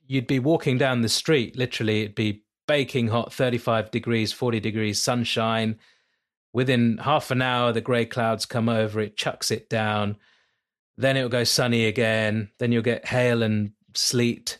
you'd 0.08 0.26
be 0.26 0.40
walking 0.40 0.78
down 0.78 1.02
the 1.02 1.08
street, 1.08 1.56
literally, 1.56 2.02
it'd 2.02 2.16
be 2.16 2.42
baking 2.66 3.06
hot, 3.06 3.32
thirty 3.32 3.58
five 3.58 3.92
degrees, 3.92 4.32
forty 4.32 4.58
degrees, 4.58 5.00
sunshine. 5.00 5.78
Within 6.52 6.98
half 6.98 7.30
an 7.30 7.40
hour, 7.40 7.72
the 7.72 7.80
grey 7.80 8.04
clouds 8.04 8.46
come 8.46 8.68
over, 8.68 9.00
it 9.00 9.16
chucks 9.16 9.52
it 9.52 9.70
down. 9.70 10.16
Then 10.98 11.16
it'll 11.16 11.30
go 11.30 11.44
sunny 11.44 11.86
again. 11.86 12.50
Then 12.58 12.72
you'll 12.72 12.82
get 12.82 13.06
hail 13.06 13.44
and 13.44 13.72
sleet 13.94 14.59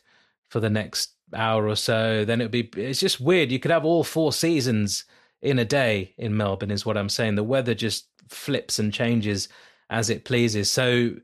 for 0.49 0.61
the 0.61 0.71
next 0.71 1.13
hour 1.35 1.67
or 1.67 1.77
so, 1.77 2.25
then 2.25 2.41
it'd 2.41 2.51
be 2.51 2.69
it's 2.77 3.01
just 3.01 3.21
weird. 3.21 3.51
You 3.51 3.59
could 3.59 3.71
have 3.71 3.85
all 3.85 4.05
four 4.05 4.33
seasons 4.33 5.05
in 5.41 5.59
a 5.59 5.65
day 5.65 6.15
in 6.19 6.37
Melbourne, 6.37 6.71
is 6.71 6.87
what 6.87 6.97
I'm 6.97 7.09
saying. 7.09 7.35
The 7.35 7.43
weather 7.43 7.75
just 7.75 8.07
flips 8.29 8.79
and 8.79 8.93
changes 8.93 9.49
as 9.91 10.11
it 10.11 10.25
pleases. 10.25 10.71
So 10.71 11.17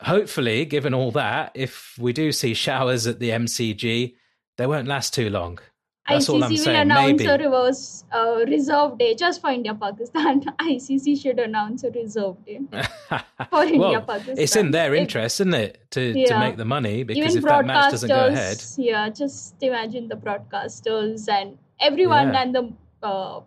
hopefully, 0.00 0.64
given 0.64 0.94
all 0.94 1.12
that, 1.12 1.52
if 1.54 1.96
we 1.98 2.12
do 2.12 2.32
see 2.32 2.54
showers 2.54 3.06
at 3.06 3.18
the 3.18 3.30
MCG, 3.30 4.14
they 4.56 4.66
won't 4.66 4.88
last 4.88 5.14
too 5.14 5.30
long. 5.30 5.58
That's 6.08 6.28
ICC 6.28 6.50
will 6.50 6.56
saying. 6.56 6.80
announce 6.80 7.22
Maybe. 7.22 7.26
a 7.26 7.38
reverse 7.38 8.04
uh, 8.12 8.44
reserve 8.48 8.98
day 8.98 9.14
just 9.14 9.40
for 9.40 9.50
India 9.50 9.72
Pakistan. 9.74 10.40
ICC 10.60 11.20
should 11.20 11.38
announce 11.38 11.84
a 11.84 11.90
reserve 11.90 12.44
day 12.44 12.60
for 13.50 13.62
India 13.62 13.78
well, 13.78 14.02
Pakistan. 14.02 14.38
It's 14.38 14.56
in 14.56 14.72
their 14.72 14.94
interest, 14.96 15.40
isn't 15.40 15.54
it, 15.54 15.78
to, 15.90 16.00
yeah. 16.00 16.26
to 16.26 16.38
make 16.40 16.56
the 16.56 16.64
money 16.64 17.04
because 17.04 17.36
Even 17.36 17.38
if 17.38 17.44
that 17.44 17.66
match 17.66 17.92
doesn't 17.92 18.08
go 18.08 18.26
ahead. 18.26 18.62
Yeah, 18.76 19.08
just 19.10 19.62
imagine 19.62 20.08
the 20.08 20.16
broadcasters 20.16 21.28
and 21.28 21.56
everyone 21.78 22.32
yeah. 22.32 22.42
and 22.42 22.54
the 22.54 22.72
uh, 23.04 23.40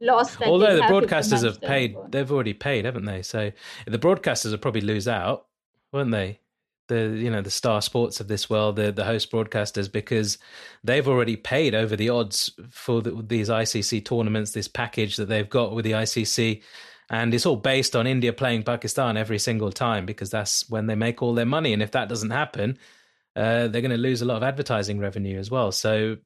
loss 0.00 0.36
that 0.36 0.48
Although 0.48 0.76
the 0.76 0.82
broadcasters 0.82 1.44
have 1.44 1.60
paid, 1.60 1.96
they've 2.08 2.30
already 2.30 2.54
paid, 2.54 2.86
haven't 2.86 3.04
they? 3.04 3.20
So 3.22 3.52
the 3.86 3.98
broadcasters 3.98 4.50
will 4.50 4.58
probably 4.58 4.80
lose 4.80 5.08
out, 5.08 5.46
won't 5.92 6.10
they? 6.10 6.40
The 6.92 7.16
you 7.16 7.30
know 7.30 7.40
the 7.40 7.50
star 7.50 7.80
sports 7.80 8.20
of 8.20 8.28
this 8.28 8.50
world, 8.50 8.76
the 8.76 8.92
the 8.92 9.04
host 9.04 9.30
broadcasters, 9.30 9.90
because 9.90 10.38
they've 10.84 11.08
already 11.08 11.36
paid 11.36 11.74
over 11.74 11.96
the 11.96 12.10
odds 12.10 12.50
for 12.70 13.00
the, 13.00 13.22
these 13.26 13.48
ICC 13.48 14.04
tournaments, 14.04 14.52
this 14.52 14.68
package 14.68 15.16
that 15.16 15.26
they've 15.26 15.48
got 15.48 15.74
with 15.74 15.84
the 15.84 15.92
ICC, 15.92 16.62
and 17.10 17.32
it's 17.34 17.46
all 17.46 17.56
based 17.56 17.96
on 17.96 18.06
India 18.06 18.32
playing 18.32 18.62
Pakistan 18.62 19.16
every 19.16 19.38
single 19.38 19.72
time 19.72 20.04
because 20.04 20.30
that's 20.30 20.68
when 20.68 20.86
they 20.86 20.94
make 20.94 21.22
all 21.22 21.34
their 21.34 21.46
money, 21.46 21.72
and 21.72 21.82
if 21.82 21.92
that 21.92 22.08
doesn't 22.08 22.30
happen, 22.30 22.78
uh, 23.36 23.68
they're 23.68 23.82
going 23.82 23.90
to 23.90 23.96
lose 23.96 24.22
a 24.22 24.26
lot 24.26 24.36
of 24.36 24.42
advertising 24.42 24.98
revenue 24.98 25.38
as 25.38 25.50
well. 25.50 25.72
So 25.72 26.18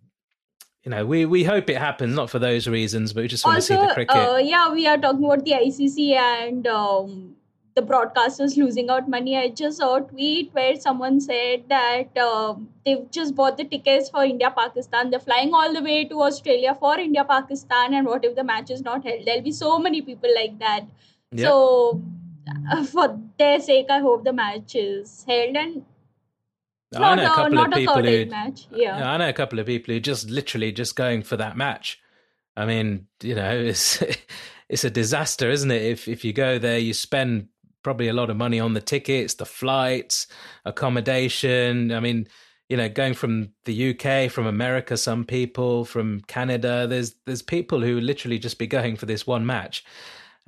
you 0.83 0.91
know, 0.91 1.05
we, 1.05 1.27
we 1.27 1.43
hope 1.43 1.69
it 1.69 1.79
happens, 1.79 2.15
not 2.15 2.31
for 2.31 2.39
those 2.39 2.69
reasons, 2.69 3.13
but 3.13 3.23
we 3.23 3.29
just 3.29 3.45
want 3.45 3.57
also, 3.57 3.75
to 3.75 3.81
see 3.81 3.87
the 3.89 3.93
cricket. 3.93 4.17
Uh, 4.17 4.37
yeah, 4.37 4.73
we 4.73 4.87
are 4.87 4.97
talking 4.97 5.25
about 5.25 5.45
the 5.45 5.51
ICC 5.51 6.13
and 6.13 6.65
um, 6.69 7.36
the 7.77 7.83
broadcasters 7.83 8.57
losing 8.57 8.89
out 8.91 9.09
money. 9.09 9.37
I 9.37 9.49
just 9.49 9.79
saw 9.79 9.97
a 9.97 10.01
tweet 10.01 10.53
where 10.53 10.77
someone 10.81 11.21
said 11.21 11.65
that 11.69 12.17
uh, 12.17 12.55
they've 12.85 13.09
just 13.11 13.35
bought 13.35 13.59
the 13.59 13.65
tickets 13.65 14.09
for 14.09 14.25
India 14.25 14.51
Pakistan. 14.51 15.11
They're 15.11 15.21
flying 15.21 15.53
all 15.53 15.75
the 15.75 15.83
way 15.83 16.07
to 16.07 16.23
Australia 16.23 16.75
for 16.81 16.99
India 16.99 17.25
Pakistan, 17.25 17.93
and 17.93 18.07
what 18.07 18.25
if 18.25 18.35
the 18.35 18.45
match 18.45 18.71
is 18.71 18.81
not 18.81 19.05
held? 19.05 19.27
There'll 19.27 19.43
be 19.43 19.53
so 19.53 19.79
many 19.79 20.01
people 20.01 20.31
like 20.35 20.59
that. 20.59 20.87
So, 21.37 22.01
uh, 22.73 22.85
for 22.85 23.21
their 23.39 23.61
sake, 23.61 23.87
I 23.91 23.99
hope 23.99 24.25
the 24.25 24.33
match 24.33 24.75
is 24.75 25.25
held 25.29 25.57
and. 25.57 25.85
I 26.95 27.15
know 27.15 27.25
a 27.25 27.35
couple 27.35 27.59
of 27.59 27.73
people 27.73 28.03
who, 28.03 28.27
match. 28.27 28.69
Yeah. 28.71 29.11
I 29.11 29.17
know 29.19 29.29
a 29.29 29.33
couple 29.35 29.59
of 29.59 29.67
people 29.67 29.93
who 29.93 30.01
just 30.01 30.31
literally 30.31 30.73
just 30.73 30.97
going 30.97 31.25
for 31.25 31.37
that 31.37 31.57
match. 31.57 32.01
I 32.57 32.65
mean, 32.65 33.09
you 33.23 33.35
know, 33.35 33.51
it's 33.71 34.03
it's 34.69 34.85
a 34.85 34.89
disaster, 34.91 35.51
isn't 35.51 35.71
it? 35.71 35.83
If 35.83 36.09
if 36.09 36.25
you 36.25 36.33
go 36.33 36.59
there, 36.59 36.79
you 36.79 36.95
spend 36.95 37.49
probably 37.87 38.09
a 38.09 38.13
lot 38.13 38.31
of 38.31 38.37
money 38.37 38.59
on 38.59 38.75
the 38.75 38.81
tickets, 38.81 39.35
the 39.35 39.47
flights, 39.47 40.27
accommodation. 40.65 41.93
I 41.93 42.01
mean, 42.01 42.27
you 42.69 42.77
know, 42.77 42.89
going 42.89 43.15
from 43.15 43.51
the 43.65 43.91
UK, 43.91 44.29
from 44.29 44.45
America, 44.45 44.97
some 44.97 45.25
people 45.25 45.85
from 45.85 46.21
Canada. 46.23 46.89
There's 46.89 47.15
there's 47.27 47.43
people 47.43 47.81
who 47.81 48.01
literally 48.01 48.41
just 48.41 48.59
be 48.59 48.67
going 48.67 48.97
for 48.97 49.07
this 49.07 49.25
one 49.25 49.47
match, 49.47 49.85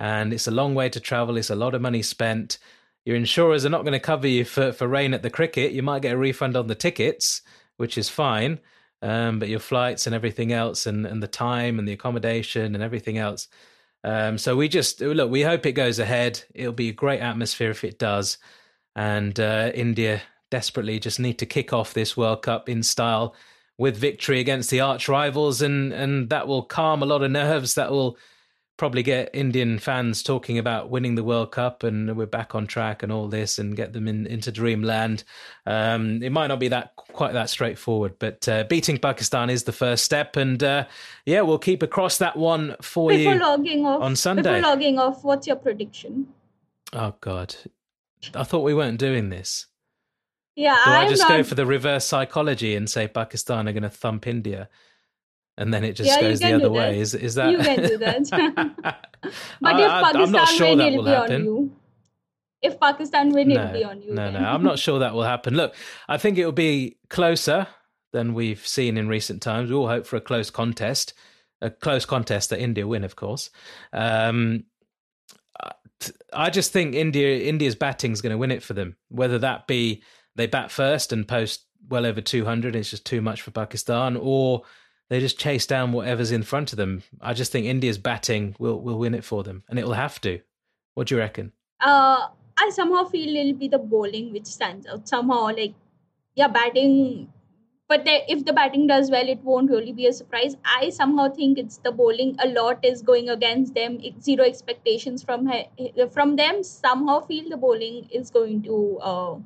and 0.00 0.32
it's 0.32 0.48
a 0.48 0.50
long 0.60 0.74
way 0.74 0.88
to 0.88 0.98
travel. 0.98 1.36
It's 1.36 1.48
a 1.48 1.54
lot 1.54 1.76
of 1.76 1.80
money 1.80 2.02
spent. 2.02 2.58
Your 3.04 3.14
insurers 3.14 3.64
are 3.64 3.70
not 3.70 3.84
going 3.84 3.92
to 3.92 4.10
cover 4.12 4.26
you 4.26 4.44
for 4.44 4.72
for 4.72 4.88
rain 4.88 5.14
at 5.14 5.22
the 5.22 5.30
cricket. 5.30 5.70
You 5.70 5.84
might 5.84 6.02
get 6.02 6.14
a 6.14 6.18
refund 6.18 6.56
on 6.56 6.66
the 6.66 6.74
tickets, 6.74 7.42
which 7.76 7.96
is 7.96 8.08
fine, 8.08 8.58
um, 9.00 9.38
but 9.38 9.48
your 9.48 9.60
flights 9.60 10.06
and 10.08 10.14
everything 10.14 10.52
else, 10.52 10.86
and 10.86 11.06
and 11.06 11.22
the 11.22 11.28
time 11.28 11.78
and 11.78 11.86
the 11.86 11.92
accommodation 11.92 12.74
and 12.74 12.82
everything 12.82 13.16
else 13.16 13.46
Um, 14.04 14.38
so 14.38 14.56
we 14.56 14.68
just 14.68 15.00
look. 15.00 15.30
We 15.30 15.42
hope 15.42 15.66
it 15.66 15.72
goes 15.72 15.98
ahead. 15.98 16.42
It'll 16.54 16.72
be 16.72 16.88
a 16.88 16.92
great 16.92 17.20
atmosphere 17.20 17.70
if 17.70 17.84
it 17.84 17.98
does. 17.98 18.38
And 18.96 19.38
uh, 19.38 19.70
India 19.74 20.22
desperately 20.50 20.98
just 20.98 21.20
need 21.20 21.38
to 21.38 21.46
kick 21.46 21.72
off 21.72 21.94
this 21.94 22.16
World 22.16 22.42
Cup 22.42 22.68
in 22.68 22.82
style 22.82 23.34
with 23.76 23.96
victory 23.96 24.40
against 24.40 24.70
the 24.70 24.80
arch 24.80 25.08
rivals, 25.08 25.62
and 25.62 25.92
and 25.92 26.30
that 26.30 26.48
will 26.48 26.62
calm 26.62 27.02
a 27.02 27.06
lot 27.06 27.22
of 27.22 27.30
nerves. 27.30 27.74
That 27.74 27.90
will 27.90 28.18
probably 28.78 29.02
get 29.02 29.28
Indian 29.34 29.78
fans 29.78 30.22
talking 30.22 30.56
about 30.56 30.88
winning 30.88 31.16
the 31.16 31.24
World 31.24 31.50
Cup 31.50 31.82
and 31.82 32.16
we're 32.16 32.26
back 32.26 32.54
on 32.54 32.66
track 32.66 33.02
and 33.02 33.12
all 33.12 33.26
this 33.26 33.58
and 33.58 33.76
get 33.76 33.92
them 33.92 34.06
in, 34.06 34.24
into 34.26 34.50
dreamland. 34.52 35.24
Um, 35.66 36.22
it 36.22 36.30
might 36.30 36.46
not 36.46 36.60
be 36.60 36.68
that 36.68 36.94
quite 36.96 37.34
that 37.34 37.50
straightforward, 37.50 38.14
but 38.20 38.48
uh, 38.48 38.64
beating 38.64 38.96
Pakistan 38.96 39.50
is 39.50 39.64
the 39.64 39.72
first 39.72 40.04
step. 40.04 40.36
And 40.36 40.62
uh, 40.62 40.86
yeah, 41.26 41.42
we'll 41.42 41.58
keep 41.58 41.82
across 41.82 42.18
that 42.18 42.36
one 42.36 42.76
for 42.80 43.10
before 43.10 43.34
you 43.34 43.38
logging 43.38 43.84
off, 43.84 44.00
on 44.00 44.16
Sunday. 44.16 44.42
Before 44.42 44.70
logging 44.70 44.98
off, 44.98 45.24
what's 45.24 45.46
your 45.46 45.56
prediction? 45.56 46.28
Oh 46.92 47.14
God, 47.20 47.54
I 48.34 48.44
thought 48.44 48.62
we 48.62 48.74
weren't 48.74 48.98
doing 48.98 49.28
this. 49.28 49.66
Yeah, 50.54 50.76
Do 50.84 50.90
I 50.90 51.02
I'm 51.02 51.08
just 51.08 51.22
not... 51.22 51.28
go 51.28 51.42
for 51.42 51.56
the 51.56 51.66
reverse 51.66 52.04
psychology 52.04 52.76
and 52.76 52.88
say 52.88 53.08
Pakistan 53.08 53.68
are 53.68 53.72
going 53.72 53.82
to 53.82 53.90
thump 53.90 54.26
India? 54.26 54.68
And 55.58 55.74
then 55.74 55.84
it 55.84 55.92
just 55.94 56.08
Yeah, 56.08 56.20
goes 56.22 56.38
the 56.40 56.52
other 56.54 56.70
way. 56.70 56.98
Is 56.98 57.14
is 57.14 57.34
that? 57.34 57.50
You 57.50 57.58
can 57.58 57.82
do 57.82 57.98
that. 57.98 58.16
But 59.60 59.74
I- 59.74 59.98
if 59.98 60.32
Pakistan 60.32 60.46
sure 60.56 60.68
win, 60.76 60.80
it'll 60.80 61.04
be 61.04 61.10
happen. 61.10 61.34
on 61.34 61.44
you. 61.44 61.72
If 62.62 62.80
Pakistan 62.80 63.32
win, 63.32 63.48
no, 63.48 63.54
it'll 63.60 63.72
be 63.72 63.84
on 63.84 64.00
you. 64.02 64.14
no, 64.14 64.30
then. 64.32 64.42
no. 64.42 64.48
I'm 64.48 64.62
not 64.62 64.78
sure 64.84 65.00
that 65.00 65.12
will 65.14 65.22
happen. 65.24 65.54
Look, 65.54 65.74
I 66.08 66.16
think 66.16 66.38
it 66.38 66.44
will 66.44 66.52
be 66.52 66.96
closer 67.10 67.66
than 68.12 68.32
we've 68.34 68.66
seen 68.66 68.96
in 68.96 69.06
recent 69.08 69.42
times. 69.42 69.68
We 69.70 69.76
all 69.76 69.88
hope 69.88 70.06
for 70.06 70.16
a 70.16 70.20
close 70.20 70.50
contest, 70.50 71.12
a 71.60 71.70
close 71.70 72.04
contest 72.06 72.50
that 72.50 72.60
India 72.60 72.86
win, 72.86 73.04
of 73.04 73.16
course. 73.16 73.50
Um, 73.92 74.64
I 76.32 76.50
just 76.50 76.72
think 76.72 76.94
India 76.94 77.40
India's 77.40 77.74
batting 77.74 78.12
is 78.12 78.20
going 78.22 78.30
to 78.32 78.38
win 78.38 78.52
it 78.52 78.62
for 78.62 78.72
them. 78.74 78.96
Whether 79.08 79.38
that 79.40 79.66
be 79.66 80.02
they 80.36 80.46
bat 80.46 80.70
first 80.70 81.12
and 81.12 81.26
post 81.26 81.64
well 81.88 82.06
over 82.06 82.20
200, 82.20 82.76
it's 82.76 82.90
just 82.90 83.04
too 83.04 83.20
much 83.20 83.42
for 83.42 83.50
Pakistan, 83.50 84.16
or 84.16 84.62
they 85.08 85.20
just 85.20 85.38
chase 85.38 85.66
down 85.66 85.92
whatever's 85.92 86.32
in 86.32 86.42
front 86.42 86.72
of 86.72 86.76
them. 86.76 87.02
I 87.20 87.34
just 87.34 87.52
think 87.52 87.66
India's 87.66 87.98
batting 87.98 88.56
will 88.58 88.80
will 88.80 88.98
win 88.98 89.14
it 89.14 89.24
for 89.24 89.42
them, 89.44 89.64
and 89.68 89.78
it 89.78 89.86
will 89.86 89.94
have 89.94 90.20
to. 90.22 90.40
What 90.94 91.08
do 91.08 91.14
you 91.14 91.20
reckon? 91.20 91.52
uh, 91.80 92.28
I 92.60 92.70
somehow 92.70 93.04
feel 93.04 93.36
it'll 93.36 93.52
be 93.58 93.68
the 93.68 93.78
bowling 93.78 94.32
which 94.32 94.46
stands 94.46 94.84
out. 94.86 95.08
Somehow, 95.08 95.42
like, 95.56 95.74
yeah, 96.34 96.48
batting. 96.48 97.32
But 97.88 98.04
they, 98.04 98.24
if 98.28 98.44
the 98.44 98.52
batting 98.52 98.86
does 98.88 99.10
well, 99.10 99.28
it 99.28 99.38
won't 99.44 99.70
really 99.70 99.92
be 99.92 100.06
a 100.06 100.12
surprise. 100.12 100.56
I 100.64 100.90
somehow 100.90 101.28
think 101.30 101.56
it's 101.56 101.78
the 101.78 101.92
bowling. 101.92 102.36
A 102.40 102.48
lot 102.48 102.84
is 102.84 103.00
going 103.00 103.30
against 103.30 103.74
them. 103.74 103.98
It- 104.02 104.22
Zero 104.22 104.44
expectations 104.44 105.22
from 105.22 105.48
from 106.12 106.34
them. 106.36 106.62
Somehow 106.64 107.20
feel 107.20 107.48
the 107.48 107.56
bowling 107.56 108.08
is 108.10 108.30
going 108.30 108.62
to 108.64 108.98
uh, 109.12 109.36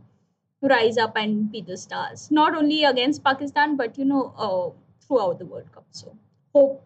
rise 0.63 0.99
up 0.99 1.17
and 1.17 1.51
be 1.53 1.61
the 1.61 1.77
stars. 1.77 2.31
Not 2.31 2.55
only 2.57 2.85
against 2.85 3.23
Pakistan, 3.25 3.77
but 3.77 3.99
you 3.99 4.05
know, 4.05 4.33
uh, 4.37 4.71
throughout 5.07 5.39
the 5.39 5.47
World 5.47 5.71
Cup. 5.73 5.87
So 5.91 6.17
hope. 6.55 6.85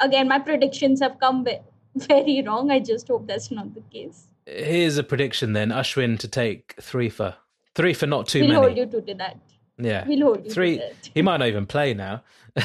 Again, 0.00 0.28
my 0.28 0.40
predictions 0.40 1.00
have 1.00 1.18
come 1.20 1.46
very 1.94 2.42
wrong. 2.42 2.70
I 2.70 2.80
just 2.80 3.08
hope 3.08 3.26
that's 3.26 3.50
not 3.50 3.74
the 3.74 3.82
case. 3.92 4.26
Here's 4.46 4.98
a 4.98 5.02
prediction 5.04 5.52
then: 5.52 5.70
Ashwin 5.70 6.18
to 6.18 6.28
take 6.28 6.74
three 6.80 7.08
for 7.08 7.36
three 7.74 7.94
for 7.94 8.06
not 8.06 8.28
too 8.28 8.40
we'll 8.40 8.48
many. 8.48 8.60
hold 8.60 8.76
you 8.76 9.00
to, 9.00 9.14
that. 9.14 9.38
Yeah, 9.78 10.04
We'll 10.06 10.20
hold 10.22 10.38
you 10.38 10.44
to 10.44 10.50
three. 10.50 10.78
that. 10.78 11.10
He 11.14 11.22
might 11.22 11.38
not 11.38 11.48
even 11.48 11.66
play 11.66 11.94
now. 11.94 12.22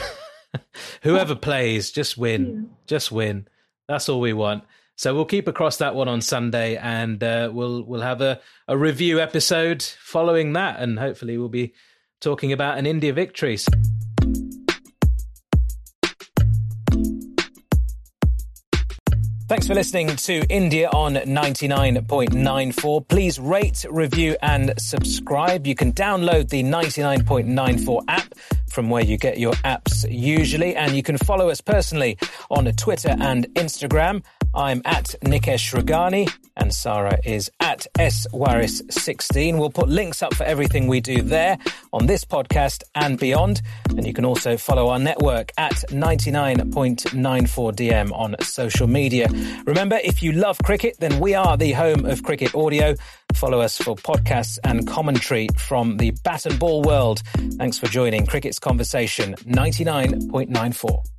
Whoever 1.04 1.36
plays, 1.36 1.92
just 1.92 2.18
win, 2.18 2.72
just 2.88 3.12
win. 3.12 3.48
That's 3.88 4.10
all 4.10 4.20
we 4.20 4.34
want. 4.34 4.64
So 4.96 5.16
we'll 5.16 5.26
keep 5.26 5.48
across 5.48 5.78
that 5.78 5.96
one 5.96 6.08
on 6.10 6.22
Sunday, 6.22 6.76
and 6.76 7.24
uh, 7.24 7.50
we'll 7.54 7.84
we'll 7.84 8.02
have 8.02 8.22
a, 8.22 8.42
a 8.68 8.78
review 8.78 9.20
episode 9.20 9.82
following 9.82 10.54
that, 10.54 10.80
and 10.80 11.00
hopefully 11.00 11.38
we'll 11.38 11.48
be 11.50 11.74
talking 12.20 12.52
about 12.52 12.78
an 12.78 12.86
India 12.86 13.14
victory. 13.14 13.58
Thanks 19.50 19.66
for 19.66 19.74
listening 19.74 20.16
to 20.16 20.45
India 20.47 20.89
on 20.93 21.16
99.94. 21.16 23.08
Please 23.08 23.39
rate, 23.39 23.84
review, 23.89 24.38
and 24.43 24.72
subscribe. 24.78 25.66
You 25.66 25.74
can 25.74 25.91
download 25.91 26.50
the 26.50 26.62
99.94 26.62 28.04
app 28.08 28.36
from 28.68 28.91
where 28.91 29.04
you 29.04 29.18
get 29.18 29.39
your 29.39 29.54
apps 29.66 30.06
usually, 30.08 30.76
and 30.76 30.95
you 30.95 31.02
can 31.02 31.18
follow 31.18 31.50
us 31.50 31.62
personally 31.62 32.16
on 32.52 32.66
Twitter 32.74 33.16
and 33.20 33.47
Instagram. 33.56 34.24
I'm 34.54 34.84
at 34.86 35.16
Nikesh 35.24 35.74
Rughani, 35.74 36.32
and 36.58 36.74
Sarah 36.74 37.20
is 37.24 37.50
at 37.60 37.86
S 37.97 38.28
SWaris16. 38.34 39.58
We'll 39.60 39.70
put 39.70 39.88
links 39.89 40.24
up 40.24 40.34
for 40.34 40.43
everything 40.43 40.88
we 40.88 41.02
do 41.02 41.22
there 41.22 41.60
on 41.93 42.08
this 42.08 42.26
podcast 42.26 42.82
and 42.95 43.20
beyond. 43.20 43.62
And 43.89 44.08
you 44.08 44.14
can 44.14 44.26
also 44.26 44.58
follow 44.58 44.89
our 44.89 45.00
network 45.00 45.52
at 45.58 45.74
99.94DM 45.89 48.12
on 48.12 48.36
social 48.41 48.88
media. 48.88 49.28
Remember, 49.66 50.00
if 50.04 50.24
you 50.24 50.32
love 50.32 50.58
cricket, 50.64 50.95
then 51.00 51.20
we 51.20 51.36
are 51.36 51.56
the 51.56 51.74
home 51.74 52.06
of 52.06 52.24
cricket 52.24 52.56
audio. 52.56 52.95
Follow 53.36 53.62
us 53.62 53.78
for 53.78 53.95
podcasts 53.95 54.58
and 54.64 54.88
commentary 54.88 55.47
from 55.58 55.97
the 55.97 56.12
bat 56.24 56.45
and 56.45 56.58
ball 56.60 56.82
world. 56.82 57.22
Thanks 57.58 57.78
for 57.78 57.88
joining 57.88 58.26
Cricket's 58.26 58.60
Conversation 58.60 59.36
99.94. 59.36 61.19